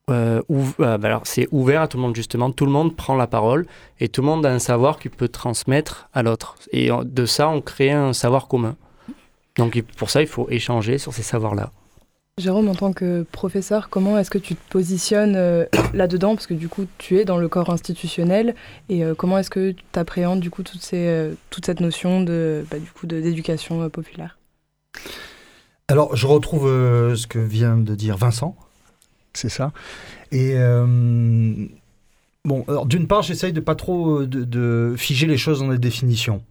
euh, 0.09 0.41
bah, 0.79 0.97
alors 1.03 1.21
c'est 1.25 1.47
ouvert 1.51 1.81
à 1.81 1.87
tout 1.87 1.97
le 1.97 2.03
monde 2.03 2.15
justement. 2.15 2.51
Tout 2.51 2.65
le 2.65 2.71
monde 2.71 2.95
prend 2.95 3.15
la 3.15 3.27
parole 3.27 3.65
et 3.99 4.09
tout 4.09 4.21
le 4.21 4.27
monde 4.27 4.45
a 4.45 4.51
un 4.51 4.59
savoir 4.59 4.99
qu'il 4.99 5.11
peut 5.11 5.29
transmettre 5.29 6.09
à 6.13 6.23
l'autre. 6.23 6.55
Et 6.71 6.89
de 7.03 7.25
ça, 7.25 7.49
on 7.49 7.61
crée 7.61 7.91
un 7.91 8.13
savoir 8.13 8.47
commun. 8.47 8.75
Donc 9.57 9.81
pour 9.97 10.09
ça, 10.09 10.21
il 10.21 10.27
faut 10.27 10.47
échanger 10.49 10.97
sur 10.97 11.13
ces 11.13 11.23
savoirs-là. 11.23 11.71
Jérôme, 12.39 12.69
en 12.69 12.75
tant 12.75 12.93
que 12.93 13.25
professeur, 13.31 13.89
comment 13.89 14.15
est-ce 14.19 14.29
que 14.29 14.37
tu 14.37 14.53
te 14.53 14.69
positionnes 14.69 15.35
euh, 15.35 15.65
là-dedans? 15.95 16.35
Parce 16.35 16.45
que 16.45 16.53
du 16.53 16.69
coup, 16.69 16.85
tu 16.99 17.17
es 17.17 17.25
dans 17.25 17.37
le 17.37 17.47
corps 17.47 17.71
institutionnel. 17.71 18.53
Et 18.89 19.03
euh, 19.03 19.15
comment 19.15 19.39
est-ce 19.39 19.49
que 19.49 19.71
tu 19.71 19.99
appréhendes 19.99 20.39
du 20.39 20.51
coup 20.51 20.61
euh, 20.93 21.33
toute 21.49 21.65
cette 21.65 21.79
notion 21.79 22.21
de, 22.21 22.63
bah, 22.69 22.77
du 22.77 23.07
d'éducation 23.07 23.81
euh, 23.81 23.89
populaire? 23.89 24.37
Alors, 25.87 26.15
je 26.15 26.27
retrouve 26.27 26.67
euh, 26.67 27.15
ce 27.15 27.27
que 27.27 27.39
vient 27.39 27.77
de 27.77 27.95
dire 27.95 28.17
Vincent. 28.17 28.55
C'est 29.33 29.49
ça. 29.49 29.71
Et 30.31 30.53
euh, 30.55 31.67
bon, 32.43 32.65
alors 32.67 32.85
d'une 32.85 33.07
part, 33.07 33.21
j'essaye 33.21 33.53
de 33.53 33.61
pas 33.61 33.75
trop 33.75 34.25
de, 34.25 34.43
de 34.43 34.95
figer 34.97 35.27
les 35.27 35.37
choses 35.37 35.59
dans 35.59 35.69
des 35.69 35.77
définitions 35.77 36.41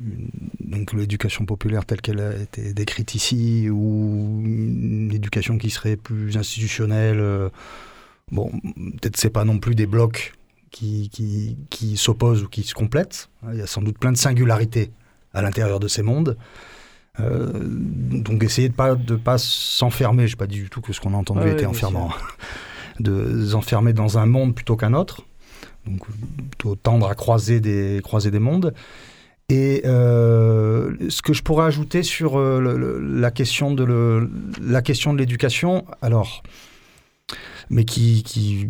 donc 0.00 0.92
l'éducation 0.92 1.44
populaire 1.44 1.84
telle 1.84 2.00
qu'elle 2.00 2.20
a 2.20 2.36
été 2.36 2.72
décrite 2.72 3.14
ici, 3.14 3.68
ou 3.70 4.42
une 4.44 5.12
éducation 5.12 5.58
qui 5.58 5.70
serait 5.70 5.96
plus 5.96 6.36
institutionnelle, 6.36 7.18
euh, 7.20 7.48
bon, 8.30 8.50
peut-être 9.00 9.16
c'est 9.16 9.30
pas 9.30 9.44
non 9.44 9.58
plus 9.58 9.74
des 9.74 9.86
blocs 9.86 10.34
qui, 10.70 11.08
qui, 11.10 11.56
qui 11.70 11.96
s'opposent 11.96 12.44
ou 12.44 12.48
qui 12.48 12.62
se 12.62 12.74
complètent. 12.74 13.28
Il 13.52 13.58
y 13.58 13.62
a 13.62 13.66
sans 13.66 13.82
doute 13.82 13.98
plein 13.98 14.12
de 14.12 14.16
singularités 14.16 14.90
à 15.34 15.42
l'intérieur 15.42 15.80
de 15.80 15.88
ces 15.88 16.02
mondes. 16.02 16.36
Euh, 17.20 17.48
donc 17.54 18.44
essayer 18.44 18.68
de 18.68 18.74
pas 18.74 18.94
de 18.94 19.16
pas 19.16 19.38
s'enfermer, 19.38 20.28
je 20.28 20.36
pas 20.36 20.46
dit 20.46 20.60
du 20.60 20.70
tout 20.70 20.80
que 20.80 20.92
ce 20.92 21.00
qu'on 21.00 21.14
a 21.14 21.16
entendu 21.16 21.40
était 21.52 21.66
enfermant, 21.66 22.10
de 23.00 23.44
s'enfermer 23.46 23.92
dans 23.92 24.18
un 24.18 24.26
monde 24.26 24.54
plutôt 24.54 24.76
qu'un 24.76 24.94
autre, 24.94 25.22
donc 25.86 26.00
plutôt 26.50 26.76
tendre 26.76 27.08
à 27.08 27.14
croiser 27.14 27.60
des 27.60 28.00
croiser 28.04 28.30
des 28.30 28.38
mondes. 28.38 28.72
Et 29.50 29.80
euh, 29.86 30.92
ce 31.08 31.22
que 31.22 31.32
je 31.32 31.42
pourrais 31.42 31.64
ajouter 31.66 32.02
sur 32.02 32.38
euh, 32.38 32.60
le- 32.60 32.76
le- 32.76 32.98
la 33.20 33.30
question 33.30 33.72
de 33.72 33.82
le- 33.82 34.30
la 34.62 34.82
question 34.82 35.12
de 35.14 35.18
l'éducation, 35.18 35.86
alors, 36.02 36.42
mais 37.70 37.84
qui, 37.84 38.22
qui 38.22 38.68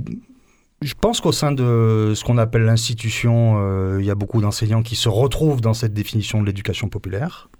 je 0.81 0.95
pense 0.99 1.21
qu'au 1.21 1.33
sein 1.33 1.51
de 1.51 2.13
ce 2.15 2.23
qu'on 2.23 2.39
appelle 2.39 2.63
l'institution, 2.65 3.57
euh, 3.59 3.97
il 3.99 4.07
y 4.07 4.11
a 4.11 4.15
beaucoup 4.15 4.41
d'enseignants 4.41 4.83
qui 4.85 4.95
se 4.95 5.09
retrouvent 5.09 5.61
dans 5.61 5.75
cette 5.75 5.93
définition 5.93 6.41
de 6.41 6.47
l'éducation 6.47 6.89
populaire, 6.89 7.51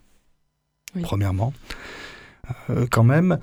premièrement, 1.03 1.53
euh, 2.71 2.87
quand 2.91 3.05
même. 3.05 3.39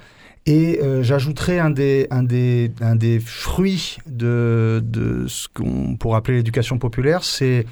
Et 0.45 0.79
euh, 0.81 1.01
j'ajouterais 1.01 1.57
un 1.57 1.71
des, 1.71 2.07
un, 2.11 2.21
des, 2.21 2.71
un 2.79 2.95
des 2.95 3.19
fruits 3.19 3.97
de, 4.05 4.81
de 4.83 5.25
ce 5.27 5.47
qu'on 5.47 5.95
pourrait 5.97 6.17
appeler 6.17 6.37
l'éducation 6.37 6.77
populaire, 6.77 7.23
c'est, 7.23 7.65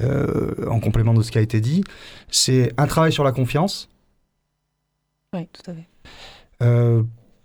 euh, 0.00 0.68
en 0.68 0.78
complément 0.78 1.14
de 1.14 1.22
ce 1.22 1.32
qui 1.32 1.38
a 1.38 1.40
été 1.40 1.60
dit, 1.60 1.82
c'est 2.30 2.72
un 2.76 2.86
travail 2.86 3.12
sur 3.12 3.24
la 3.24 3.32
confiance. 3.32 3.88
Oui, 5.34 5.48
tout 5.52 5.68
à 5.70 5.74
fait. 5.74 5.88
Euh, 6.62 7.02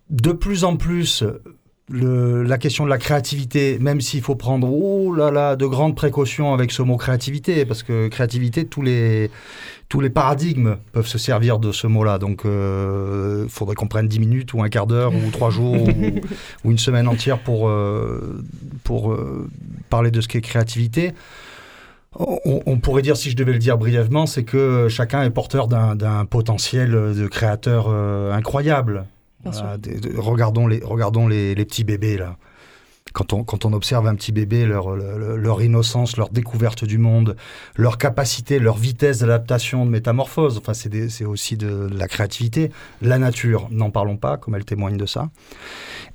de 0.09 0.31
plus 0.31 0.63
en 0.63 0.77
plus, 0.77 1.23
le- 1.91 2.43
la 2.43 2.57
question 2.57 2.85
de 2.85 2.89
la 2.89 2.97
créativité, 2.97 3.77
même 3.79 4.01
s'il 4.01 4.21
faut 4.21 4.35
prendre 4.35 4.67
oh 4.71 5.13
là 5.13 5.29
là, 5.31 5.55
de 5.55 5.65
grandes 5.65 5.95
précautions 5.95 6.53
avec 6.53 6.71
ce 6.71 6.81
mot 6.81 6.97
créativité, 6.97 7.65
parce 7.65 7.83
que 7.83 8.07
créativité, 8.07 8.65
tous 8.65 8.81
les, 8.81 9.29
tous 9.89 9.99
les 9.99 10.09
paradigmes 10.09 10.77
peuvent 10.93 11.07
se 11.07 11.17
servir 11.17 11.59
de 11.59 11.71
ce 11.71 11.87
mot-là. 11.87 12.17
Donc, 12.17 12.43
il 12.45 13.49
faudrait 13.49 13.75
qu'on 13.75 13.87
prenne 13.87 14.07
10 14.07 14.19
minutes 14.19 14.53
ou 14.53 14.63
un 14.63 14.69
quart 14.69 14.87
d'heure 14.87 15.13
ou 15.13 15.29
trois 15.31 15.49
jours 15.49 15.73
ou, 15.83 15.87
ou 16.63 16.71
une 16.71 16.77
semaine 16.77 17.07
entière 17.07 17.39
pour, 17.39 17.67
euh, 17.67 18.41
pour 18.85 19.11
euh, 19.11 19.49
parler 19.89 20.11
de 20.11 20.21
ce 20.21 20.27
qu'est 20.27 20.41
créativité. 20.41 21.11
On, 22.19 22.61
on 22.65 22.77
pourrait 22.77 23.01
dire, 23.03 23.15
si 23.15 23.29
je 23.31 23.37
devais 23.37 23.53
le 23.53 23.59
dire 23.59 23.77
brièvement, 23.77 24.25
c'est 24.25 24.43
que 24.43 24.87
chacun 24.89 25.23
est 25.23 25.29
porteur 25.29 25.67
d'un 25.67 26.25
potentiel 26.25 26.91
de 26.91 27.27
créateur 27.27 27.87
euh, 27.89 28.33
incroyable. 28.33 29.05
Regardons 29.45 30.67
les, 30.67 30.81
regardons 30.83 31.27
les, 31.27 31.55
petits 31.55 31.83
bébés, 31.83 32.17
là. 32.17 32.37
Quand 33.13 33.33
on, 33.33 33.43
quand 33.43 33.65
on 33.65 33.73
observe 33.73 34.07
un 34.07 34.15
petit 34.15 34.31
bébé, 34.31 34.65
leur, 34.65 34.95
leur, 34.95 35.61
innocence, 35.61 36.15
leur 36.15 36.29
découverte 36.29 36.85
du 36.85 36.97
monde, 36.97 37.35
leur 37.75 37.97
capacité, 37.97 38.57
leur 38.57 38.77
vitesse 38.77 39.19
d'adaptation, 39.19 39.85
de 39.85 39.91
métamorphose, 39.91 40.57
enfin, 40.57 40.73
c'est 40.73 41.25
aussi 41.25 41.57
de, 41.57 41.89
la 41.93 42.07
créativité. 42.07 42.71
La 43.01 43.17
nature, 43.17 43.67
n'en 43.69 43.89
parlons 43.89 44.15
pas, 44.15 44.37
comme 44.37 44.55
elle 44.55 44.63
témoigne 44.63 44.95
de 44.95 45.05
ça. 45.05 45.29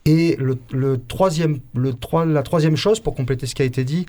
Et 0.07 0.39
le, 0.39 0.97
troisième, 0.97 1.59
le, 1.75 1.93
la 2.25 2.43
troisième 2.43 2.77
chose, 2.77 3.01
pour 3.01 3.15
compléter 3.15 3.47
ce 3.47 3.55
qui 3.55 3.61
a 3.61 3.67
été 3.67 3.85
dit, 3.85 4.07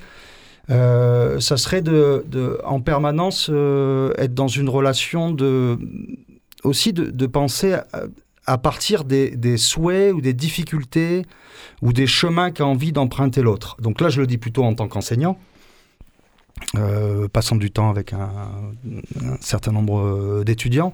euh, 0.70 1.40
ça 1.40 1.58
serait 1.58 1.82
de, 1.82 2.26
de 2.28 2.60
en 2.66 2.82
permanence 2.82 3.50
euh, 3.50 4.14
être 4.18 4.34
dans 4.34 4.50
une 4.50 4.68
relation 4.68 5.32
de 5.32 5.78
aussi 6.64 6.92
de, 6.92 7.10
de 7.10 7.26
penser 7.26 7.76
à 8.48 8.58
partir 8.58 9.04
des, 9.04 9.58
souhaits 9.58 10.14
ou 10.14 10.22
des 10.22 10.34
difficultés 10.34 11.24
ou 11.82 11.94
des 11.94 12.08
chemins 12.08 12.52
qu'a 12.52 12.66
envie 12.66 12.92
d'emprunter 12.92 13.42
l'autre. 13.42 13.78
Donc 13.80 14.02
là, 14.02 14.10
je 14.10 14.22
le 14.22 14.28
dis 14.28 14.38
plutôt 14.38 14.64
en 14.64 14.74
tant 14.74 14.88
qu'enseignant. 14.88 15.38
passant 17.34 17.58
du 17.58 17.70
temps 17.72 17.90
avec 17.90 18.14
un, 18.14 18.74
certain 19.42 19.72
nombre 19.72 20.44
d'étudiants. 20.46 20.94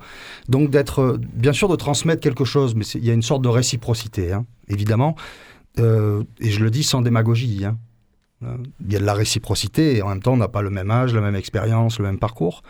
Donc 0.49 0.71
d'être, 0.71 1.19
bien 1.21 1.53
sûr, 1.53 1.69
de 1.69 1.75
transmettre 1.75 2.21
quelque 2.21 2.43
chose, 2.43 2.75
mais 2.75 2.85
il 2.85 3.05
y 3.05 3.11
a 3.11 3.13
une 3.13 3.21
sorte 3.21 3.43
de 3.43 3.49
réciprocité, 3.49 4.33
hein, 4.33 4.45
évidemment. 4.67 5.15
et 5.77 6.51
je 6.51 6.59
le 6.59 6.69
dis 6.69 6.83
sans 6.83 7.01
démagogie. 7.01 7.65
Hein. 7.65 7.77
Il 8.85 8.91
y 8.91 8.95
a 8.95 8.99
de 8.99 9.05
la 9.05 9.13
réciprocité 9.13 9.97
et 9.97 10.01
en 10.01 10.09
même 10.09 10.21
temps, 10.21 10.33
on 10.33 10.37
n'a 10.37 10.47
pas 10.47 10.61
le 10.61 10.69
même 10.69 10.91
âge, 10.91 11.13
la 11.13 11.21
même 11.21 11.35
expérience, 11.35 11.99
le 11.99 12.05
même 12.05 12.19
parcours. 12.19 12.63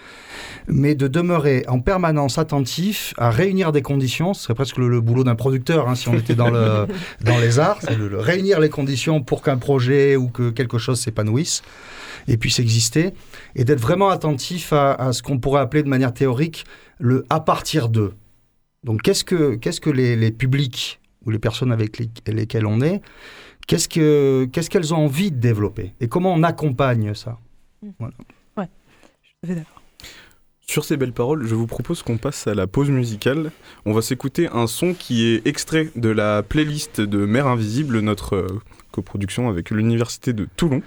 Mais 0.68 0.96
de 0.96 1.08
demeurer 1.08 1.64
en 1.68 1.80
permanence 1.80 2.38
attentif 2.38 3.14
à 3.18 3.30
réunir 3.30 3.72
des 3.72 3.82
conditions, 3.82 4.34
ce 4.34 4.44
serait 4.44 4.56
presque 4.56 4.78
le, 4.78 5.02
boulot 5.02 5.24
d'un 5.24 5.36
producteur 5.36 5.90
hein, 5.90 5.96
si 5.96 6.08
on 6.10 6.16
était 6.16 6.36
dans, 6.36 6.50
le, 6.50 6.88
dans 7.24 7.38
les 7.38 7.60
arts, 7.60 7.80
c'est 7.82 7.98
réunir 7.98 8.60
les 8.60 8.70
conditions 8.70 9.22
pour 9.22 9.42
qu'un 9.42 9.58
projet 9.58 10.16
ou 10.16 10.30
que 10.30 10.50
quelque 10.50 10.78
chose 10.78 11.00
s'épanouisse 11.00 11.62
et 12.28 12.38
puisse 12.38 12.60
exister, 12.60 13.14
et 13.56 13.66
d'être 13.66 13.82
vraiment 13.82 14.10
attentif 14.10 14.72
à, 14.74 15.12
ce 15.12 15.22
qu'on 15.22 15.40
pourrait 15.40 15.62
appeler 15.62 15.84
de 15.84 15.90
manière 15.90 16.14
théorique 16.14 16.66
le 17.00 17.26
à 17.30 17.40
partir 17.40 17.90
de. 17.90 18.14
Donc 18.84 19.02
qu'est-ce 19.02 19.24
que, 19.24 19.56
qu'est-ce 19.56 19.82
que 19.82 19.90
les, 19.90 20.16
les 20.16 20.32
publics 20.32 21.02
ou 21.26 21.32
les 21.32 21.40
personnes 21.40 21.72
avec 21.72 21.98
lesquelles 22.28 22.66
on 22.66 22.82
est 22.82 23.02
Qu'est-ce 23.68 23.88
qu'elles 23.88 24.68
qu'elles 24.68 24.94
ont 24.94 25.06
envie 25.06 25.32
de 25.32 25.38
développer 25.38 25.94
Et 26.00 26.08
comment 26.08 26.34
on 26.34 26.44
accompagne 26.44 27.14
ça? 27.14 27.40
Mmh. 27.82 27.90
voilà. 28.00 28.14
Ouais, 28.58 28.70
je 29.22 29.48
suis 29.48 29.56
d'accord. 29.56 29.84
Sur 30.66 30.86
ces 30.86 30.98
belles 30.98 31.14
paroles, 31.14 31.46
je 31.46 31.56
vous 31.56 31.68
propose 31.68 32.02
qu'on 32.02 32.18
passe 32.18 32.48
à 32.48 32.56
la 32.56 32.68
pause 32.68 32.90
musicale. 32.90 33.52
On 33.86 33.94
va 33.94 34.02
s'écouter 34.02 34.48
un 34.48 34.66
son 34.66 34.94
qui 34.94 35.26
est 35.26 35.46
extrait 35.46 35.90
de 35.96 36.10
la 36.10 36.42
playlist 36.42 37.02
de 37.02 37.26
Mère 37.26 37.48
Invisible, 37.48 38.00
notre 38.00 38.36
euh, 38.36 38.62
coproduction 38.92 39.50
avec 39.50 39.70
l'Université 39.70 40.34
de 40.34 40.48
Toulon. 40.56 40.82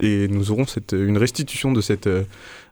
Et 0.00 0.26
nous 0.28 0.50
aurons 0.50 0.66
cette, 0.66 0.92
une 0.92 1.18
restitution 1.18 1.72
de 1.72 1.80
cette 1.80 2.06
euh, 2.06 2.24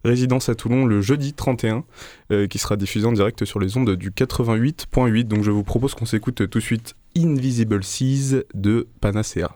résidence 0.04 0.48
à 0.48 0.54
Toulon 0.54 0.86
le 0.86 1.02
jeudi 1.02 1.34
31, 1.34 1.84
euh, 2.32 2.46
qui 2.46 2.58
sera 2.58 2.76
diffusée 2.76 3.06
en 3.06 3.12
direct 3.12 3.44
sur 3.44 3.60
les 3.60 3.76
ondes 3.76 3.94
du 3.94 4.10
88.8. 4.10 5.24
Donc 5.24 5.44
je 5.44 5.50
vous 5.50 5.62
propose 5.62 5.94
qu'on 5.94 6.06
s'écoute 6.06 6.48
tout 6.48 6.58
de 6.58 6.64
suite 6.64 6.96
Invisible 7.14 7.82
Seas 7.82 8.44
de 8.54 8.86
Panacea. 9.00 9.54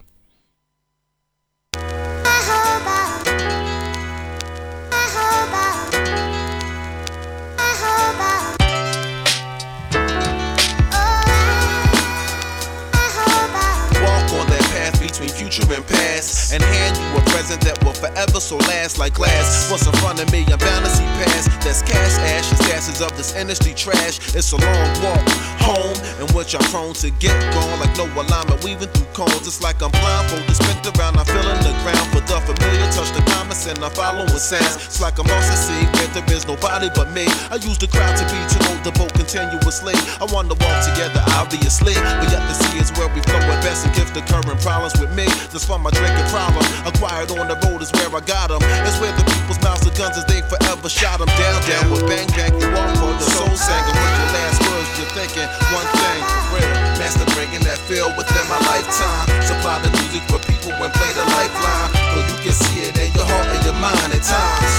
And 16.55 16.63
hand 16.63 16.95
you 16.95 17.11
a 17.19 17.23
present 17.35 17.59
that 17.67 17.75
will 17.83 17.93
forever 17.93 18.39
so 18.39 18.57
last 18.71 18.97
like 18.97 19.15
glass. 19.15 19.67
What's 19.71 19.87
in 19.91 19.93
front 19.99 20.23
of 20.23 20.31
me? 20.31 20.47
I'm 20.47 20.59
bound 20.63 20.87
to 20.87 20.91
see 20.91 21.03
past. 21.19 21.51
That's 21.67 21.83
cash, 21.83 22.15
ashes, 22.31 22.61
gases 22.71 23.03
of 23.03 23.11
this 23.19 23.35
industry 23.35 23.75
trash. 23.75 24.23
It's 24.39 24.55
a 24.55 24.59
long 24.63 24.91
walk 25.03 25.27
home, 25.59 25.99
and 26.23 26.31
what 26.31 26.55
y'all 26.55 26.63
prone 26.71 26.95
to 27.03 27.11
get 27.19 27.35
gone 27.51 27.81
like 27.83 27.91
no 27.99 28.07
alignment 28.15 28.63
weaving 28.63 28.87
through 28.95 29.11
cones. 29.19 29.43
It's 29.43 29.59
like 29.67 29.83
I'm 29.83 29.91
blindfolded, 29.91 30.55
spent 30.55 30.87
around. 30.95 31.19
I'm 31.19 31.27
feeling 31.27 31.59
the 31.67 31.75
ground 31.83 32.07
for 32.15 32.23
the 32.23 32.39
familiar 32.47 32.87
touch, 32.95 33.11
the 33.11 33.23
promise, 33.35 33.67
and 33.67 33.83
I'm 33.83 33.91
following 33.91 34.31
sounds. 34.39 34.79
It's 34.87 35.03
like 35.03 35.19
I'm 35.19 35.27
lost 35.27 35.51
at 35.51 35.59
sea 35.59 35.83
where 35.99 36.11
there 36.15 36.27
is 36.31 36.47
nobody 36.47 36.87
but 36.95 37.11
me. 37.11 37.27
I 37.51 37.59
use 37.59 37.83
the 37.83 37.91
crowd 37.91 38.15
to 38.15 38.25
be 38.31 38.39
to 38.39 38.59
hold 38.71 38.85
the 38.87 38.95
boat 38.95 39.11
continuously. 39.19 39.99
I 40.23 40.29
want 40.31 40.55
to 40.55 40.57
walk 40.63 40.79
together, 40.87 41.25
obviously, 41.35 41.99
but 41.99 42.31
yet 42.31 42.47
the 42.47 42.55
sea 42.55 42.79
is 42.79 42.95
where 42.95 43.11
we 43.11 43.19
flow 43.27 43.43
at 43.43 43.59
best 43.67 43.89
and 43.89 43.95
give 43.97 44.13
the 44.15 44.23
current 44.31 44.61
problems 44.63 44.95
with 45.03 45.11
me. 45.19 45.27
That's 45.51 45.65
for 45.65 45.83
my 45.83 45.91
drinking 45.91 46.29
problem. 46.31 46.44
Acquired 46.85 47.33
on 47.33 47.49
the 47.49 47.57
road 47.65 47.81
is 47.81 47.89
where 47.97 48.13
I 48.13 48.21
got 48.29 48.53
them. 48.53 48.61
It's 48.85 49.01
where 49.01 49.13
the 49.17 49.25
people's 49.25 49.57
mouths 49.65 49.89
are 49.89 49.97
guns 49.97 50.21
as 50.21 50.27
they 50.29 50.45
forever 50.45 50.89
shot 50.93 51.17
them 51.17 51.33
down. 51.41 51.57
Down 51.65 51.89
with 51.89 52.05
bang 52.05 52.29
bang, 52.37 52.53
you 52.61 52.69
walk 52.77 52.93
for 53.01 53.13
the 53.17 53.25
soul 53.25 53.49
singing. 53.57 53.97
With 53.97 54.15
your 54.21 54.31
last 54.37 54.61
words, 54.69 54.89
you're 55.01 55.13
thinking 55.17 55.49
one 55.73 55.89
thing 55.97 56.21
for 56.29 56.61
real. 56.61 56.73
Master 57.01 57.25
bringing 57.33 57.65
that 57.65 57.81
feel 57.89 58.13
within 58.21 58.45
my 58.53 58.61
lifetime. 58.69 59.25
Supply 59.41 59.81
the 59.81 59.91
music 59.97 60.21
for 60.29 60.37
people 60.45 60.77
when 60.77 60.93
play 60.93 61.13
the 61.17 61.25
lifeline. 61.33 61.91
So 62.13 62.19
you 62.21 62.37
can 62.45 62.53
see 62.53 62.85
it 62.85 62.95
in 63.01 63.09
your 63.17 63.25
heart 63.25 63.49
and 63.49 63.63
your 63.65 63.79
mind 63.81 64.13
at 64.13 64.21
times. 64.21 64.75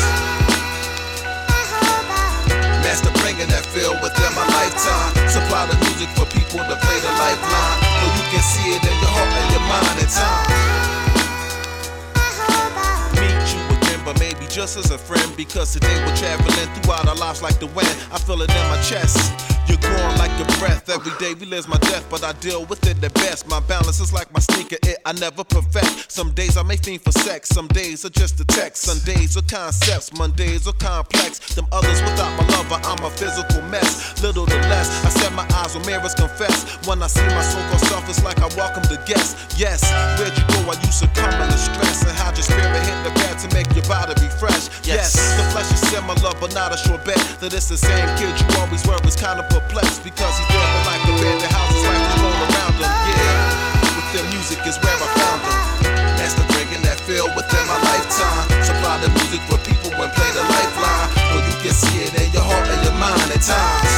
Master 2.86 3.10
bringing 3.26 3.50
that 3.50 3.66
feel 3.66 3.98
within 4.06 4.32
my 4.38 4.46
lifetime. 4.54 5.10
Supply 5.26 5.66
the 5.66 5.78
music 5.90 6.14
for 6.14 6.30
people 6.30 6.62
to 6.62 6.76
play 6.78 7.00
the 7.02 7.12
lifeline. 7.18 7.78
So 7.82 8.06
you 8.14 8.24
can 8.30 8.44
see 8.46 8.78
it 8.78 8.84
in 8.86 8.96
your 9.02 9.10
heart 9.10 9.34
and 9.34 9.50
your 9.58 9.66
mind 9.66 9.98
at 10.06 10.14
times 10.14 10.65
just 14.56 14.78
as 14.78 14.90
a 14.90 14.98
friend. 14.98 15.36
Because 15.36 15.74
today 15.74 15.94
we're 16.06 16.16
traveling 16.16 16.82
throughout 16.82 17.08
our 17.08 17.16
lives 17.16 17.42
like 17.42 17.60
the 17.60 17.68
wind. 17.68 17.90
I 18.10 18.18
feel 18.18 18.42
it 18.42 18.50
in 18.50 18.68
my 18.70 18.82
chest. 18.82 19.55
You're 19.68 19.78
going 19.78 20.18
like 20.18 20.32
a 20.40 20.46
breath. 20.60 20.90
Every 20.90 21.12
day 21.18 21.34
relives 21.34 21.68
my 21.68 21.78
death, 21.78 22.06
but 22.10 22.24
I 22.24 22.34
deal 22.34 22.66
with 22.66 22.86
it 22.88 23.02
the 23.02 23.10
best. 23.10 23.48
My 23.48 23.60
balance 23.62 24.00
is 24.00 24.14
like 24.14 24.32
my 24.34 24.40
sneaker, 24.40 24.78
it 24.84 24.98
I 25.06 25.14
never 25.14 25.44
perfect. 25.44 26.12
Some 26.12 26.32
days 26.32 26.58
I 26.58 26.64
may 26.64 26.78
fiend 26.78 27.02
for 27.02 27.12
sex, 27.12 27.50
some 27.50 27.68
days 27.68 28.06
are 28.06 28.10
just 28.10 28.40
a 28.40 28.46
text. 28.46 28.84
Some 28.84 29.00
days 29.00 29.36
are 29.38 29.42
concepts, 29.44 30.14
Mondays 30.14 30.68
are 30.68 30.74
complex. 30.74 31.40
Them 31.56 31.68
others 31.72 32.02
without 32.02 32.32
my 32.38 32.46
lover, 32.56 32.80
I'm 32.86 33.04
a 33.04 33.10
physical 33.10 33.62
mess. 33.64 34.22
Little 34.22 34.46
to 34.46 34.60
less, 34.70 34.90
I 35.06 35.10
set 35.10 35.34
my 35.34 35.48
eyes 35.56 35.76
on 35.76 35.86
mirrors, 35.86 36.14
confess. 36.14 36.78
When 36.88 37.02
I 37.02 37.08
see 37.08 37.26
my 37.26 37.42
so 37.42 37.58
called 37.70 37.82
self, 37.82 38.10
it's 38.10 38.24
like 38.24 38.40
I 38.40 38.48
welcome 38.56 38.84
the 38.84 39.02
guest. 39.06 39.58
Yes, 39.58 39.82
where'd 40.20 40.38
you 40.38 40.46
go? 40.54 40.70
I 40.70 40.76
used 40.86 41.02
to 41.02 41.10
come 41.18 41.34
in 41.42 41.50
the 41.50 41.58
stress. 41.58 42.04
And 42.06 42.16
how'd 42.16 42.38
your 42.38 42.44
spirit 42.44 42.86
hit 42.86 43.00
the 43.04 43.14
bed 43.20 43.40
to 43.40 43.48
make 43.56 43.68
your 43.74 43.86
body 43.90 44.14
refresh? 44.22 44.70
Yes, 44.86 45.18
the 45.38 45.44
flesh 45.52 45.72
is 45.74 45.82
similar, 45.90 46.34
but 46.40 46.54
not 46.54 46.74
a 46.74 46.78
sure 46.78 47.02
bet 47.02 47.18
that 47.42 47.54
it's 47.54 47.70
the 47.70 47.78
same 47.78 48.06
kid 48.18 48.34
you 48.38 48.48
always 48.62 48.86
were. 48.86 49.00
Is 49.06 49.16
kind 49.16 49.40
of 49.40 49.46
perplexed 49.56 50.04
because 50.04 50.36
he's 50.36 50.50
there 50.52 50.68
for 50.68 50.84
like 50.84 51.04
abandoned 51.08 51.54
houses, 51.56 51.84
like 51.88 51.96
is 51.96 52.20
roll 52.20 52.40
around 52.44 52.76
him. 52.76 52.92
Yeah, 52.92 53.96
with 53.96 54.10
their 54.12 54.28
music 54.36 54.60
is 54.68 54.76
where 54.84 55.00
I 55.00 55.08
found 55.16 55.42
him. 55.48 55.60
Master 56.20 56.44
bringing 56.52 56.84
that 56.84 57.00
feel 57.08 57.32
within 57.32 57.64
my 57.72 57.80
lifetime. 57.88 58.44
Supply 58.68 58.96
the 59.00 59.10
music 59.16 59.40
for 59.48 59.56
people 59.64 59.96
when 59.96 60.12
play 60.12 60.32
the 60.36 60.44
lifeline. 60.44 61.08
So 61.32 61.36
you 61.40 61.56
can 61.64 61.76
see 61.76 62.04
it 62.04 62.12
in 62.20 62.28
your 62.36 62.44
heart 62.44 62.68
and 62.68 62.82
your 62.84 62.98
mind 63.00 63.32
at 63.32 63.40
times. 63.40 63.94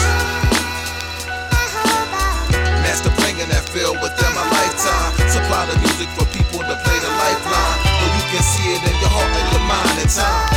Master 2.85 3.09
bringing 3.17 3.49
that 3.49 3.65
feel 3.73 3.97
within 3.97 4.31
my 4.37 4.45
lifetime. 4.53 5.09
Supply 5.25 5.65
the 5.73 5.77
music 5.81 6.09
for 6.13 6.25
people 6.37 6.61
to 6.61 6.75
play 6.85 6.99
the 7.01 7.11
lifeline. 7.17 7.77
So 7.97 8.05
you 8.05 8.23
can 8.29 8.43
see 8.45 8.67
it 8.77 8.81
in 8.85 8.95
your 9.01 9.09
heart 9.09 9.33
and 9.33 9.47
your 9.57 9.65
mind 9.65 10.05
at 10.05 10.09
times 10.13 10.56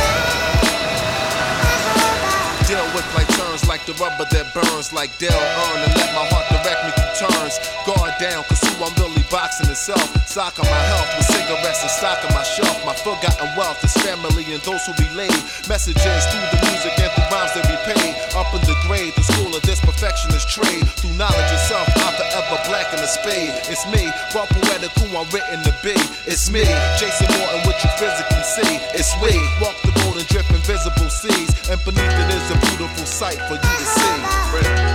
like 3.81 3.97
the 3.97 4.03
rubber 4.03 4.25
that 4.29 4.53
burns 4.53 4.93
like 4.93 5.09
Dell 5.17 5.33
Earn 5.33 5.79
and 5.81 5.93
let 5.97 6.13
my 6.13 6.25
heart 6.29 6.45
direct 6.53 6.81
me 6.85 6.91
through 6.93 7.25
turns. 7.25 7.57
Guard 7.85 8.13
down, 8.21 8.43
cause 8.45 8.61
who 8.61 8.77
I'm 8.77 8.93
really 9.01 9.25
boxing 9.33 9.69
itself. 9.69 10.05
Stock 10.29 10.53
on 10.61 10.69
my 10.69 10.83
health 10.93 11.09
with 11.17 11.25
cigarettes 11.25 11.81
and 11.81 11.89
stock 11.89 12.21
on 12.21 12.33
my 12.37 12.45
shelf. 12.45 12.77
My 12.85 12.93
forgotten 12.93 13.49
wealth 13.57 13.81
is 13.81 13.93
family 14.05 14.45
and 14.53 14.61
those 14.61 14.85
who 14.85 14.93
relay 15.01 15.33
messages 15.65 16.21
through 16.29 16.47
the 16.53 16.59
music 16.69 16.93
and 16.99 17.09
through 17.09 17.29
rhymes 17.33 17.53
that 17.57 17.65
repay. 17.65 18.05
Up 18.37 18.53
in 18.53 18.61
the 18.69 18.77
grade, 18.85 19.13
the 19.17 19.25
school 19.25 19.49
of 19.49 19.63
this 19.65 19.81
perfectionist 19.81 20.45
trade. 20.45 20.85
Through 21.01 21.17
knowledge 21.17 21.49
itself, 21.49 21.89
I'm 22.05 22.13
forever 22.13 22.61
black 22.69 22.93
in 22.93 23.01
the 23.01 23.09
spade. 23.09 23.55
It's 23.65 23.87
me, 23.89 24.13
raw 24.35 24.45
who 24.45 25.09
I'm 25.17 25.25
written 25.33 25.57
to 25.65 25.73
be. 25.81 25.97
It's 26.29 26.53
me, 26.53 26.61
Jason 27.01 27.33
Morton, 27.33 27.65
what 27.65 27.81
you 27.81 27.89
physically 27.97 28.45
see. 28.45 28.77
It's 28.93 29.09
we, 29.25 29.33
walk 29.57 29.73
the 29.81 30.00
and 30.17 30.27
drip 30.27 30.47
invisible 30.51 31.09
seas. 31.09 31.51
And 31.69 31.79
beneath 31.83 32.15
it 32.17 32.29
is 32.33 32.47
a 32.51 32.57
beautiful 32.71 33.05
sight 33.05 33.39
for 33.47 33.55
you 33.55 33.71
to 33.79 33.85
see. 33.85 34.19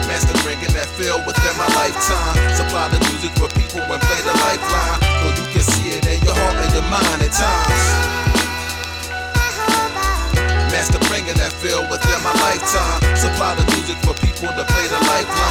Master 0.09 0.37
bringing 0.43 0.73
that 0.75 0.89
feel 0.99 1.19
within 1.25 1.55
my 1.57 1.69
lifetime. 1.79 2.37
Supply 2.57 2.89
the 2.91 3.01
music 3.11 3.33
for 3.39 3.49
people 3.55 3.81
when 3.89 4.01
play 4.01 4.21
the 4.25 4.35
lifeline. 4.35 4.99
So 5.01 5.27
you 5.39 5.47
can 5.53 5.65
see 5.65 5.89
it 5.97 6.05
in 6.07 6.19
your 6.25 6.35
heart 6.35 6.57
and 6.61 6.73
your 6.75 6.87
mind 6.91 7.21
at 7.23 7.33
times. 7.33 8.17
Master 10.73 11.01
bringing 11.09 11.37
that 11.41 11.53
feel 11.53 11.81
within 11.89 12.21
my 12.21 12.35
lifetime. 12.43 13.01
Supply 13.17 13.55
the 13.57 13.65
music 13.73 13.97
for 14.05 14.15
people 14.21 14.49
to 14.53 14.65
play 14.67 14.87
the 14.91 15.01
lifeline. 15.07 15.46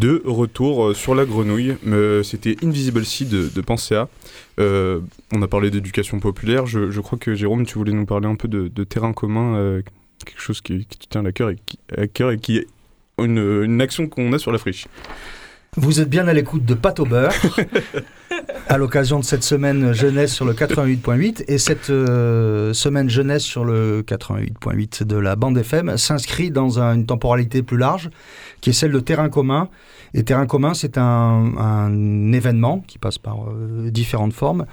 De 0.00 0.22
retour 0.24 0.86
euh, 0.86 0.94
sur 0.94 1.14
la 1.14 1.26
grenouille. 1.26 1.76
Euh, 1.86 2.22
c'était 2.22 2.56
Invisible 2.64 3.04
Sea 3.04 3.26
de, 3.26 3.48
de 3.54 3.60
Pensea. 3.60 4.08
Euh, 4.58 5.00
on 5.32 5.42
a 5.42 5.46
parlé 5.46 5.70
d'éducation 5.70 6.18
populaire. 6.20 6.66
Je, 6.66 7.00
crois 7.00 7.18
que 7.18 7.34
Jérôme, 7.34 7.66
tu 7.66 7.74
voulais 7.74 7.92
nous 7.92 8.06
parler 8.06 8.26
un 8.26 8.34
peu 8.34 8.48
de, 8.48 8.84
terrain 8.84 9.12
commun, 9.12 9.80
quelque 10.24 10.40
chose 10.40 10.60
qui, 10.60 10.86
te 10.86 11.06
tient 11.08 11.24
à 11.24 11.32
cœur 11.32 11.50
et 11.50 11.56
qui, 11.64 11.78
à 11.96 12.06
cœur 12.06 12.30
et 12.30 12.38
qui 12.38 12.56
est 12.56 12.66
une, 13.22 13.80
action 13.80 14.08
qu'on 14.08 14.32
a 14.32 14.38
sur 14.38 14.52
la 14.52 14.58
friche. 14.58 14.86
Vous 15.76 16.00
êtes 16.00 16.08
bien 16.08 16.26
à 16.26 16.32
l'écoute 16.32 16.64
de 16.64 16.74
Pâte 16.74 17.00
au 17.00 17.04
beurre. 17.04 17.32
à 18.68 18.78
l'occasion 18.78 19.18
de 19.18 19.24
cette 19.24 19.42
semaine 19.42 19.92
jeunesse 19.92 20.32
sur 20.32 20.44
le 20.44 20.52
88.8. 20.52 21.44
Et 21.48 21.58
cette 21.58 21.86
semaine 21.86 23.10
jeunesse 23.10 23.42
sur 23.42 23.64
le 23.64 24.02
88.8 24.02 25.04
de 25.04 25.16
la 25.16 25.36
bande 25.36 25.58
FM 25.58 25.96
s'inscrit 25.96 26.50
dans 26.50 26.78
une 26.78 27.06
temporalité 27.06 27.62
plus 27.62 27.78
large, 27.78 28.10
qui 28.60 28.70
est 28.70 28.74
celle 28.74 28.92
de 28.92 29.00
Terrain 29.00 29.28
commun. 29.28 29.68
Et 30.12 30.24
Terrain 30.24 30.46
commun, 30.46 30.74
c'est 30.74 30.98
un, 30.98 32.32
événement 32.32 32.82
qui 32.86 32.98
passe 32.98 33.18
par 33.18 33.46
différentes 33.90 34.32
formes 34.32 34.66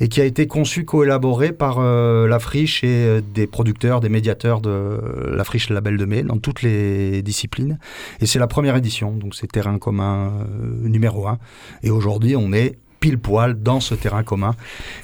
et 0.00 0.08
qui 0.08 0.20
a 0.20 0.24
été 0.24 0.46
conçu, 0.46 0.84
coélaboré 0.84 1.52
par 1.52 1.80
la 1.80 2.38
friche 2.38 2.84
et 2.84 3.20
des 3.34 3.46
producteurs, 3.46 4.00
des 4.00 4.08
médiateurs 4.08 4.60
de 4.60 5.00
la 5.34 5.44
friche 5.44 5.70
Label 5.70 5.96
de 5.96 6.04
Mai 6.04 6.22
dans 6.22 6.38
toutes 6.38 6.62
les 6.62 7.22
disciplines. 7.22 7.78
Et 8.20 8.26
c'est 8.26 8.38
la 8.38 8.46
première 8.46 8.76
édition, 8.76 9.12
donc 9.12 9.34
c'est 9.34 9.46
terrain 9.46 9.78
commun 9.78 10.32
euh, 10.32 10.88
numéro 10.88 11.26
un. 11.26 11.38
Et 11.82 11.90
aujourd'hui, 11.90 12.36
on 12.36 12.52
est 12.52 12.78
pile 13.04 13.18
poil 13.18 13.62
dans 13.62 13.80
ce 13.80 13.94
terrain 13.94 14.22
commun 14.22 14.54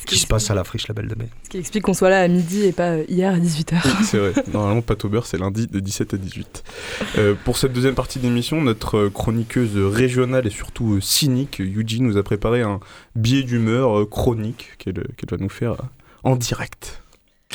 qui, 0.07 0.17
se 0.17 0.27
passe 0.27 0.51
à 0.51 0.55
la 0.55 0.65
friche 0.65 0.89
Label 0.89 1.07
de 1.07 1.15
Mai. 1.17 1.29
Ce 1.43 1.51
qui 1.51 1.59
explique 1.59 1.85
qu'on 1.85 1.93
soit 1.93 2.09
là 2.09 2.23
à 2.23 2.29
midi 2.29 2.65
et 2.65 2.73
pas 2.73 2.97
hier 3.11 3.35
à 3.35 3.37
18h. 3.37 3.77
c'est 4.05 4.17
vrai. 4.17 4.33
Normalement, 4.55 4.81
Pâte 4.81 5.05
au 5.05 5.11
beurre, 5.11 5.27
c'est 5.27 5.37
lundi 5.37 5.67
de 5.67 5.81
17 5.81 6.15
à 6.15 6.17
18. 6.17 6.65
Euh, 7.19 7.35
pour 7.45 7.59
cette 7.59 7.75
deuxième 7.75 7.95
partie 7.95 8.19
d'émission, 8.19 8.63
notre 8.63 9.09
chroniqueuse 9.09 9.77
régionale 9.77 10.47
et 10.47 10.51
surtout 10.51 10.95
euh, 10.95 11.03
cynique, 11.03 11.59
Yuji, 11.59 12.01
nous 12.01 12.17
a 12.17 12.23
préparé 12.23 12.63
un 12.63 12.81
billet 13.17 13.43
d'humeur 13.43 14.09
chronique 14.09 14.79
qu'elle 14.79 14.95
va 14.95 15.37
nous 15.37 15.51
faire 15.51 15.77
en 16.23 16.37
direct. 16.37 17.03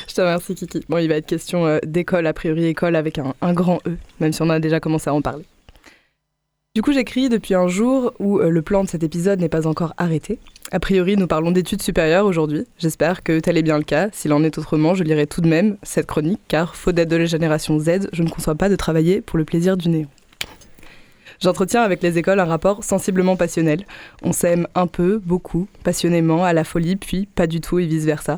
Je 0.07 0.13
te 0.13 0.21
remercie, 0.21 0.53
Kiki. 0.53 0.85
Bon, 0.89 0.99
il 0.99 1.07
va 1.07 1.15
être 1.15 1.25
question 1.25 1.65
euh, 1.65 1.79
d'école, 1.83 2.27
a 2.27 2.33
priori 2.33 2.65
école 2.65 2.95
avec 2.95 3.17
un, 3.17 3.53
grand 3.53 3.79
E, 3.87 3.97
même 4.19 4.31
si 4.31 4.43
on 4.43 4.51
a 4.51 4.59
déjà 4.59 4.79
commencé 4.79 5.09
à 5.09 5.13
en 5.15 5.23
parler. 5.23 5.45
Du 6.75 6.81
coup, 6.81 6.91
j'écris 6.91 7.29
depuis 7.29 7.53
un 7.53 7.69
jour 7.69 8.11
où 8.19 8.39
euh, 8.39 8.49
le 8.49 8.61
plan 8.61 8.83
de 8.83 8.89
cet 8.89 9.01
épisode 9.01 9.39
n'est 9.39 9.47
pas 9.47 9.65
encore 9.65 9.93
arrêté. 9.95 10.39
A 10.73 10.79
priori, 10.81 11.15
nous 11.15 11.25
parlons 11.25 11.51
d'études 11.51 11.81
supérieures 11.81 12.25
aujourd'hui. 12.25 12.65
J'espère 12.79 13.23
que 13.23 13.39
tel 13.39 13.57
est 13.57 13.61
bien 13.63 13.77
le 13.77 13.85
cas. 13.85 14.09
S'il 14.11 14.33
en 14.33 14.43
est 14.43 14.57
autrement, 14.57 14.93
je 14.93 15.05
lirai 15.05 15.25
tout 15.25 15.39
de 15.39 15.47
même 15.47 15.77
cette 15.83 16.05
chronique, 16.05 16.41
car, 16.49 16.75
faute 16.75 16.95
d'être 16.95 17.07
de 17.07 17.15
la 17.15 17.27
génération 17.27 17.79
Z, 17.79 18.09
je 18.11 18.23
ne 18.23 18.29
conçois 18.29 18.55
pas 18.55 18.67
de 18.67 18.75
travailler 18.75 19.21
pour 19.21 19.37
le 19.37 19.45
plaisir 19.45 19.77
du 19.77 19.87
néant. 19.87 20.09
J'entretiens 21.39 21.81
avec 21.81 22.03
les 22.03 22.17
écoles 22.17 22.41
un 22.41 22.45
rapport 22.45 22.83
sensiblement 22.83 23.37
passionnel. 23.37 23.85
On 24.21 24.33
s'aime 24.33 24.67
un 24.75 24.87
peu, 24.87 25.21
beaucoup, 25.25 25.69
passionnément, 25.85 26.43
à 26.43 26.51
la 26.51 26.65
folie, 26.65 26.97
puis 26.97 27.25
pas 27.25 27.47
du 27.47 27.61
tout 27.61 27.79
et 27.79 27.85
vice-versa. 27.85 28.37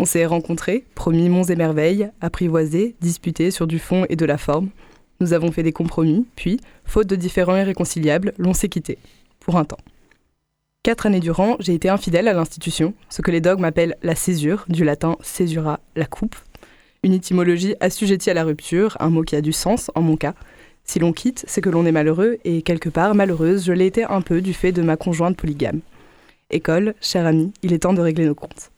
On 0.00 0.04
s'est 0.04 0.26
rencontrés, 0.26 0.84
promis 0.96 1.28
monts 1.28 1.44
et 1.44 1.54
merveilles, 1.54 2.10
apprivoisés, 2.20 2.96
disputés 3.00 3.52
sur 3.52 3.68
du 3.68 3.78
fond 3.78 4.04
et 4.08 4.16
de 4.16 4.26
la 4.26 4.36
forme. 4.36 4.70
Nous 5.22 5.34
avons 5.34 5.52
fait 5.52 5.62
des 5.62 5.70
compromis, 5.70 6.26
puis, 6.34 6.58
faute 6.84 7.06
de 7.06 7.14
différents 7.14 7.56
irréconciliables, 7.56 8.34
l'on 8.38 8.54
s'est 8.54 8.68
quitté, 8.68 8.98
pour 9.38 9.56
un 9.56 9.64
temps. 9.64 9.78
Quatre 10.82 11.06
années 11.06 11.20
durant, 11.20 11.54
j'ai 11.60 11.74
été 11.74 11.88
infidèle 11.88 12.26
à 12.26 12.32
l'institution, 12.32 12.92
ce 13.08 13.22
que 13.22 13.30
les 13.30 13.40
dogmes 13.40 13.64
appellent 13.64 13.96
la 14.02 14.16
césure, 14.16 14.64
du 14.68 14.82
latin 14.82 15.16
césura, 15.20 15.78
la 15.94 16.06
coupe. 16.06 16.34
Une 17.04 17.12
étymologie 17.12 17.76
assujettie 17.78 18.30
à 18.30 18.34
la 18.34 18.42
rupture, 18.42 18.96
un 18.98 19.10
mot 19.10 19.22
qui 19.22 19.36
a 19.36 19.42
du 19.42 19.52
sens 19.52 19.92
en 19.94 20.02
mon 20.02 20.16
cas. 20.16 20.34
Si 20.82 20.98
l'on 20.98 21.12
quitte, 21.12 21.44
c'est 21.46 21.60
que 21.60 21.70
l'on 21.70 21.86
est 21.86 21.92
malheureux, 21.92 22.38
et 22.42 22.62
quelque 22.62 22.88
part 22.88 23.14
malheureuse, 23.14 23.64
je 23.64 23.72
l'ai 23.72 23.86
été 23.86 24.02
un 24.02 24.22
peu 24.22 24.40
du 24.40 24.54
fait 24.54 24.72
de 24.72 24.82
ma 24.82 24.96
conjointe 24.96 25.36
polygame. 25.36 25.82
École, 26.50 26.94
cher 27.00 27.26
ami, 27.26 27.52
il 27.62 27.72
est 27.72 27.84
temps 27.84 27.94
de 27.94 28.00
régler 28.00 28.26
nos 28.26 28.34
comptes. 28.34 28.71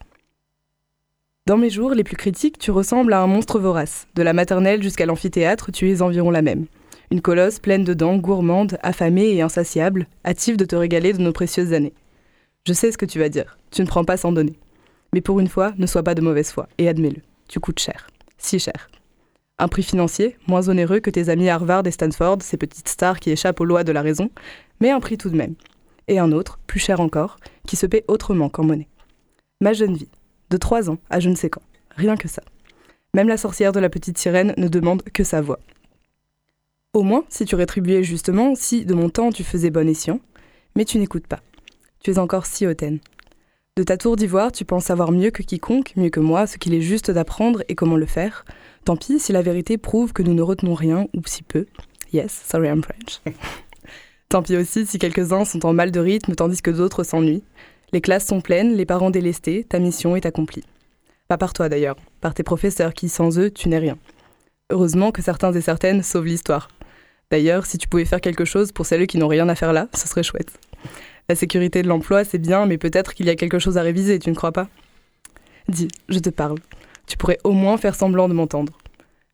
Dans 1.46 1.58
mes 1.58 1.68
jours 1.68 1.92
les 1.92 2.04
plus 2.04 2.16
critiques, 2.16 2.58
tu 2.58 2.70
ressembles 2.70 3.12
à 3.12 3.20
un 3.20 3.26
monstre 3.26 3.58
vorace. 3.58 4.08
De 4.14 4.22
la 4.22 4.32
maternelle 4.32 4.82
jusqu'à 4.82 5.04
l'amphithéâtre, 5.04 5.70
tu 5.70 5.90
es 5.90 6.00
environ 6.00 6.30
la 6.30 6.40
même. 6.40 6.64
Une 7.10 7.20
colosse 7.20 7.58
pleine 7.58 7.84
de 7.84 7.92
dents, 7.92 8.16
gourmande, 8.16 8.78
affamée 8.82 9.34
et 9.34 9.42
insatiable, 9.42 10.06
hâtive 10.24 10.56
de 10.56 10.64
te 10.64 10.74
régaler 10.74 11.12
de 11.12 11.20
nos 11.20 11.34
précieuses 11.34 11.74
années. 11.74 11.92
Je 12.66 12.72
sais 12.72 12.90
ce 12.90 12.96
que 12.96 13.04
tu 13.04 13.18
vas 13.18 13.28
dire. 13.28 13.58
Tu 13.70 13.82
ne 13.82 13.86
prends 13.86 14.06
pas 14.06 14.16
sans 14.16 14.32
donner. 14.32 14.58
Mais 15.12 15.20
pour 15.20 15.38
une 15.38 15.48
fois, 15.48 15.74
ne 15.76 15.84
sois 15.84 16.02
pas 16.02 16.14
de 16.14 16.22
mauvaise 16.22 16.50
foi, 16.50 16.66
et 16.78 16.88
admets-le. 16.88 17.20
Tu 17.46 17.60
coûtes 17.60 17.78
cher. 17.78 18.08
Si 18.38 18.58
cher. 18.58 18.88
Un 19.58 19.68
prix 19.68 19.82
financier, 19.82 20.38
moins 20.46 20.70
onéreux 20.70 21.00
que 21.00 21.10
tes 21.10 21.28
amis 21.28 21.50
Harvard 21.50 21.86
et 21.86 21.90
Stanford, 21.90 22.38
ces 22.40 22.56
petites 22.56 22.88
stars 22.88 23.20
qui 23.20 23.30
échappent 23.30 23.60
aux 23.60 23.66
lois 23.66 23.84
de 23.84 23.92
la 23.92 24.00
raison, 24.00 24.30
mais 24.80 24.92
un 24.92 25.00
prix 25.00 25.18
tout 25.18 25.28
de 25.28 25.36
même. 25.36 25.56
Et 26.08 26.18
un 26.18 26.32
autre, 26.32 26.58
plus 26.66 26.80
cher 26.80 27.00
encore, 27.00 27.36
qui 27.66 27.76
se 27.76 27.84
paie 27.84 28.06
autrement 28.08 28.48
qu'en 28.48 28.64
monnaie. 28.64 28.88
Ma 29.60 29.74
jeune 29.74 29.94
vie, 29.94 30.08
de 30.50 30.56
3 30.56 30.90
ans 30.90 30.98
à 31.10 31.20
je 31.20 31.28
ne 31.28 31.34
sais 31.34 31.50
quand. 31.50 31.62
Rien 31.96 32.16
que 32.16 32.28
ça. 32.28 32.42
Même 33.14 33.28
la 33.28 33.36
sorcière 33.36 33.72
de 33.72 33.80
la 33.80 33.88
petite 33.88 34.18
sirène 34.18 34.54
ne 34.56 34.68
demande 34.68 35.02
que 35.02 35.24
sa 35.24 35.40
voix. 35.40 35.60
Au 36.92 37.02
moins, 37.02 37.24
si 37.28 37.44
tu 37.44 37.54
rétribuais 37.54 38.02
justement, 38.02 38.54
si 38.54 38.84
de 38.84 38.94
mon 38.94 39.08
temps 39.08 39.30
tu 39.30 39.44
faisais 39.44 39.70
bon 39.70 39.88
escient, 39.88 40.20
mais 40.76 40.84
tu 40.84 40.98
n'écoutes 40.98 41.26
pas. 41.26 41.40
Tu 42.00 42.10
es 42.10 42.18
encore 42.18 42.46
si 42.46 42.66
hautaine. 42.66 43.00
De 43.76 43.82
ta 43.82 43.96
tour 43.96 44.14
d'ivoire, 44.14 44.52
tu 44.52 44.64
penses 44.64 44.84
savoir 44.84 45.10
mieux 45.10 45.32
que 45.32 45.42
quiconque, 45.42 45.94
mieux 45.96 46.10
que 46.10 46.20
moi, 46.20 46.46
ce 46.46 46.58
qu'il 46.58 46.74
est 46.74 46.80
juste 46.80 47.10
d'apprendre 47.10 47.64
et 47.68 47.74
comment 47.74 47.96
le 47.96 48.06
faire. 48.06 48.44
Tant 48.84 48.96
pis 48.96 49.18
si 49.18 49.32
la 49.32 49.42
vérité 49.42 49.78
prouve 49.78 50.12
que 50.12 50.22
nous 50.22 50.34
ne 50.34 50.42
retenons 50.42 50.74
rien, 50.74 51.08
ou 51.16 51.22
si 51.26 51.42
peu. 51.42 51.66
Yes, 52.12 52.42
sorry 52.48 52.68
I'm 52.68 52.84
French. 52.84 53.20
Tant 54.28 54.42
pis 54.42 54.56
aussi 54.56 54.86
si 54.86 55.00
quelques-uns 55.00 55.44
sont 55.44 55.66
en 55.66 55.72
mal 55.72 55.90
de 55.90 55.98
rythme 55.98 56.36
tandis 56.36 56.62
que 56.62 56.70
d'autres 56.70 57.02
s'ennuient. 57.02 57.42
Les 57.94 58.00
classes 58.00 58.26
sont 58.26 58.40
pleines, 58.40 58.74
les 58.74 58.86
parents 58.86 59.10
délestés, 59.10 59.62
ta 59.62 59.78
mission 59.78 60.16
est 60.16 60.26
accomplie. 60.26 60.64
Pas 61.28 61.38
par 61.38 61.52
toi 61.52 61.68
d'ailleurs, 61.68 61.94
par 62.20 62.34
tes 62.34 62.42
professeurs 62.42 62.92
qui, 62.92 63.08
sans 63.08 63.38
eux, 63.38 63.52
tu 63.52 63.68
n'es 63.68 63.78
rien. 63.78 63.96
Heureusement 64.70 65.12
que 65.12 65.22
certains 65.22 65.52
et 65.52 65.60
certaines 65.60 66.02
sauvent 66.02 66.26
l'histoire. 66.26 66.66
D'ailleurs, 67.30 67.66
si 67.66 67.78
tu 67.78 67.86
pouvais 67.86 68.04
faire 68.04 68.20
quelque 68.20 68.44
chose 68.44 68.72
pour 68.72 68.84
celles 68.84 69.06
qui 69.06 69.16
n'ont 69.16 69.28
rien 69.28 69.48
à 69.48 69.54
faire 69.54 69.72
là, 69.72 69.86
ce 69.94 70.08
serait 70.08 70.24
chouette. 70.24 70.58
La 71.28 71.36
sécurité 71.36 71.82
de 71.84 71.88
l'emploi, 71.88 72.24
c'est 72.24 72.38
bien, 72.38 72.66
mais 72.66 72.78
peut-être 72.78 73.14
qu'il 73.14 73.26
y 73.26 73.30
a 73.30 73.36
quelque 73.36 73.60
chose 73.60 73.78
à 73.78 73.82
réviser, 73.82 74.18
tu 74.18 74.28
ne 74.28 74.34
crois 74.34 74.50
pas? 74.50 74.66
Dis, 75.68 75.86
je 76.08 76.18
te 76.18 76.30
parle. 76.30 76.58
Tu 77.06 77.16
pourrais 77.16 77.38
au 77.44 77.52
moins 77.52 77.76
faire 77.76 77.94
semblant 77.94 78.28
de 78.28 78.34
m'entendre. 78.34 78.72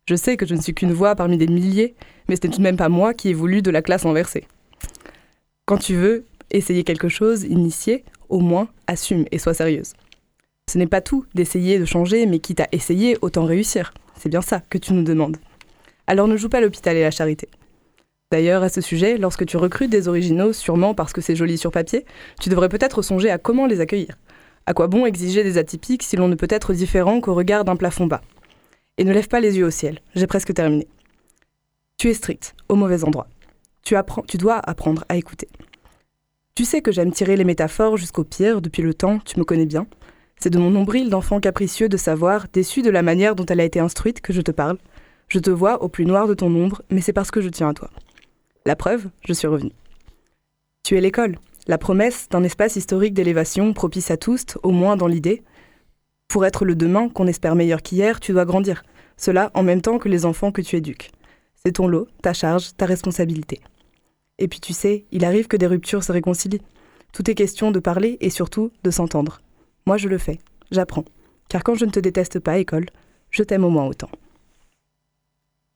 Je 0.07 0.13
sais 0.13 0.37
que 0.37 0.45
je 0.45 0.53
ne 0.53 0.61
suis 0.61 0.75
qu'une 0.75 0.93
voix 0.93 1.15
parmi 1.15 1.39
des 1.39 1.47
milliers, 1.47 1.95
mais 2.29 2.35
ce 2.35 2.41
n'est 2.43 2.51
tout 2.53 2.59
de 2.59 2.63
même 2.63 2.77
pas 2.77 2.89
moi 2.89 3.15
qui 3.15 3.29
ai 3.29 3.33
voulu 3.33 3.63
de 3.63 3.71
la 3.71 3.81
classe 3.81 4.05
inversée. 4.05 4.45
Quand 5.65 5.79
tu 5.79 5.95
veux 5.95 6.25
essayer 6.51 6.83
quelque 6.83 7.09
chose, 7.09 7.43
initier, 7.43 8.03
au 8.31 8.39
moins 8.39 8.67
assume 8.87 9.25
et 9.31 9.37
sois 9.37 9.53
sérieuse. 9.53 9.93
Ce 10.71 10.77
n'est 10.77 10.87
pas 10.87 11.01
tout 11.01 11.25
d'essayer 11.35 11.77
de 11.77 11.85
changer, 11.85 12.25
mais 12.25 12.39
quitte 12.39 12.61
à 12.61 12.67
essayer, 12.71 13.17
autant 13.21 13.45
réussir. 13.45 13.93
C'est 14.17 14.29
bien 14.29 14.41
ça 14.41 14.61
que 14.69 14.77
tu 14.77 14.93
nous 14.93 15.03
demandes. 15.03 15.37
Alors 16.07 16.27
ne 16.27 16.37
joue 16.37 16.49
pas 16.49 16.61
l'hôpital 16.61 16.95
et 16.95 17.01
la 17.01 17.11
charité. 17.11 17.47
D'ailleurs, 18.31 18.63
à 18.63 18.69
ce 18.69 18.79
sujet, 18.79 19.17
lorsque 19.17 19.45
tu 19.45 19.57
recrutes 19.57 19.89
des 19.89 20.07
originaux, 20.07 20.53
sûrement 20.53 20.93
parce 20.93 21.11
que 21.11 21.19
c'est 21.19 21.35
joli 21.35 21.57
sur 21.57 21.71
papier, 21.71 22.05
tu 22.39 22.49
devrais 22.49 22.69
peut-être 22.69 23.01
songer 23.01 23.29
à 23.29 23.37
comment 23.37 23.65
les 23.65 23.81
accueillir. 23.81 24.17
À 24.65 24.73
quoi 24.73 24.87
bon 24.87 25.05
exiger 25.05 25.43
des 25.43 25.57
atypiques 25.57 26.03
si 26.03 26.15
l'on 26.15 26.29
ne 26.29 26.35
peut 26.35 26.47
être 26.49 26.73
différent 26.73 27.19
qu'au 27.19 27.33
regard 27.33 27.65
d'un 27.65 27.75
plafond 27.75 28.07
bas? 28.07 28.21
Et 28.97 29.03
ne 29.03 29.11
lève 29.11 29.27
pas 29.27 29.41
les 29.41 29.57
yeux 29.57 29.65
au 29.65 29.71
ciel, 29.71 29.99
j'ai 30.15 30.27
presque 30.27 30.53
terminé. 30.53 30.87
Tu 31.97 32.09
es 32.09 32.13
strict, 32.13 32.55
au 32.69 32.75
mauvais 32.75 33.03
endroit. 33.03 33.27
Tu, 33.83 33.95
tu 34.27 34.37
dois 34.37 34.59
apprendre 34.59 35.03
à 35.09 35.17
écouter. 35.17 35.49
Tu 36.53 36.65
sais 36.65 36.81
que 36.81 36.91
j'aime 36.91 37.11
tirer 37.11 37.37
les 37.37 37.45
métaphores 37.45 37.95
jusqu'au 37.95 38.25
pire 38.25 38.61
depuis 38.61 38.81
le 38.81 38.93
temps, 38.93 39.19
tu 39.19 39.39
me 39.39 39.45
connais 39.45 39.65
bien. 39.65 39.87
C'est 40.37 40.49
de 40.49 40.59
mon 40.59 40.69
nombril 40.69 41.09
d'enfant 41.09 41.39
capricieux 41.39 41.87
de 41.87 41.97
savoir, 41.97 42.47
déçu 42.51 42.81
de 42.81 42.89
la 42.89 43.03
manière 43.03 43.35
dont 43.35 43.45
elle 43.45 43.61
a 43.61 43.63
été 43.65 43.79
instruite, 43.79 44.19
que 44.21 44.33
je 44.33 44.41
te 44.41 44.51
parle. 44.51 44.77
Je 45.29 45.39
te 45.39 45.49
vois 45.49 45.81
au 45.81 45.87
plus 45.87 46.05
noir 46.05 46.27
de 46.27 46.33
ton 46.33 46.53
ombre, 46.53 46.81
mais 46.89 46.99
c'est 46.99 47.13
parce 47.13 47.31
que 47.31 47.39
je 47.39 47.47
tiens 47.47 47.69
à 47.69 47.73
toi. 47.73 47.89
La 48.65 48.75
preuve, 48.75 49.07
je 49.25 49.31
suis 49.31 49.47
revenue. 49.47 49.71
Tu 50.83 50.97
es 50.97 51.01
l'école, 51.01 51.37
la 51.67 51.77
promesse 51.77 52.27
d'un 52.29 52.43
espace 52.43 52.75
historique 52.75 53.13
d'élévation 53.13 53.71
propice 53.71 54.11
à 54.11 54.17
tous, 54.17 54.45
au 54.61 54.71
moins 54.71 54.97
dans 54.97 55.07
l'idée. 55.07 55.43
Pour 56.27 56.45
être 56.45 56.65
le 56.65 56.75
demain 56.75 57.07
qu'on 57.07 57.27
espère 57.27 57.55
meilleur 57.55 57.81
qu'hier, 57.81 58.19
tu 58.19 58.33
dois 58.33 58.45
grandir. 58.45 58.83
Cela 59.15 59.51
en 59.53 59.63
même 59.63 59.81
temps 59.81 59.99
que 59.99 60.09
les 60.09 60.25
enfants 60.25 60.51
que 60.51 60.61
tu 60.61 60.75
éduques. 60.75 61.11
C'est 61.63 61.73
ton 61.73 61.87
lot, 61.87 62.07
ta 62.21 62.33
charge, 62.33 62.75
ta 62.75 62.85
responsabilité. 62.85 63.61
Et 64.41 64.47
puis 64.47 64.59
tu 64.59 64.73
sais, 64.73 65.05
il 65.11 65.23
arrive 65.23 65.47
que 65.47 65.55
des 65.55 65.67
ruptures 65.67 66.03
se 66.03 66.11
réconcilient. 66.11 66.63
Tout 67.13 67.29
est 67.29 67.35
question 67.35 67.69
de 67.69 67.79
parler 67.79 68.17
et 68.21 68.31
surtout 68.31 68.71
de 68.83 68.89
s'entendre. 68.89 69.39
Moi 69.85 69.97
je 69.97 70.07
le 70.07 70.17
fais, 70.17 70.39
j'apprends. 70.71 71.05
Car 71.47 71.63
quand 71.63 71.75
je 71.75 71.85
ne 71.85 71.91
te 71.91 71.99
déteste 71.99 72.39
pas, 72.39 72.57
école, 72.57 72.87
je 73.29 73.43
t'aime 73.43 73.63
au 73.63 73.69
moins 73.69 73.85
autant. 73.85 74.09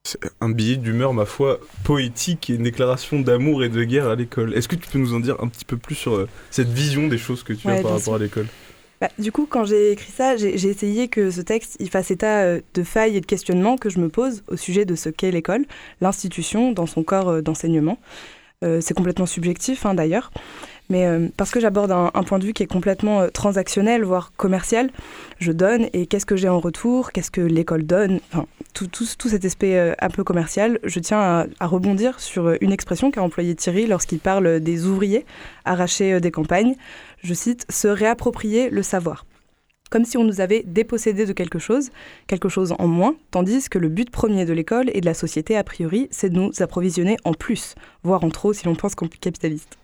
C'est 0.03 0.19
un 0.41 0.49
billet 0.49 0.77
d'humeur, 0.77 1.13
ma 1.13 1.25
foi, 1.25 1.59
poétique 1.83 2.49
et 2.49 2.55
une 2.55 2.63
déclaration 2.63 3.19
d'amour 3.19 3.63
et 3.63 3.69
de 3.69 3.83
guerre 3.83 4.07
à 4.07 4.15
l'école. 4.15 4.55
Est-ce 4.55 4.67
que 4.67 4.75
tu 4.75 4.89
peux 4.89 4.97
nous 4.97 5.13
en 5.13 5.19
dire 5.19 5.35
un 5.43 5.47
petit 5.47 5.65
peu 5.65 5.77
plus 5.77 5.95
sur 5.95 6.15
euh, 6.15 6.27
cette 6.49 6.69
vision 6.69 7.07
des 7.07 7.17
choses 7.19 7.43
que 7.43 7.53
tu 7.53 7.67
as 7.67 7.83
par 7.83 7.91
rapport 7.91 8.15
à 8.15 8.19
l'école? 8.19 8.47
Bah, 9.01 9.09
du 9.19 9.31
coup, 9.31 9.45
quand 9.45 9.65
j'ai 9.65 9.91
écrit 9.91 10.11
ça, 10.11 10.37
j'ai 10.37 10.53
essayé 10.55 11.09
que 11.09 11.29
ce 11.29 11.41
texte 11.41 11.75
il 11.79 11.89
fasse 11.89 12.11
état 12.11 12.43
euh, 12.43 12.61
de 12.73 12.83
failles 12.83 13.17
et 13.17 13.21
de 13.21 13.25
questionnements 13.25 13.77
que 13.77 13.89
je 13.89 13.99
me 13.99 14.09
pose 14.09 14.43
au 14.47 14.55
sujet 14.55 14.85
de 14.85 14.95
ce 14.95 15.09
qu'est 15.09 15.31
l'école, 15.31 15.65
l'institution 16.01 16.71
dans 16.71 16.85
son 16.85 17.03
corps 17.03 17.29
euh, 17.29 17.41
d'enseignement. 17.41 17.99
Euh, 18.65 18.79
c'est 18.81 18.93
complètement 18.93 19.25
subjectif 19.25 19.85
hein, 19.85 19.93
d'ailleurs. 19.93 20.31
Mais 20.89 21.07
euh, 21.07 21.29
parce 21.35 21.49
que 21.49 21.59
j'aborde 21.59 21.91
un, 21.91 22.23
point 22.23 22.37
de 22.37 22.45
vue 22.45 22.53
qui 22.53 22.61
est 22.61 22.67
complètement 22.67 23.21
euh, 23.21 23.29
transactionnel, 23.29 24.03
voire 24.03 24.33
commercial, 24.37 24.91
je 25.39 25.51
donne 25.51 25.87
et 25.93 26.05
qu'est-ce 26.05 26.27
que 26.27 26.35
j'ai 26.35 26.49
en 26.49 26.59
retour, 26.59 27.11
qu'est-ce 27.11 27.31
que 27.31 27.41
l'école 27.41 27.87
donne, 27.87 28.19
tout, 28.73 28.89
cet 29.05 29.45
aspect 29.45 29.95
un 29.99 30.09
peu 30.09 30.23
commercial, 30.23 30.79
je 30.83 30.99
tiens 30.99 31.47
à, 31.59 31.65
rebondir 31.65 32.19
sur 32.19 32.55
une 32.61 32.71
expression 32.71 33.09
qu'a 33.09 33.23
employée 33.23 33.55
Thierry 33.55 33.87
lorsqu'il 33.87 34.19
parle 34.19 34.59
des 34.59 34.85
ouvriers 34.85 35.25
arrachés 35.63 36.19
des 36.19 36.31
campagnes. 36.31 36.75
Je 37.23 37.33
cite, 37.33 37.65
se 37.69 37.87
réapproprier 37.87 38.69
le 38.69 38.83
savoir 38.83 39.25
comme 39.89 40.05
si 40.05 40.17
on 40.17 40.23
nous 40.23 40.41
avait 40.41 40.63
dépossédé 40.63 41.25
de 41.25 41.33
quelque 41.33 41.59
chose, 41.59 41.89
quelque 42.27 42.49
chose 42.49 42.73
en 42.79 42.87
moins, 42.87 43.15
tandis 43.31 43.69
que 43.69 43.77
le 43.77 43.89
but 43.89 44.09
premier 44.09 44.45
de 44.45 44.53
l'école 44.53 44.89
et 44.93 45.01
de 45.01 45.05
la 45.05 45.13
société, 45.13 45.55
a 45.55 45.63
priori, 45.63 46.07
c'est 46.11 46.29
de 46.29 46.35
nous 46.35 46.51
approvisionner 46.59 47.17
en 47.23 47.33
plus, 47.33 47.75
voire 48.03 48.23
en 48.23 48.29
trop 48.29 48.53
si 48.53 48.65
l'on 48.65 48.75
pense 48.75 48.95
qu'on 48.95 49.05
est 49.05 49.17
capitaliste. 49.17 49.77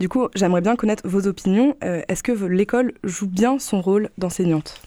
Du 0.00 0.08
coup, 0.08 0.28
j'aimerais 0.34 0.60
bien 0.60 0.76
connaître 0.76 1.06
vos 1.06 1.26
opinions. 1.26 1.76
Euh, 1.82 2.02
est-ce 2.08 2.22
que 2.22 2.32
l'école 2.32 2.92
joue 3.04 3.28
bien 3.28 3.58
son 3.58 3.80
rôle 3.80 4.10
d'enseignante? 4.18 4.80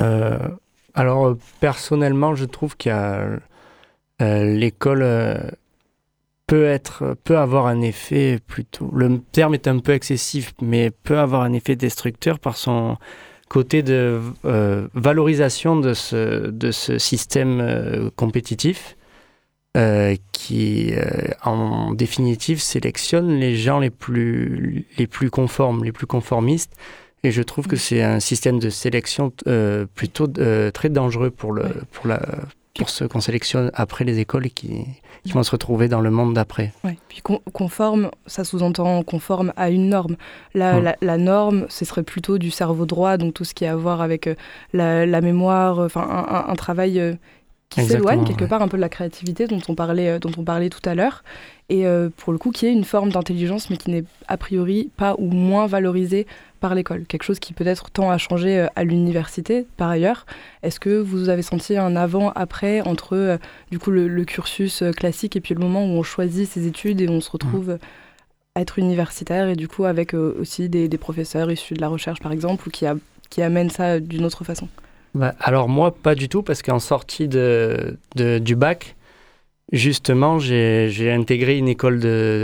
Euh, 0.00 0.38
Alors, 0.94 1.36
personnellement, 1.60 2.34
je 2.34 2.44
trouve 2.44 2.76
qu'il 2.76 2.90
y 2.90 2.94
a 2.94 3.38
euh, 4.22 4.44
l'école 4.44 5.02
peut 6.46 6.64
être 6.64 7.16
peut 7.24 7.38
avoir 7.38 7.66
un 7.66 7.80
effet 7.80 8.38
plutôt. 8.46 8.90
Le 8.94 9.20
terme 9.32 9.54
est 9.54 9.66
un 9.66 9.78
peu 9.78 9.92
excessif 9.92 10.54
mais 10.62 10.90
peut 10.90 11.18
avoir 11.18 11.42
un 11.42 11.52
effet 11.52 11.76
destructeur 11.76 12.38
par 12.38 12.56
son 12.56 12.96
côté 13.48 13.82
de 13.82 14.20
euh, 14.44 14.88
valorisation 14.94 15.76
de 15.76 15.94
ce 15.94 16.50
de 16.50 16.70
ce 16.70 16.98
système 16.98 17.60
euh, 17.60 18.10
compétitif 18.16 18.96
euh, 19.76 20.16
qui 20.32 20.92
en 21.42 21.92
définitive 21.92 22.60
sélectionne 22.60 23.38
les 23.38 23.56
gens 23.56 23.78
les 23.78 23.90
plus 23.90 24.86
les 24.98 25.06
plus 25.06 25.30
conformes 25.30 25.84
les 25.84 25.92
plus 25.92 26.06
conformistes. 26.06 26.72
Et 27.24 27.32
je 27.32 27.42
trouve 27.42 27.66
que 27.66 27.76
c'est 27.76 28.02
un 28.02 28.20
système 28.20 28.60
de 28.60 28.70
sélection 28.70 29.32
plutôt 29.94 30.28
très 30.72 30.90
dangereux 30.90 31.30
pour 31.30 31.52
le 31.52 31.64
pour 31.90 32.06
la 32.06 32.20
qu'on 32.84 33.20
sélectionne 33.20 33.70
après 33.74 34.04
les 34.04 34.18
écoles 34.18 34.46
et 34.46 34.50
qui, 34.50 34.84
qui 35.24 35.32
vont 35.32 35.42
se 35.42 35.50
retrouver 35.50 35.88
dans 35.88 36.00
le 36.00 36.10
monde 36.10 36.34
d'après. 36.34 36.72
Oui, 36.84 36.92
puis 37.08 37.22
conforme, 37.52 38.10
ça 38.26 38.44
sous-entend 38.44 39.02
conforme 39.02 39.52
à 39.56 39.70
une 39.70 39.88
norme. 39.88 40.16
La, 40.54 40.96
la, 41.00 41.18
norme, 41.18 41.66
ce 41.68 41.84
serait 41.84 42.02
plutôt 42.02 42.38
du 42.38 42.50
cerveau 42.50 42.86
droit, 42.86 43.16
donc 43.16 43.34
tout 43.34 43.44
ce 43.44 43.54
qui 43.54 43.66
a 43.66 43.72
à 43.72 43.76
voir 43.76 44.00
avec 44.00 44.26
euh, 44.26 44.34
la, 44.72 45.06
la 45.06 45.20
mémoire, 45.20 45.80
enfin 45.80 46.26
un, 46.48 46.54
travail 46.54 47.00
euh, 47.00 47.14
qui 47.68 47.82
s'éloigne 47.82 48.24
quelque 48.24 48.44
part 48.44 48.62
un 48.62 48.68
peu 48.68 48.76
de 48.76 48.82
la 48.82 48.88
créativité 48.88 49.46
dont 49.46 49.60
on 49.68 49.74
parlait, 49.74 50.08
euh, 50.08 50.18
dont 50.18 50.32
on 50.38 50.44
parlait 50.44 50.70
tout 50.70 50.86
à 50.88 50.94
l'heure, 50.94 51.24
et 51.68 51.84
pour 52.16 52.32
le 52.32 52.38
coup 52.38 52.52
qui 52.52 52.66
est 52.66 52.72
une 52.72 52.84
forme 52.84 53.10
d'intelligence 53.10 53.70
mais 53.70 53.76
qui 53.76 53.90
n'est 53.90 54.04
a 54.28 54.36
priori 54.36 54.88
pas 54.96 55.16
ou 55.18 55.32
moins 55.32 55.66
valorisée 55.66 56.24
par 56.60 56.74
l'école, 56.74 57.04
quelque 57.06 57.22
chose 57.22 57.38
qui 57.38 57.52
peut-être 57.52 57.90
tend 57.90 58.10
à 58.10 58.18
changer 58.18 58.60
euh, 58.60 58.66
à 58.76 58.84
l'université 58.84 59.66
par 59.76 59.88
ailleurs. 59.88 60.26
Est-ce 60.62 60.80
que 60.80 60.98
vous 60.98 61.28
avez 61.28 61.42
senti 61.42 61.76
un 61.76 61.96
avant-après 61.96 62.80
entre 62.82 63.16
euh, 63.16 63.38
du 63.70 63.78
coup 63.78 63.90
le, 63.90 64.24
cursus 64.24 64.82
euh, 64.82 64.92
classique 64.92 65.36
et 65.36 65.40
puis 65.40 65.54
le 65.54 65.60
moment 65.60 65.84
où 65.84 65.90
on 65.90 66.02
choisit 66.02 66.48
ses 66.48 66.66
études 66.66 67.00
et 67.00 67.08
on 67.08 67.20
se 67.20 67.30
retrouve 67.30 67.78
à 68.54 68.60
être 68.60 68.78
universitaire 68.78 69.48
et 69.48 69.56
du 69.56 69.68
coup 69.68 69.84
avec 69.84 70.14
aussi 70.14 70.68
des, 70.68 70.88
professeurs 70.98 71.50
issus 71.50 71.74
de 71.74 71.80
la 71.80 71.88
recherche 71.88 72.20
par 72.20 72.32
exemple 72.32 72.66
ou 72.68 72.70
qui, 72.70 72.86
a, 72.86 72.96
qui 73.28 73.42
amènent 73.42 73.70
ça 73.70 74.00
d'une 74.00 74.24
autre 74.24 74.44
façon? 74.44 74.68
Bah, 75.16 75.34
Alors 75.40 75.68
moi 75.68 75.94
pas 75.94 76.14
du 76.14 76.28
tout 76.28 76.42
parce 76.42 76.62
qu'en 76.62 76.78
sortie 76.78 77.28
de, 77.28 77.98
du 78.14 78.56
bac, 78.56 78.96
justement 79.72 80.38
j'ai 80.38 81.12
intégré 81.12 81.58
une 81.58 81.68
école 81.68 82.00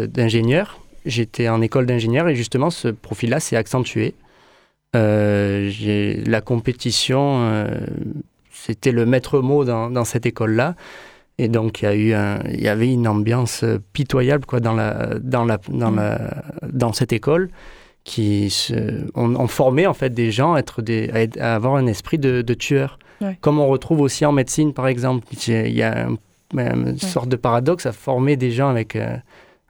d'ingénieur 0.08 0.82
j'étais 1.04 1.48
en 1.48 1.60
école 1.60 1.86
d'ingénieur 1.86 2.28
et 2.28 2.34
justement 2.34 2.70
ce 2.70 2.88
profil-là 2.88 3.40
s'est 3.40 3.56
accentué. 3.56 4.14
Euh, 4.94 5.70
la 6.26 6.40
compétition, 6.40 7.40
euh, 7.42 7.66
c'était 8.50 8.92
le 8.92 9.06
maître 9.06 9.40
mot 9.40 9.64
dans, 9.64 9.90
dans 9.90 10.04
cette 10.04 10.26
école-là. 10.26 10.74
Et 11.38 11.48
donc, 11.48 11.80
il 11.80 11.84
y, 11.84 11.88
a 11.88 11.94
eu 11.94 12.12
un, 12.12 12.40
il 12.50 12.60
y 12.60 12.68
avait 12.68 12.92
une 12.92 13.08
ambiance 13.08 13.64
pitoyable 13.94 14.44
quoi, 14.44 14.60
dans, 14.60 14.74
la, 14.74 15.18
dans, 15.20 15.44
la, 15.44 15.58
dans, 15.68 15.90
mm. 15.90 15.96
la, 15.96 16.44
dans 16.70 16.92
cette 16.92 17.12
école 17.12 17.50
qui 18.04 18.50
se, 18.50 19.06
on, 19.14 19.46
formait 19.46 19.86
en 19.86 19.94
fait 19.94 20.10
des 20.10 20.32
gens 20.32 20.54
à, 20.54 20.58
être 20.58 20.82
des, 20.82 21.30
à, 21.38 21.54
avoir 21.54 21.76
un 21.76 21.86
esprit 21.86 22.18
de, 22.18 22.42
de 22.42 22.54
tueur. 22.54 22.98
Comme 23.40 23.60
on 23.60 23.68
retrouve 23.68 24.00
aussi 24.00 24.26
en 24.26 24.32
médecine, 24.32 24.72
par 24.72 24.88
exemple. 24.88 25.24
Il 25.46 25.70
y 25.70 25.82
a 25.84 26.08
une 26.56 26.98
sorte 26.98 27.28
de 27.28 27.36
paradoxe 27.36 27.86
à 27.86 27.92
former 27.92 28.36
des 28.36 28.50
gens 28.50 28.68
avec... 28.68 28.96
Euh, 28.96 29.16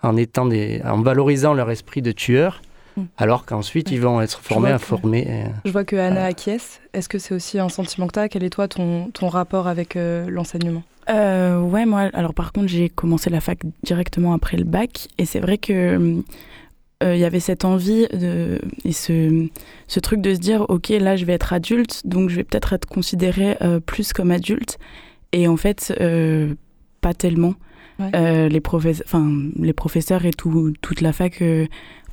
en, 0.03 0.17
étant 0.17 0.47
des, 0.47 0.83
en 0.85 1.01
valorisant 1.01 1.55
leur 1.55 1.71
esprit 1.71 2.03
de 2.03 2.13
tueur, 2.13 2.61
mm. 2.97 3.03
alors 3.17 3.47
qu'ensuite 3.47 3.91
ils 3.91 4.01
vont 4.01 4.21
être 4.21 4.39
formés 4.41 4.71
à 4.71 4.79
former. 4.79 5.27
Euh, 5.29 5.47
je 5.65 5.71
vois 5.71 5.85
que 5.85 5.97
Anna 5.97 6.25
acquiesce. 6.25 6.81
Est-ce 6.93 7.09
que 7.09 7.19
c'est 7.19 7.35
aussi 7.35 7.59
un 7.59 7.69
sentiment 7.69 8.07
que 8.07 8.13
tu 8.13 8.19
as 8.19 8.29
Quel 8.29 8.45
est 8.45 8.51
toi 8.51 8.69
ton, 8.69 9.11
ton 9.11 9.29
rapport 9.29 9.69
avec 9.69 9.97
euh, 9.97 10.29
l'enseignement? 10.29 10.83
Euh, 11.09 11.61
Ouais, 11.61 11.87
moi, 11.87 12.11
alors 12.13 12.35
par 12.35 12.53
contre, 12.53 12.69
j'ai 12.69 12.89
commencé 12.89 13.31
la 13.31 13.41
fac 13.41 13.59
directement 13.83 14.35
après 14.35 14.57
le 14.57 14.65
bac, 14.65 15.09
et 15.19 15.25
c'est 15.25 15.41
vrai 15.41 15.59
que 15.59 16.23
il 17.03 17.19
y 17.19 17.25
avait 17.25 17.41
cette 17.41 17.65
envie 17.65 18.07
de, 18.09 18.61
et 18.85 18.93
ce, 18.93 19.49
ce, 19.89 20.01
truc 20.01 20.21
de 20.21 20.35
se 20.35 20.39
dire 20.39 20.67
ok 20.69 20.91
là 20.91 21.17
je 21.17 21.25
vais 21.25 21.33
être 21.33 21.53
adulte 21.53 22.03
donc 22.07 22.31
je 22.31 22.37
vais 22.37 22.45
peut-être 22.45 22.73
être 22.73 22.87
considéré 22.87 23.57
plus 23.87 24.13
comme 24.13 24.31
adulte. 24.31 24.79
Et 25.33 25.49
en 25.49 25.57
fait 25.57 25.93
pas 27.03 27.13
tellement. 27.13 27.55
Euh, 28.15 28.49
les, 28.49 28.61
professeurs, 28.61 29.23
les 29.59 29.73
professeurs 29.73 30.25
et 30.25 30.33
tout, 30.33 30.73
toute 30.81 31.03
la 31.03 31.13
fac, 31.13 31.43
euh, 31.43 31.67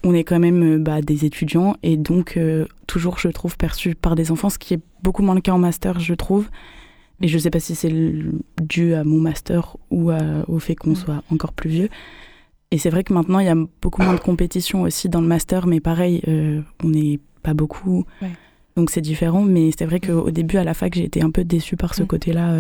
on 0.04 0.14
est 0.14 0.24
quand 0.24 0.40
même 0.40 0.76
euh, 0.76 0.78
bah, 0.78 1.02
des 1.02 1.26
étudiants. 1.26 1.76
Et 1.84 1.96
donc 1.96 2.38
toujours, 2.86 3.18
je 3.18 3.30
trouve, 3.30 3.56
perçu 3.56 3.96
par 3.96 4.16
des 4.16 4.32
enfants, 4.32 4.50
ce 4.50 4.60
qui 4.60 4.74
est 4.74 4.82
beaucoup 5.02 5.24
moins 5.24 5.36
le 5.36 5.42
cas 5.42 5.54
en 5.54 5.58
master, 5.58 6.00
je 6.00 6.14
trouve. 6.14 6.50
Et 7.22 7.28
je 7.28 7.36
ne 7.36 7.42
sais 7.42 7.50
pas 7.50 7.60
si 7.60 7.76
c'est 7.76 7.94
dû 8.62 8.94
à 8.94 9.04
mon 9.04 9.20
master 9.20 9.78
ou 9.92 10.12
au 10.48 10.60
fait 10.60 10.76
qu'on 10.76 10.96
soit 10.96 11.22
encore 11.32 11.52
plus 11.54 11.70
vieux. 11.70 11.90
Et 12.72 12.78
c'est 12.78 12.90
vrai 12.90 13.04
que 13.04 13.14
maintenant, 13.14 13.40
il 13.40 13.48
y 13.48 13.50
a 13.50 13.56
beaucoup 13.82 14.04
moins 14.04 14.14
de 14.14 14.20
compétition 14.20 14.84
aussi 14.84 15.10
dans 15.10 15.22
le 15.22 15.28
master, 15.28 15.66
mais 15.66 15.80
pareil, 15.80 16.22
on 16.84 16.88
n'est 16.88 17.20
pas 17.42 17.54
beaucoup. 17.54 18.06
Donc 18.76 18.92
c'est 18.92 19.02
différent, 19.02 19.42
mais 19.42 19.72
c'est 19.78 19.86
vrai 19.86 20.00
qu'au 20.00 20.30
début, 20.30 20.58
à 20.58 20.64
la 20.64 20.74
fac, 20.74 20.94
j'ai 20.94 21.04
été 21.04 21.22
un 21.24 21.32
peu 21.32 21.44
déçue 21.44 21.78
par 21.78 21.96
ce 21.96 22.04
côté-là 22.04 22.54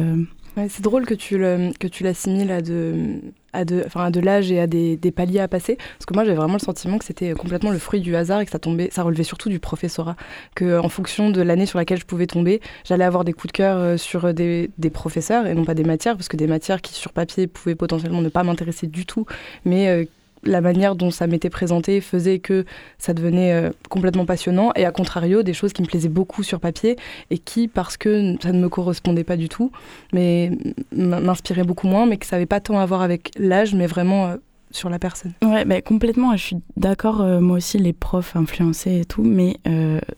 c'est 0.67 0.81
drôle 0.81 1.05
que 1.05 1.13
tu, 1.13 1.37
le, 1.37 1.71
que 1.79 1.87
tu 1.87 2.03
l'assimiles 2.03 2.51
à 2.51 2.61
de, 2.61 3.21
à 3.53 3.65
de, 3.65 3.85
à 3.95 4.11
de 4.11 4.19
l'âge 4.19 4.51
et 4.51 4.59
à 4.59 4.67
des, 4.67 4.97
des, 4.97 5.11
paliers 5.11 5.39
à 5.39 5.47
passer. 5.47 5.75
Parce 5.75 6.05
que 6.05 6.13
moi, 6.13 6.23
j'avais 6.23 6.37
vraiment 6.37 6.53
le 6.53 6.59
sentiment 6.59 6.97
que 6.97 7.05
c'était 7.05 7.33
complètement 7.33 7.71
le 7.71 7.79
fruit 7.79 8.01
du 8.01 8.15
hasard 8.15 8.41
et 8.41 8.45
que 8.45 8.51
ça, 8.51 8.59
tombait, 8.59 8.89
ça 8.91 9.03
relevait 9.03 9.23
surtout 9.23 9.49
du 9.49 9.59
professorat. 9.59 10.15
Que 10.55 10.79
en 10.79 10.89
fonction 10.89 11.29
de 11.29 11.41
l'année 11.41 11.65
sur 11.65 11.77
laquelle 11.77 11.99
je 11.99 12.05
pouvais 12.05 12.27
tomber, 12.27 12.61
j'allais 12.85 13.05
avoir 13.05 13.23
des 13.23 13.33
coups 13.33 13.51
de 13.53 13.57
cœur 13.57 13.77
euh, 13.77 13.97
sur 13.97 14.33
des, 14.33 14.69
des, 14.77 14.89
professeurs 14.89 15.47
et 15.47 15.53
non 15.53 15.65
pas 15.65 15.75
des 15.75 15.83
matières, 15.83 16.15
parce 16.15 16.27
que 16.27 16.37
des 16.37 16.47
matières 16.47 16.81
qui, 16.81 16.93
sur 16.93 17.13
papier, 17.13 17.47
pouvaient 17.47 17.75
potentiellement 17.75 18.21
ne 18.21 18.29
pas 18.29 18.43
m'intéresser 18.43 18.87
du 18.87 19.05
tout, 19.05 19.25
mais 19.65 19.87
euh, 19.87 20.05
la 20.43 20.61
manière 20.61 20.95
dont 20.95 21.11
ça 21.11 21.27
m'était 21.27 21.49
présenté 21.49 22.01
faisait 22.01 22.39
que 22.39 22.65
ça 22.97 23.13
devenait 23.13 23.53
euh, 23.53 23.69
complètement 23.89 24.25
passionnant 24.25 24.71
et 24.75 24.85
à 24.85 24.91
contrario 24.91 25.43
des 25.43 25.53
choses 25.53 25.73
qui 25.73 25.81
me 25.81 25.87
plaisaient 25.87 26.09
beaucoup 26.09 26.43
sur 26.43 26.59
papier 26.59 26.97
et 27.29 27.37
qui 27.37 27.67
parce 27.67 27.97
que 27.97 28.35
ça 28.41 28.51
ne 28.51 28.59
me 28.59 28.69
correspondait 28.69 29.23
pas 29.23 29.37
du 29.37 29.49
tout 29.49 29.71
mais 30.13 30.51
m'inspiraient 30.91 31.63
beaucoup 31.63 31.87
moins 31.87 32.05
mais 32.05 32.17
que 32.17 32.25
ça 32.25 32.35
n'avait 32.35 32.45
pas 32.45 32.59
tant 32.59 32.79
à 32.79 32.85
voir 32.85 33.01
avec 33.01 33.31
l'âge 33.37 33.73
mais 33.73 33.87
vraiment 33.87 34.27
euh, 34.27 34.35
sur 34.71 34.89
la 34.91 34.99
personne. 34.99 35.33
Ouais, 35.43 35.65
bah, 35.65 35.81
complètement. 35.81 36.37
Je 36.37 36.43
suis 36.43 36.57
d'accord, 36.77 37.21
euh, 37.21 37.39
moi 37.39 37.57
aussi, 37.57 37.79
les 37.79 37.91
profs 37.91 38.35
influencés 38.35 38.99
et 38.99 39.05
tout, 39.05 39.23
mais 39.23 39.55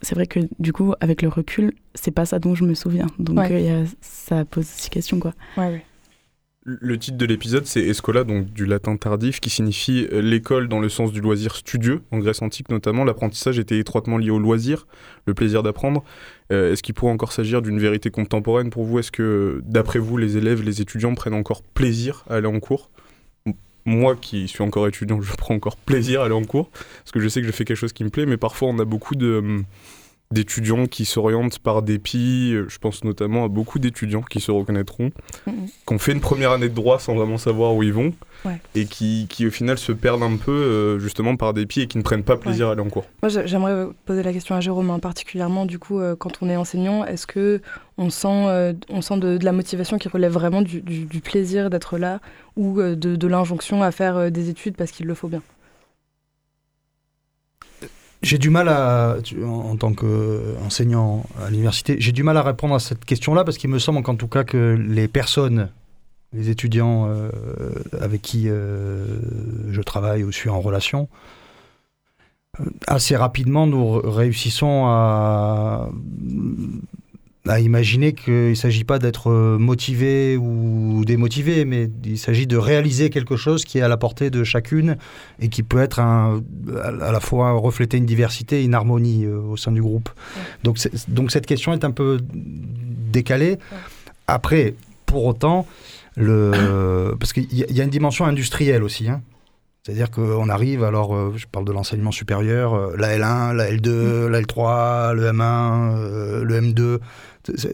c'est 0.01 0.13
vrai 0.13 0.27
que 0.27 0.41
du 0.59 0.73
coup, 0.73 0.93
avec 0.99 1.21
le 1.21 1.29
recul, 1.29 1.71
c'est 1.95 2.11
pas 2.11 2.25
ça 2.25 2.37
dont 2.37 2.53
je 2.53 2.65
me 2.65 2.73
souviens. 2.73 3.07
Donc 3.17 3.39
ça 4.01 4.43
pose 4.43 4.65
aussi 4.65 4.89
question, 4.89 5.19
quoi. 5.19 5.31
Ouais, 5.55 5.67
ouais. 5.67 5.85
Le 6.63 6.95
titre 6.99 7.17
de 7.17 7.25
l'épisode, 7.25 7.65
c'est 7.65 7.81
Escola, 7.81 8.23
donc 8.23 8.53
du 8.53 8.67
latin 8.67 8.95
tardif, 8.95 9.39
qui 9.39 9.49
signifie 9.49 10.07
euh, 10.11 10.21
l'école 10.21 10.67
dans 10.67 10.79
le 10.79 10.89
sens 10.89 11.11
du 11.11 11.19
loisir 11.19 11.55
studieux. 11.55 12.01
En 12.11 12.19
Grèce 12.19 12.43
antique 12.43 12.69
notamment, 12.69 13.03
l'apprentissage 13.03 13.57
était 13.57 13.79
étroitement 13.79 14.19
lié 14.19 14.29
au 14.29 14.37
loisir, 14.37 14.85
le 15.25 15.33
plaisir 15.33 15.63
d'apprendre. 15.63 16.03
Euh, 16.51 16.71
est-ce 16.71 16.83
qu'il 16.83 16.93
pourrait 16.93 17.13
encore 17.13 17.31
s'agir 17.31 17.63
d'une 17.63 17.79
vérité 17.79 18.11
contemporaine 18.11 18.69
pour 18.69 18.83
vous? 18.83 18.99
Est-ce 18.99 19.11
que, 19.11 19.63
d'après 19.65 19.97
vous, 19.97 20.17
les 20.17 20.37
élèves, 20.37 20.61
les 20.61 20.81
étudiants 20.81 21.15
prennent 21.15 21.33
encore 21.33 21.63
plaisir 21.63 22.23
à 22.29 22.35
aller 22.35 22.47
en 22.47 22.59
cours? 22.59 22.91
Moi 23.85 24.15
qui 24.15 24.47
suis 24.47 24.61
encore 24.61 24.87
étudiant, 24.87 25.19
je 25.23 25.33
prends 25.33 25.55
encore 25.55 25.77
plaisir 25.77 26.21
à 26.21 26.25
aller 26.25 26.35
en 26.35 26.43
cours, 26.43 26.69
parce 26.69 27.11
que 27.11 27.19
je 27.19 27.27
sais 27.27 27.41
que 27.41 27.47
je 27.47 27.51
fais 27.51 27.65
quelque 27.65 27.77
chose 27.77 27.93
qui 27.93 28.03
me 28.03 28.11
plaît, 28.11 28.27
mais 28.27 28.37
parfois 28.37 28.67
on 28.67 28.77
a 28.77 28.85
beaucoup 28.85 29.15
de 29.15 29.37
hum, 29.37 29.63
d'étudiants 30.31 30.87
qui 30.87 31.05
s'orientent 31.05 31.59
par 31.59 31.81
dépit. 31.81 32.55
Je 32.67 32.77
pense 32.79 33.03
notamment 33.03 33.45
à 33.45 33.47
beaucoup 33.47 33.79
d'étudiants 33.79 34.21
qui 34.21 34.39
se 34.39 34.51
reconnaîtront, 34.51 35.11
mm 35.47 35.51
qui 35.85 35.93
ont 35.93 35.99
fait 35.99 36.11
une 36.11 36.21
première 36.21 36.51
année 36.51 36.69
de 36.69 36.73
droit 36.73 36.99
sans 36.99 37.15
vraiment 37.15 37.37
savoir 37.37 37.75
où 37.75 37.83
ils 37.83 37.93
vont, 37.93 38.13
et 38.75 38.85
qui, 38.85 39.27
qui, 39.29 39.47
au 39.47 39.51
final 39.51 39.77
se 39.77 39.91
perdent 39.91 40.23
un 40.23 40.37
peu 40.37 40.51
euh, 40.51 40.99
justement 40.99 41.35
par 41.35 41.53
dépit 41.53 41.81
et 41.81 41.87
qui 41.87 41.97
ne 41.97 42.03
prennent 42.03 42.23
pas 42.23 42.37
plaisir 42.37 42.69
à 42.69 42.71
aller 42.73 42.81
en 42.81 42.89
cours. 42.89 43.05
Moi, 43.21 43.29
j'aimerais 43.45 43.87
poser 44.05 44.23
la 44.23 44.33
question 44.33 44.55
à 44.55 44.61
Jérôme, 44.61 44.89
hein, 44.89 44.99
particulièrement 44.99 45.65
du 45.65 45.79
coup, 45.79 45.99
euh, 45.99 46.15
quand 46.15 46.41
on 46.41 46.49
est 46.49 46.55
enseignant, 46.55 47.05
est-ce 47.05 47.27
que 47.27 47.61
on 47.97 48.09
sent, 48.09 48.27
euh, 48.47 48.73
on 48.89 49.01
sent 49.01 49.17
de, 49.19 49.39
la 49.41 49.51
motivation 49.51 49.97
qui 49.97 50.07
relève 50.07 50.31
vraiment 50.31 50.61
du, 50.61 50.81
du, 50.81 51.21
plaisir 51.21 51.69
d'être 51.69 51.97
là 51.97 52.19
ou 52.55 52.81
de, 52.81 52.95
de 52.95 53.27
l'injonction 53.27 53.83
à 53.83 53.91
faire 53.91 54.31
des 54.31 54.49
études 54.49 54.75
parce 54.75 54.91
qu'il 54.91 55.05
le 55.05 55.13
faut 55.13 55.27
bien? 55.27 55.41
J'ai 58.21 58.37
du 58.37 58.49
mal 58.49 58.69
à, 58.69 59.17
en, 59.43 59.75
tant 59.77 59.93
qu'enseignant 59.93 61.25
à 61.43 61.49
l'université, 61.49 61.95
j'ai 61.99 62.11
du 62.11 62.23
mal 62.23 62.37
à 62.37 62.43
répondre 62.43 62.75
à 62.75 62.79
cette 62.79 63.03
question-là 63.03 63.43
parce 63.43 63.57
qu'il 63.57 63.69
me 63.69 63.79
semble 63.79 64.03
qu'en 64.03 64.15
tout 64.15 64.27
cas 64.27 64.43
que 64.43 64.75
les 64.79 65.07
personnes, 65.07 65.69
les 66.33 66.49
étudiants 66.49 67.07
euh, 67.09 67.29
avec 67.99 68.21
qui 68.21 68.47
euh, 68.47 69.05
je 69.69 69.81
travaille 69.81 70.23
ou 70.23 70.31
suis 70.31 70.49
en 70.49 70.61
relation, 70.61 71.09
euh, 72.59 72.65
assez 72.87 73.15
rapidement 73.15 73.65
nous 73.65 73.99
réussissons 73.99 74.85
à 74.85 75.89
à 77.47 77.59
imaginer 77.59 78.13
qu'il 78.13 78.49
ne 78.49 78.53
s'agit 78.53 78.83
pas 78.83 78.99
d'être 78.99 79.31
euh, 79.31 79.57
motivé 79.57 80.37
ou 80.37 81.03
démotivé, 81.05 81.65
mais 81.65 81.89
il 82.05 82.19
s'agit 82.19 82.45
de 82.45 82.55
réaliser 82.55 83.09
quelque 83.09 83.35
chose 83.35 83.65
qui 83.65 83.79
est 83.79 83.81
à 83.81 83.87
la 83.87 83.97
portée 83.97 84.29
de 84.29 84.43
chacune 84.43 84.97
et 85.39 85.49
qui 85.49 85.63
peut 85.63 85.81
être 85.81 85.99
un, 85.99 86.43
à 86.77 87.11
la 87.11 87.19
fois 87.19 87.53
refléter 87.53 87.97
une 87.97 88.05
diversité 88.05 88.61
et 88.61 88.63
une 88.63 88.75
harmonie 88.75 89.25
euh, 89.25 89.39
au 89.39 89.57
sein 89.57 89.71
du 89.71 89.81
groupe. 89.81 90.09
Donc, 90.63 90.77
donc 91.07 91.31
cette 91.31 91.47
question 91.47 91.73
est 91.73 91.83
un 91.83 91.91
peu 91.91 92.19
décalée. 92.31 93.57
Après, 94.27 94.75
pour 95.07 95.25
autant, 95.25 95.65
le, 96.15 97.15
parce 97.19 97.33
qu'il 97.33 97.47
y, 97.51 97.81
a 97.81 97.83
une 97.83 97.89
dimension 97.89 98.25
industrielle 98.25 98.83
aussi. 98.83 99.09
Hein. 99.09 99.21
C'est-à-dire 99.83 100.11
qu'on 100.11 100.47
arrive, 100.49 100.83
alors 100.83 101.15
euh, 101.15 101.33
je 101.35 101.47
parle 101.47 101.65
de 101.65 101.71
l'enseignement 101.71 102.11
supérieur, 102.11 102.95
la 102.97 103.17
L1, 103.17 103.53
la 103.55 103.71
L2, 103.71 104.27
la 104.27 104.41
L3, 104.41 105.13
le 105.15 105.31
M1, 105.31 106.41
le 106.43 106.61
M2, 106.61 106.99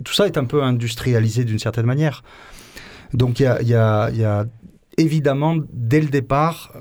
tout 0.03 0.13
ça 0.13 0.25
est 0.25 0.37
un 0.37 0.45
peu 0.45 0.63
industrialisé 0.63 1.43
d'une 1.43 1.59
certaine 1.59 1.85
manière. 1.85 2.23
Donc 3.13 3.39
il 3.39 3.43
y 3.43 3.73
a, 3.73 4.45
évidemment, 4.97 5.57
dès 5.71 6.01
le 6.01 6.07
départ, 6.07 6.73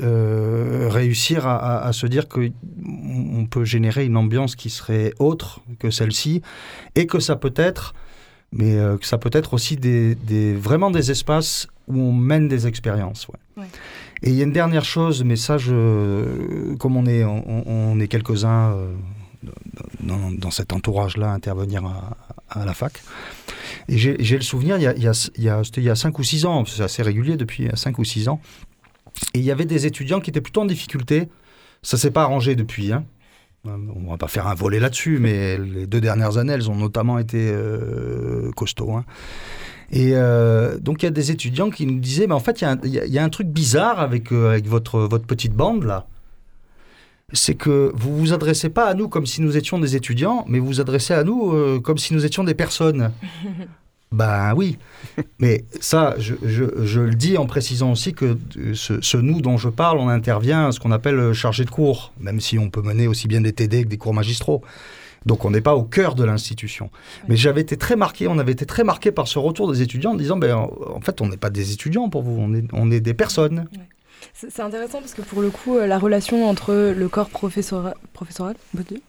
euh, 0.00 0.88
réussir 0.90 1.46
à, 1.46 1.92
se 1.92 2.06
dire 2.06 2.28
qu'on 2.28 3.46
peut 3.50 3.64
générer 3.64 4.04
une 4.04 4.16
ambiance 4.16 4.56
qui 4.56 4.70
serait 4.70 5.12
autre 5.18 5.60
que 5.78 5.90
celle-ci, 5.90 6.42
et 6.94 7.06
que 7.06 7.18
ça 7.18 7.36
peut 7.36 7.54
être, 7.56 7.94
mais 8.56 8.76
euh, 8.76 8.96
que 8.96 9.06
ça 9.06 9.18
peut 9.18 9.30
être 9.32 9.54
aussi 9.54 9.76
des, 9.76 10.54
vraiment 10.54 10.90
des 10.90 11.10
espaces 11.10 11.68
où 11.88 12.00
on 12.00 12.12
mène 12.12 12.48
des 12.48 12.66
expériences. 12.66 13.26
Et 14.22 14.30
il 14.30 14.34
y 14.34 14.40
a 14.40 14.44
une 14.44 14.52
dernière 14.52 14.84
chose, 14.84 15.22
mais 15.24 15.36
ça, 15.36 15.58
je, 15.58 16.74
comme 16.76 16.96
on 16.96 17.06
est, 17.06 17.24
on, 17.24 18.00
est 18.00 18.08
quelques-uns 18.08 18.72
euh, 18.72 18.94
dans, 20.00 20.30
dans, 20.30 20.50
cet 20.50 20.72
entourage-là, 20.72 21.30
intervenir 21.32 21.84
à, 21.84 22.16
à 22.48 22.64
la 22.64 22.72
fac. 22.72 23.02
Et 23.88 23.98
j'ai 23.98 24.36
le 24.36 24.42
souvenir, 24.42 24.78
il 24.78 24.82
y, 24.82 24.86
a, 24.86 24.94
il, 24.96 25.02
y 25.02 25.08
a, 25.08 25.30
il, 25.36 25.82
y 25.84 25.90
a, 25.90 25.94
5 25.94 26.18
ou 26.18 26.22
6 26.22 26.46
ans, 26.46 26.64
c'est 26.64 26.82
assez 26.82 27.02
régulier 27.02 27.36
depuis 27.36 27.68
5 27.72 27.98
ou 27.98 28.04
6 28.04 28.28
ans, 28.28 28.40
et 29.34 29.38
il 29.38 29.44
y 29.44 29.50
avait 29.50 29.64
des 29.64 29.86
étudiants 29.86 30.20
qui 30.20 30.30
étaient 30.30 30.40
plutôt 30.40 30.62
en 30.62 30.66
difficulté. 30.66 31.28
Ça 31.82 31.96
s'est 31.96 32.10
pas 32.10 32.22
arrangé 32.22 32.56
depuis. 32.56 32.92
Hein. 32.92 33.04
On 33.94 34.10
va 34.10 34.16
pas 34.16 34.28
faire 34.28 34.46
un 34.46 34.54
volet 34.54 34.80
là-dessus, 34.80 35.18
mais 35.18 35.58
les 35.58 35.86
deux 35.86 36.00
dernières 36.00 36.38
années, 36.38 36.52
elles 36.52 36.70
ont 36.70 36.76
notamment 36.76 37.18
été 37.18 37.50
euh, 37.52 38.50
costauds. 38.52 38.92
Hein. 38.92 39.04
Et 39.90 40.12
euh, 40.14 40.78
donc 40.78 41.02
il 41.02 41.06
y 41.06 41.08
a 41.08 41.12
des 41.12 41.30
étudiants 41.30 41.70
qui 41.70 41.86
nous 41.86 42.00
disaient, 42.00 42.26
mais 42.26 42.34
en 42.34 42.40
fait, 42.40 42.62
il 42.62 42.90
y, 42.90 43.18
a 43.18 43.24
un 43.24 43.28
truc 43.28 43.48
bizarre 43.48 44.00
avec, 44.00 44.32
euh, 44.32 44.50
avec 44.50 44.66
votre, 44.66 45.00
votre 45.00 45.26
petite 45.26 45.52
bande 45.52 45.84
là 45.84 46.06
c'est 47.32 47.54
que 47.54 47.92
vous 47.94 48.16
vous 48.16 48.32
adressez 48.32 48.68
pas 48.68 48.86
à 48.86 48.94
nous 48.94 49.08
comme 49.08 49.26
si 49.26 49.42
nous 49.42 49.56
étions 49.56 49.78
des 49.78 49.96
étudiants, 49.96 50.44
mais 50.48 50.58
vous 50.58 50.66
vous 50.66 50.80
adressez 50.80 51.14
à 51.14 51.24
nous 51.24 51.52
euh, 51.52 51.80
comme 51.80 51.98
si 51.98 52.14
nous 52.14 52.24
étions 52.24 52.44
des 52.44 52.54
personnes. 52.54 53.10
ben 54.16 54.54
oui, 54.56 54.78
mais 55.38 55.64
ça, 55.80 56.14
je, 56.18 57.00
le 57.00 57.14
dis 57.14 57.36
en 57.36 57.46
précisant 57.46 57.92
aussi 57.92 58.14
que 58.14 58.38
ce, 58.72 59.16
nous 59.16 59.42
dont 59.42 59.58
je 59.58 59.68
parle, 59.68 59.98
on 59.98 60.08
intervient 60.08 60.68
à 60.68 60.72
ce 60.72 60.80
qu'on 60.80 60.90
appelle 60.90 61.18
euh, 61.18 61.32
chargé 61.34 61.64
de 61.64 61.70
cours, 61.70 62.12
même 62.18 62.40
si 62.40 62.58
on 62.58 62.70
peut 62.70 62.80
mener 62.80 63.06
aussi 63.06 63.28
bien 63.28 63.42
des 63.42 63.52
TD 63.52 63.84
que 63.84 63.88
des 63.88 63.98
cours 63.98 64.14
magistraux. 64.14 64.62
Donc 65.26 65.44
on 65.44 65.50
n'est 65.50 65.60
pas 65.60 65.74
au 65.74 65.82
cœur 65.82 66.14
de 66.14 66.24
l'institution. 66.24 66.88
Mais 67.28 67.36
j'avais 67.36 67.60
été 67.60 67.76
très 67.76 67.96
marqué, 67.96 68.26
on 68.26 68.38
avait 68.38 68.52
été 68.52 68.64
très 68.64 68.84
marqué 68.84 69.12
par 69.12 69.28
ce 69.28 69.38
retour 69.38 69.70
des 69.70 69.82
étudiants 69.82 70.12
en 70.12 70.16
disant, 70.16 70.38
ben, 70.38 70.54
en 70.54 71.00
fait, 71.00 71.20
on 71.20 71.28
n'est 71.28 71.36
pas 71.36 71.50
des 71.50 71.72
étudiants 71.72 72.08
pour 72.08 72.22
vous, 72.22 72.36
on 72.38 72.54
est, 72.54 72.64
on 72.72 72.90
est 72.90 73.00
des 73.00 73.14
personnes. 73.14 73.66
C'est 74.34 74.60
intéressant 74.60 75.00
parce 75.00 75.14
que 75.14 75.22
pour 75.22 75.40
le 75.40 75.48
coup, 75.50 75.76
euh, 75.76 75.86
la 75.86 75.98
relation 75.98 76.46
entre 76.46 76.92
le 76.94 77.08
corps 77.08 77.30
professoral, 77.30 77.94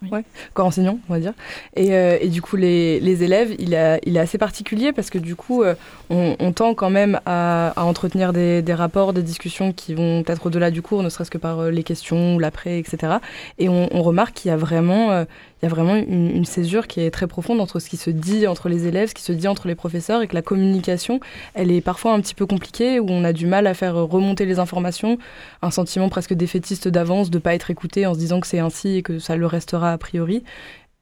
ouais, 0.10 0.24
corps 0.54 0.68
enseignant, 0.68 1.00
on 1.10 1.14
va 1.14 1.20
dire, 1.20 1.34
et, 1.76 1.94
euh, 1.94 2.18
et 2.22 2.30
du 2.30 2.42
coup 2.42 2.56
les, 2.56 3.02
les 3.02 3.24
élèves, 3.24 3.54
il, 3.60 3.76
a, 3.76 4.00
il, 4.06 4.16
est 4.16 4.20
assez 4.20 4.38
particulier 4.38 4.94
parce 4.94 5.10
que 5.10 5.18
du 5.18 5.36
coup, 5.36 5.64
euh, 5.64 5.76
on, 6.10 6.38
on, 6.40 6.54
tend 6.54 6.74
quand 6.74 6.90
même 6.90 7.20
à, 7.26 7.74
à 7.76 7.84
entretenir 7.84 8.32
des, 8.32 8.62
des, 8.62 8.74
rapports, 8.74 9.12
des 9.12 9.22
discussions 9.22 9.74
qui 9.74 9.94
vont 9.94 10.24
peut-être 10.24 10.46
au-delà 10.46 10.72
du 10.72 10.82
cours, 10.82 11.04
ne 11.04 11.10
serait-ce 11.10 11.32
que 11.32 11.38
par 11.38 11.64
les 11.64 11.84
questions 11.84 12.36
ou 12.36 12.40
l'après, 12.40 12.80
etc. 12.80 13.18
Et 13.58 13.68
on, 13.68 13.90
on 13.92 14.04
remarque 14.04 14.34
qu'il 14.34 14.50
y 14.50 14.54
a 14.54 14.58
vraiment 14.58 15.26
il 15.62 15.66
y 15.66 15.68
a 15.68 15.70
vraiment 15.70 15.96
une, 15.96 16.46
césure 16.46 16.88
qui 16.88 17.02
est 17.02 17.10
très 17.10 17.26
profonde 17.26 17.60
entre 17.60 17.80
ce 17.80 17.90
qui 17.90 17.98
se 17.98 18.12
dit 18.12 18.46
entre 18.46 18.70
les 18.70 18.86
élèves, 18.86 19.10
ce 19.10 19.16
qui 19.16 19.24
se 19.24 19.32
dit 19.32 19.48
entre 19.48 19.68
les 19.68 19.74
professeurs, 19.74 20.22
et 20.22 20.28
que 20.28 20.36
la 20.36 20.44
communication, 20.44 21.20
elle 21.56 21.72
est 21.72 21.82
parfois 21.82 22.14
un 22.14 22.22
petit 22.22 22.36
peu 22.36 22.46
compliquée, 22.46 23.00
où 23.00 23.08
on 23.10 23.24
a 23.24 23.34
du 23.34 23.48
mal 23.48 23.66
à 23.66 23.74
faire 23.74 23.96
remonter 23.96 24.46
les 24.46 24.60
informations, 24.60 25.18
un 25.64 25.72
sentiment 25.72 26.10
presque 26.10 26.36
défaitiste 26.36 26.88
d'avance, 26.88 27.32
de 27.32 27.38
ne 27.38 27.42
pas 27.42 27.56
être 27.56 27.72
écouté 27.72 28.06
en 28.06 28.14
se 28.14 28.20
disant 28.20 28.40
que 28.40 28.46
c'est 28.46 28.60
ainsi 28.60 28.98
et 28.98 29.02
que 29.02 29.18
ça 29.18 29.36
le 29.36 29.48
restera 29.48 29.92
a 29.94 29.98
priori. 29.98 30.44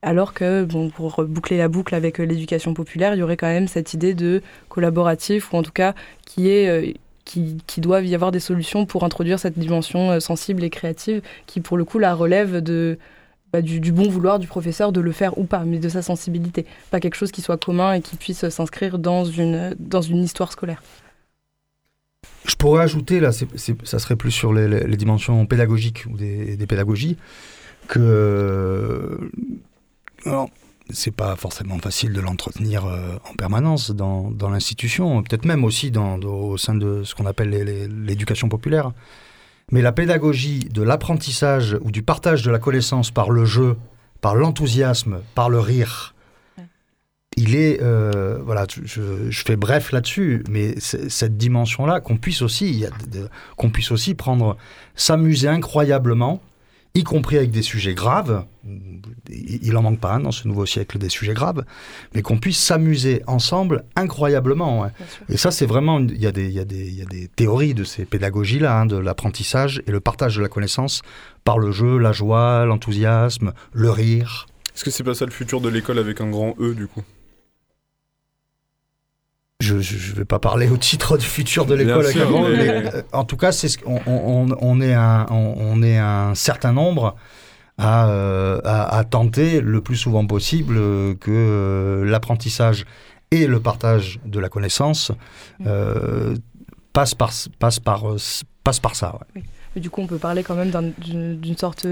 Alors 0.02 0.34
que, 0.34 0.64
bon, 0.64 0.90
pour 0.90 1.24
boucler 1.26 1.58
la 1.58 1.68
boucle 1.68 1.94
avec 1.94 2.20
l'éducation 2.20 2.74
populaire, 2.74 3.14
il 3.14 3.20
y 3.20 3.24
aurait 3.24 3.38
quand 3.38 3.48
même 3.48 3.68
cette 3.68 3.94
idée 3.94 4.14
de 4.14 4.42
collaboratif, 4.70 5.52
ou 5.52 5.58
en 5.58 5.64
tout 5.64 5.74
cas 5.74 5.94
qui 6.26 6.50
est... 6.50 6.70
Euh, 6.70 6.94
qui, 7.26 7.58
qui, 7.66 7.82
doivent 7.82 8.06
y 8.06 8.14
avoir 8.14 8.32
des 8.32 8.40
solutions 8.40 8.86
pour 8.86 9.04
introduire 9.04 9.40
cette 9.40 9.58
dimension 9.58 10.12
euh, 10.12 10.20
sensible 10.20 10.64
et 10.64 10.70
créative 10.70 11.24
qui, 11.48 11.60
pour 11.60 11.76
le 11.76 11.84
coup, 11.84 11.98
la 11.98 12.14
relève 12.14 12.62
de, 12.62 13.00
du, 13.62 13.92
bon 13.92 14.10
vouloir 14.10 14.40
du 14.40 14.48
professeur 14.48 14.92
de 14.92 15.02
le 15.02 15.12
faire 15.12 15.38
ou 15.38 15.44
pas, 15.44 15.64
mais 15.66 15.80
de 15.80 15.90
sa 15.90 16.02
sensibilité. 16.02 16.66
Pas 16.92 17.00
quelque 17.00 17.16
chose 17.16 17.32
qui 17.32 17.42
soit 17.42 17.58
commun 17.58 17.94
et 17.94 18.02
qui 18.02 18.16
puisse 18.16 18.48
s'inscrire 18.50 19.00
dans 19.00 19.26
une, 19.26 19.76
dans 19.80 20.02
une 20.02 20.24
histoire 20.24 20.52
scolaire. 20.52 20.82
Je 22.46 22.56
pourrais 22.56 22.84
ajouter, 22.84 23.20
là, 23.20 23.32
ça 23.32 24.00
serait 24.00 24.16
plus 24.16 24.32
sur 24.32 24.54
les, 24.54 24.98
dimensions 24.98 25.46
pédagogiques 25.46 26.06
ou 26.10 26.18
des, 26.18 26.66
pédagogies, 26.68 27.18
que. 27.88 29.20
Alors, 30.26 30.50
c'est 30.92 31.12
pas 31.16 31.36
forcément 31.36 31.80
facile 31.80 32.14
de 32.14 32.22
l'entretenir 32.22 32.86
euh, 32.86 33.16
en 33.30 33.34
permanence 33.36 33.92
dans, 33.92 34.30
dans 34.30 34.50
l'institution, 34.50 35.24
peut-être 35.24 35.46
même 35.46 35.64
aussi 35.64 35.90
dans, 35.90 36.20
au 36.20 36.58
sein 36.58 36.76
de 36.76 37.04
ce 37.04 37.16
qu'on 37.16 37.26
appelle 37.26 37.50
l'éducation 38.06 38.50
populaire. 38.50 38.92
Mais 39.72 39.82
la 39.82 39.92
pédagogie 39.92 40.60
de 40.72 40.84
l'apprentissage 40.84 41.78
ou 41.82 41.92
du 41.92 42.04
partage 42.04 42.44
de 42.44 42.52
la 42.52 42.60
connaissance 42.60 43.12
par 43.12 43.32
le 43.32 43.46
jeu, 43.46 43.78
par 44.22 44.36
l'enthousiasme, 44.36 45.22
par 45.34 45.50
le 45.50 45.60
rire, 45.60 46.16
il 47.38 47.56
est, 47.56 47.82
euh, 47.82 48.40
voilà, 48.46 48.66
je, 48.84 49.44
fais 49.46 49.58
bref 49.58 49.92
là-dessus, 49.92 50.44
mais 50.50 50.76
cette 50.80 51.38
dimension-là, 51.38 52.00
qu'on 52.00 52.18
puisse 52.18 52.42
aussi, 52.42 52.86
qu'on 53.58 53.70
puisse 53.70 53.92
aussi 53.92 54.16
prendre, 54.16 54.58
s'amuser 54.96 55.50
incroyablement, 55.50 56.42
y 56.96 57.04
compris 57.04 57.38
avec 57.38 57.52
des 57.52 57.62
sujets 57.62 57.94
graves. 57.94 58.46
Il 59.30 59.78
en 59.78 59.82
manque 59.82 60.00
pas 60.00 60.18
dans 60.18 60.32
ce 60.32 60.48
nouveau 60.48 60.66
siècle 60.66 60.98
des 60.98 61.10
sujets 61.10 61.34
graves, 61.34 61.64
mais 62.14 62.22
qu'on 62.22 62.40
puisse 62.40 62.60
s'amuser 62.60 63.22
ensemble 63.28 63.84
incroyablement. 63.96 64.90
Et 65.30 65.38
ça, 65.38 65.52
c'est 65.52 65.66
vraiment, 65.66 66.00
il 66.00 66.18
y, 66.18 66.26
a 66.26 66.32
des, 66.32 66.50
y, 66.50 66.60
a 66.60 66.66
des, 66.66 66.92
y 66.92 67.02
a 67.02 67.06
des 67.06 67.28
théories 67.28 67.74
de 67.74 67.84
ces 67.84 68.06
pédagogies-là, 68.06 68.80
hein, 68.80 68.86
de 68.86 68.98
l'apprentissage 68.98 69.84
et 69.86 69.92
le 69.92 70.00
partage 70.00 70.38
de 70.38 70.42
la 70.42 70.48
connaissance 70.48 71.02
par 71.44 71.60
le 71.60 71.72
jeu, 71.72 71.98
la 71.98 72.12
joie, 72.12 72.66
l'enthousiasme, 72.66 73.54
le 73.74 73.92
rire. 73.92 74.48
Est-ce 74.74 74.84
que 74.84 74.92
c'est 74.92 75.04
pas 75.04 75.14
ça 75.14 75.26
le 75.26 75.32
futur 75.32 75.62
de 75.62 75.70
l'école 75.70 76.00
avec 76.00 76.22
un 76.22 76.30
grand 76.30 76.56
E 76.60 76.74
du 76.74 76.88
coup? 76.88 77.04
Je 79.62 79.76
ne 79.76 80.16
vais 80.16 80.26
pas 80.26 80.40
parler 80.40 80.68
au 80.70 80.78
titre 80.78 81.18
du 81.18 81.26
futur 81.26 81.66
de 81.66 81.76
l'école 81.76 82.06
euh, 82.06 83.02
en 83.14 83.24
tout 83.24 83.38
cas, 83.38 83.52
c'est 83.52 83.70
ce, 83.70 83.78
on, 83.86 84.50
on, 84.60 84.82
est 84.82 84.94
un, 84.94 85.26
on, 85.30 85.82
est 85.82 85.98
un 85.98 86.36
certain 86.36 86.74
nombre 86.74 87.16
euh, 87.80 88.60
à, 88.64 88.98
à, 88.98 89.04
tenter 89.06 89.62
le 89.62 89.82
plus 89.82 89.96
souvent 89.96 90.26
possible 90.26 90.76
que 90.76 91.32
euh, 91.32 92.06
l'apprentissage 92.06 92.86
et 93.32 93.48
le 93.48 93.60
partage 93.60 94.20
de 94.26 94.40
la 94.40 94.50
connaissance 94.50 95.12
euh, 95.66 96.36
passent 96.94 97.16
par, 97.16 97.32
passe 97.60 97.80
par, 97.80 98.04
passe 98.64 98.80
par 98.80 98.96
ça. 98.96 99.20
Du 99.76 99.90
coup, 99.90 100.02
on 100.02 100.08
peut 100.08 100.18
parler 100.18 100.44
quand 100.44 100.56
même 100.56 100.72
d'une 101.00 101.58
sorte 101.58 101.86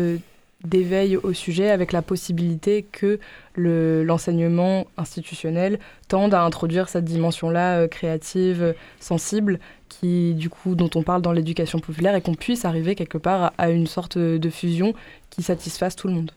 d'éveil 0.63 1.17
au 1.17 1.33
sujet 1.33 1.69
avec 1.69 1.91
la 1.91 2.01
possibilité 2.01 2.83
que 2.83 3.19
l'enseignement 3.55 4.87
institutionnel 4.97 5.79
tende 6.07 6.33
à 6.33 6.43
introduire 6.43 6.89
cette 6.89 7.05
dimension-là 7.05 7.79
euh, 7.79 7.87
créative, 7.87 8.73
sensible, 8.99 9.59
qui 9.89 10.33
du 10.33 10.49
coup 10.49 10.75
dont 10.75 10.89
on 10.95 11.03
parle 11.03 11.21
dans 11.21 11.33
l'éducation 11.33 11.79
populaire 11.79 12.15
et 12.15 12.21
qu'on 12.21 12.35
puisse 12.35 12.65
arriver 12.65 12.95
quelque 12.95 13.17
part 13.17 13.53
à, 13.57 13.69
une 13.69 13.87
sorte 13.87 14.17
de 14.17 14.49
fusion 14.49 14.93
qui 15.29 15.43
satisfasse 15.43 15.95
tout 15.95 16.07
le 16.07 16.13
monde. 16.13 16.31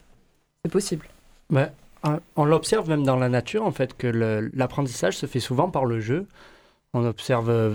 C'est 0.64 0.72
possible. 0.72 1.06
Ouais, 1.50 1.70
on 2.34 2.44
l'observe 2.44 2.88
même 2.88 3.04
dans 3.04 3.16
la 3.16 3.28
nature 3.28 3.64
en 3.64 3.72
fait 3.72 3.96
que 3.96 4.08
l'apprentissage 4.54 5.16
se 5.16 5.26
fait 5.26 5.40
souvent 5.40 5.70
par 5.70 5.84
le 5.84 6.00
jeu. 6.00 6.26
On 6.94 7.04
observe 7.04 7.50
euh, 7.50 7.74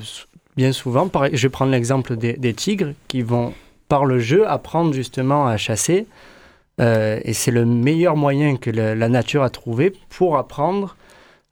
bien 0.57 0.71
souvent, 0.71 1.09
je 1.31 1.41
vais 1.41 1.49
prendre 1.49 1.71
l'exemple 1.71 2.15
des, 2.17 2.33
des 2.33 2.53
tigres 2.53 2.93
qui 3.07 3.21
vont 3.21 3.53
par 3.87 4.05
le 4.05 4.19
jeu 4.19 4.47
apprendre 4.47 4.93
justement 4.93 5.47
à 5.47 5.57
chasser 5.57 6.07
et 6.81 7.33
c'est 7.33 7.51
le 7.51 7.65
meilleur 7.65 8.15
moyen 8.15 8.57
que 8.57 8.69
la 8.69 9.09
nature 9.09 9.43
a 9.43 9.49
trouvé 9.49 9.93
pour 10.09 10.37
apprendre 10.37 10.95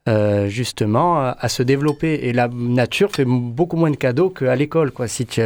euh, 0.09 0.47
justement 0.47 1.19
à, 1.19 1.49
se 1.49 1.61
développer. 1.61 2.13
Et 2.23 2.34
la 2.34 2.47
nature 2.47 3.11
fait 3.11 3.25
beaucoup 3.25 3.75
moins 3.75 3.91
de 3.91 3.95
cadeaux 3.95 4.30
qu'à 4.30 4.55
l'école. 4.55 4.91
Quoi. 4.91 5.07
Si 5.07 5.25
tu 5.25 5.41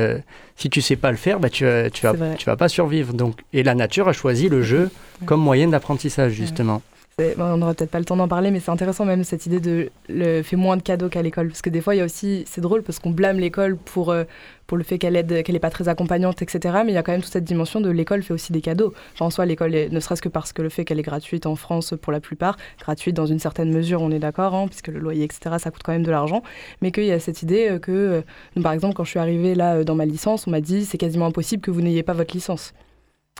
si 0.55 0.69
tu 0.69 0.79
sais 0.79 0.95
pas 0.95 1.11
le 1.11 1.17
faire, 1.17 1.39
bah, 1.39 1.49
tu, 1.49 1.65
tu, 1.91 2.05
vas, 2.05 2.36
tu 2.38 2.45
vas 2.45 2.55
pas 2.55 2.69
survivre. 2.69 3.13
Donc, 3.13 3.41
et 3.51 3.63
la 3.63 3.75
nature 3.75 4.07
a 4.07 4.13
choisi 4.13 4.47
le 4.47 4.61
jeu 4.61 4.89
comme 5.25 5.41
moyen 5.41 5.67
d'apprentissage, 5.67 6.31
justement 6.31 6.81
on 7.20 7.57
n'aura 7.57 7.74
peut-être 7.74 7.91
pas 7.91 7.99
le 7.99 8.05
temps 8.05 8.16
d'en 8.16 8.28
parler, 8.28 8.49
mais 8.49 8.59
c'est 8.59 8.72
intéressant 8.72 9.05
même 9.05 9.24
cette 9.24 9.45
idée 9.45 9.59
de 9.59 9.91
le 10.09 10.41
fait 10.41 10.55
moins 10.55 10.78
de 10.78 10.82
cadeaux 10.82 11.09
qu'à 11.09 11.22
l'école. 11.22 11.47
Parce 11.47 11.61
que 11.61 11.70
des 11.70 11.82
fois, 11.82 11.93
il 11.93 11.99
y 11.99 12.01
a 12.01 12.05
aussi, 12.05 12.43
c'est 12.47 12.61
drôle 12.61 12.82
parce 12.82 12.99
qu'on 12.99 13.11
blâme 13.11 13.39
l'école 13.39 13.78
pour, 13.78 14.11
euh, 14.11 14.24
pour 14.66 14.78
le 14.78 14.84
fait 14.84 14.97
qu'elle 14.97 15.16
aide, 15.16 15.43
qu'elle 15.43 15.53
n'est 15.53 15.59
pas 15.59 15.70
très 15.70 15.88
accompagnante, 15.88 16.41
etc. 16.41 16.80
Mais 16.84 16.91
il 16.91 16.95
y 16.95 16.97
a 16.97 17.03
quand 17.03 17.11
même 17.11 17.22
toute 17.22 17.32
cette 17.32 17.43
dimension 17.43 17.82
de 17.82 17.89
l'école 17.91 18.24
fait 18.24 18.34
aussi 18.34 18.51
des 18.51 18.61
cadeaux. 18.61 18.93
Enfin, 19.14 19.26
en 19.26 19.30
soi, 19.30 19.45
l'école, 19.45 19.72
ne 19.72 19.99
serait-ce 19.99 20.22
que 20.22 20.30
parce 20.30 20.53
que 20.53 20.64
le 20.64 20.70
fait 20.70 20.86
qu'elle 20.86 20.99
est 20.99 21.03
gratuite 21.03 21.45
en 21.45 21.55
France 21.55 21.93
pour 22.01 22.11
la 22.11 22.20
plupart, 22.20 22.57
gratuite 22.80 23.16
dans 23.16 23.28
une 23.28 23.39
certaine 23.39 23.72
mesure, 23.72 24.01
on 24.01 24.09
est 24.09 24.20
d'accord, 24.20 24.55
hein, 24.55 24.68
puisque 24.68 24.88
le 24.88 24.99
loyer, 24.99 25.26
etc., 25.26 25.57
ça 25.59 25.70
coûte 25.70 25.84
quand 25.84 25.93
même 25.93 26.03
de 26.03 26.11
l'argent. 26.11 26.41
Mais 26.82 26.91
qu'il 26.91 27.05
y 27.05 27.11
a 27.11 27.20
cette 27.20 27.43
idée 27.43 27.70
euh, 27.70 27.80
que, 27.80 27.91
euh, 27.91 28.61
par 28.61 28.72
exemple, 28.72 28.95
quand 28.95 29.03
je 29.03 29.11
suis 29.11 29.20
arrivée 29.20 29.53
là 29.53 29.84
dans 29.84 29.95
ma 29.95 30.05
licence, 30.05 30.47
on 30.47 30.51
m'a 30.51 30.61
dit 30.61 30.86
c'est 30.86 30.97
quasiment 30.97 31.28
impossible 31.28 31.61
que 31.61 31.72
vous 31.72 31.82
n'ayez 31.82 32.01
pas 32.01 32.14
votre 32.14 32.34
licence 32.34 32.74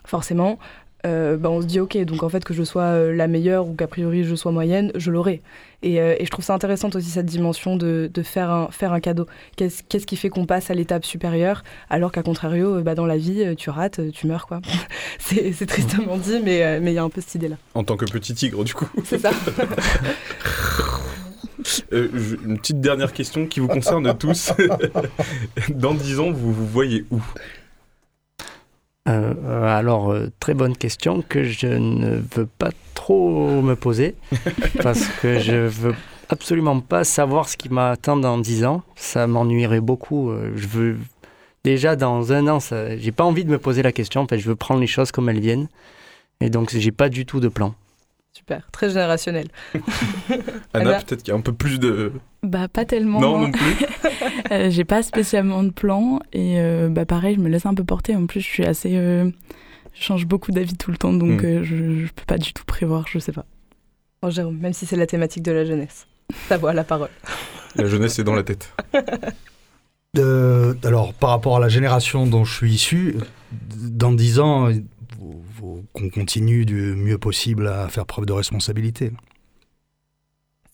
forcément, 0.06 0.60
euh, 1.06 1.36
bah, 1.36 1.50
on 1.50 1.62
se 1.62 1.68
dit 1.68 1.82
ok, 1.82 1.98
donc 2.06 2.24
en 2.24 2.30
fait 2.30 2.46
que 2.46 2.54
je 2.54 2.64
sois 2.64 2.84
euh, 2.84 3.14
la 3.14 3.28
meilleure 3.28 3.68
ou 3.68 3.74
qu'a 3.74 3.88
priori 3.88 4.24
je 4.24 4.36
sois 4.36 4.52
moyenne, 4.52 4.92
je 4.96 5.12
l'aurai. 5.12 5.42
Et, 5.82 6.00
euh, 6.00 6.16
et, 6.18 6.24
je 6.26 6.32
trouve 6.32 6.46
ça 6.46 6.54
intéressant 6.54 6.90
aussi 6.94 7.10
cette 7.10 7.26
dimension 7.26 7.76
de, 7.76 8.10
de 8.14 8.24
faire, 8.24 8.50
un, 8.50 8.70
faire 8.72 8.94
un 8.94 9.02
cadeau. 9.02 9.28
Qu'est-ce 9.58 9.84
qu'est-ce 9.84 10.06
qui 10.06 10.16
fait 10.16 10.30
qu'on 10.30 10.46
passe 10.46 10.72
à 10.72 10.74
l'étape 10.74 11.04
supérieure 11.04 11.64
alors 11.90 12.14
qu'à 12.14 12.24
contrario, 12.24 12.82
bah, 12.82 12.96
dans 12.96 13.06
la 13.06 13.18
vie, 13.18 13.54
tu 13.58 13.70
rates, 13.70 14.00
tu 14.14 14.28
meurs 14.28 14.48
quoi. 14.48 14.62
c'est 15.20 15.66
tristement 15.66 16.18
dit, 16.18 16.40
mais 16.42 16.80
il 16.82 16.94
y 16.94 16.98
a 16.98 17.04
un 17.04 17.10
peu 17.10 17.20
cette 17.20 17.36
idée-là. 17.36 17.58
En 17.74 17.84
tant 17.84 17.98
que 17.98 18.06
petit 18.06 18.34
tigre 18.34 18.64
du 18.64 18.74
coup. 18.74 18.88
C'est 19.04 19.20
ça. 19.20 19.32
une 21.92 22.58
petite 22.58 22.80
dernière 22.80 23.12
question 23.14 23.46
qui 23.46 23.60
vous 23.60 23.68
concerne 23.68 24.18
tous. 24.18 24.54
Dans 25.70 25.94
10 25.94 26.20
ans, 26.20 26.32
vous 26.32 26.54
vous 26.54 26.68
voyez 26.68 27.06
où? 27.12 27.22
Euh, 29.10 29.78
alors, 29.78 30.12
euh, 30.12 30.32
très 30.40 30.54
bonne 30.54 30.78
question 30.78 31.22
que 31.28 31.44
je 31.44 31.68
ne 31.68 32.22
veux 32.36 32.46
pas 32.46 32.70
trop 32.94 33.62
me 33.62 33.76
poser 33.76 34.16
parce 34.82 35.06
que 35.22 35.40
je 35.40 35.68
veux 35.68 35.96
absolument 36.30 36.80
pas 36.80 37.04
savoir 37.04 37.50
ce 37.50 37.58
qui 37.58 37.70
m'attend 37.70 38.16
dans 38.16 38.38
10 38.38 38.66
ans. 38.66 38.82
Ça 38.96 39.28
m'ennuierait 39.28 39.82
beaucoup. 39.82 40.30
Euh, 40.30 40.54
je 40.56 40.68
veux 40.68 40.98
déjà 41.66 41.96
dans 41.96 42.32
un 42.32 42.48
an, 42.48 42.60
j'ai 42.98 43.12
pas 43.12 43.26
envie 43.26 43.44
de 43.44 43.50
me 43.50 43.60
poser 43.60 43.84
la 43.84 43.92
question. 43.92 44.22
En 44.22 44.28
fait, 44.28 44.40
je 44.40 44.48
veux 44.48 44.56
prendre 44.56 44.80
les 44.80 44.88
choses 44.88 45.12
comme 45.12 45.28
elles 45.30 45.42
viennent. 45.42 45.68
Et 46.40 46.50
donc, 46.50 46.72
j'ai 46.76 46.92
pas 46.92 47.10
du 47.10 47.26
tout 47.26 47.40
de 47.40 47.48
plan. 47.50 47.76
Super, 48.36 48.68
très 48.72 48.90
générationnel. 48.90 49.48
Anna, 50.74 51.02
peut-être 51.02 51.22
qu'il 51.22 51.28
y 51.28 51.32
a 51.32 51.36
un 51.36 51.42
peu 51.42 51.54
plus 51.54 51.80
de. 51.80 52.12
Bah, 52.42 52.68
pas 52.68 52.84
tellement. 52.84 53.22
Non, 53.22 53.40
non 53.40 53.52
plus. 53.52 53.76
Euh, 54.52 54.70
j'ai 54.70 54.84
pas 54.84 55.04
spécialement 55.04 55.64
de 55.64 55.70
plan 55.70 56.20
et 56.34 56.60
euh, 56.60 56.90
bah, 56.90 57.06
pareil, 57.06 57.36
je 57.36 57.40
me 57.40 57.48
laisse 57.48 57.66
un 57.66 57.74
peu 57.74 57.84
porter. 57.84 58.16
En 58.16 58.26
plus, 58.26 58.42
je 58.42 58.48
suis 58.48 58.66
assez. 58.66 58.98
Euh, 58.98 59.30
je 59.94 60.04
change 60.04 60.26
beaucoup 60.26 60.52
d'avis 60.52 60.76
tout 60.76 60.92
le 60.92 60.98
temps, 60.98 61.14
donc 61.14 61.44
hmm. 61.44 61.64
je, 61.64 62.06
je 62.06 62.12
peux 62.12 62.26
pas 62.28 62.38
du 62.38 62.52
tout 62.54 62.66
prévoir, 62.66 63.06
je 63.08 63.20
sais 63.20 63.32
pas. 63.32 63.46
Oh, 64.22 64.30
Jérôme, 64.30 64.58
même 64.58 64.74
si 64.74 64.86
c'est 64.86 64.96
la 64.96 65.08
thématique 65.08 65.44
de 65.44 65.52
la 65.52 65.66
jeunesse, 65.66 66.08
ta 66.50 66.58
voix, 66.58 66.74
la 66.74 66.84
parole. 66.84 67.10
La 67.76 67.88
jeunesse 67.88 68.20
est 68.20 68.24
dans 68.24 68.36
la 68.36 68.44
tête. 68.44 68.72
alors, 70.84 71.14
par 71.14 71.32
rapport 71.32 71.58
à 71.58 71.60
la 71.60 71.70
génération 71.70 72.28
dont 72.28 72.44
je 72.44 72.54
suis 72.54 72.72
issu, 72.72 73.16
dans 73.52 74.12
dix 74.12 74.40
ans, 74.40 74.70
qu'on 75.94 76.10
continue 76.10 76.66
du 76.66 76.96
mieux 76.96 77.18
possible 77.18 77.68
à 77.68 77.88
faire 77.90 78.06
preuve 78.06 78.26
de 78.26 78.34
responsabilité. 78.34 79.12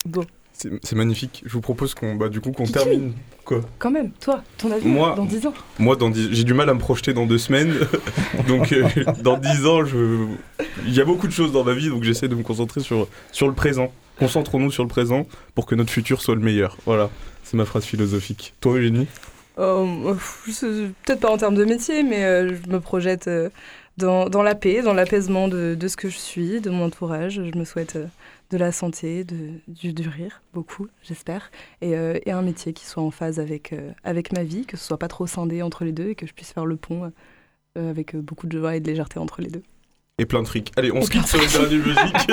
Bon. 0.06 0.26
C'est 0.84 0.96
magnifique. 0.96 1.42
Je 1.46 1.54
vous 1.54 1.62
propose 1.62 1.94
qu'on 1.94 2.16
bah, 2.16 2.28
du 2.28 2.42
coup 2.42 2.52
qu'on 2.52 2.66
termine 2.66 3.14
quoi 3.46 3.62
Quand 3.78 3.92
même, 3.92 4.12
toi, 4.20 4.44
ton 4.58 4.70
avis 4.72 4.86
moi, 4.86 5.14
dans 5.16 5.24
10 5.24 5.48
ans. 5.48 5.54
Moi 5.78 5.96
dans 5.96 6.12
j'ai 6.14 6.44
du 6.44 6.54
mal 6.54 6.70
à 6.70 6.74
me 6.74 6.80
projeter 6.80 7.14
dans 7.14 7.26
deux 7.26 7.38
semaines. 7.38 7.74
donc 8.48 8.74
euh, 8.74 8.86
dans 9.22 9.38
10 9.38 9.66
ans, 9.66 9.86
je 9.86 10.28
il 10.86 10.94
y 10.94 11.00
a 11.00 11.06
beaucoup 11.06 11.28
de 11.28 11.32
choses 11.32 11.54
dans 11.54 11.64
ma 11.64 11.74
vie 11.74 11.88
donc 11.88 12.04
j'essaie 12.04 12.28
de 12.28 12.36
me 12.36 12.44
concentrer 12.44 12.82
sur 12.82 13.08
sur 13.32 13.48
le 13.48 13.54
présent. 13.54 13.94
Concentrons-nous 14.18 14.72
sur 14.72 14.84
le 14.84 14.90
présent 14.90 15.26
pour 15.56 15.66
que 15.66 15.76
notre 15.76 15.92
futur 15.92 16.22
soit 16.22 16.36
le 16.36 16.42
meilleur. 16.42 16.76
Voilà, 16.86 17.10
c'est 17.44 17.56
ma 17.56 17.64
phrase 17.64 17.86
philosophique. 17.86 18.54
Toi 18.60 18.80
Eugénie? 18.80 19.08
Euh, 19.60 20.14
Peut-être 21.06 21.22
pas 21.22 21.32
en 21.32 21.38
termes 21.38 21.56
de 21.56 21.64
métier, 21.64 22.04
mais 22.04 22.26
euh, 22.26 22.54
je 22.54 22.70
me 22.70 22.82
projette 22.82 23.30
dans, 24.00 24.44
la 24.44 24.56
paix, 24.56 24.82
dans 24.82 24.94
l'apaisement 24.94 25.48
de, 25.48 25.78
ce 25.88 25.96
que 25.96 26.10
je 26.10 26.18
suis, 26.18 26.62
de 26.62 26.70
mon 26.70 26.86
entourage. 26.86 27.36
Je 27.36 27.58
me 27.58 27.66
souhaite 27.66 27.96
euh, 27.96 28.06
de 28.52 28.58
la 28.58 28.72
santé, 28.72 29.24
de, 29.24 29.52
du, 29.68 30.08
rire, 30.08 30.42
beaucoup, 30.54 30.88
j'espère, 31.04 31.52
euh, 31.84 32.20
et, 32.26 32.32
un 32.32 32.42
métier 32.42 32.74
qui 32.74 32.86
soit 32.86 33.04
en 33.04 33.12
phase 33.12 33.40
avec, 33.40 33.74
euh, 33.74 33.92
avec 34.04 34.34
ma 34.34 34.44
vie, 34.44 34.66
que 34.66 34.78
ce 34.78 34.86
soit 34.86 34.98
pas 34.98 35.08
trop 35.08 35.28
scindé 35.28 35.62
entre 35.62 35.84
les 35.84 35.92
deux 35.92 36.10
et 36.10 36.16
que 36.16 36.26
je 36.26 36.34
puisse 36.34 36.52
faire 36.52 36.66
le 36.66 36.76
pont 36.76 37.12
avec 37.76 38.16
beaucoup 38.18 38.48
de 38.48 38.58
joie 38.58 38.76
et 38.76 38.82
de 38.82 38.88
légèreté 38.88 39.20
entre 39.20 39.42
les 39.42 39.50
deux. 39.50 39.62
Et 40.18 40.26
plein 40.26 40.42
de 40.42 40.48
fric. 40.48 40.74
Allez, 40.76 40.92
on 40.92 41.02
se 41.02 41.10
quitte 41.10 41.28
sur 41.28 41.42
une 41.42 41.48
dernière 41.48 41.86
musique. 41.88 42.32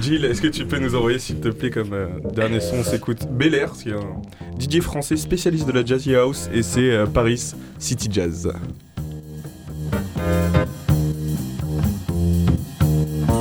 Gilles, 0.02 0.24
est-ce 0.24 0.42
que 0.42 0.48
tu 0.48 0.66
peux 0.66 0.78
nous 0.80 0.96
envoyer, 0.96 1.20
s'il 1.20 1.38
te 1.38 1.50
plaît, 1.50 1.70
comme 1.70 1.94
dernier 2.34 2.58
son 2.58 2.78
On 2.78 2.82
s'écoute 2.82 3.28
Bel 3.30 3.54
Air, 3.54 3.76
c'est 3.76 3.92
un 3.92 4.20
DJ 4.58 4.80
français 4.80 5.16
spécialiste 5.16 5.68
de 5.68 5.72
la 5.72 5.84
Jazzy 5.84 6.16
House, 6.16 6.50
et 6.52 6.64
c'est 6.64 7.04
Paris 7.14 7.54
City 7.78 8.08
Jazz. 8.10 8.50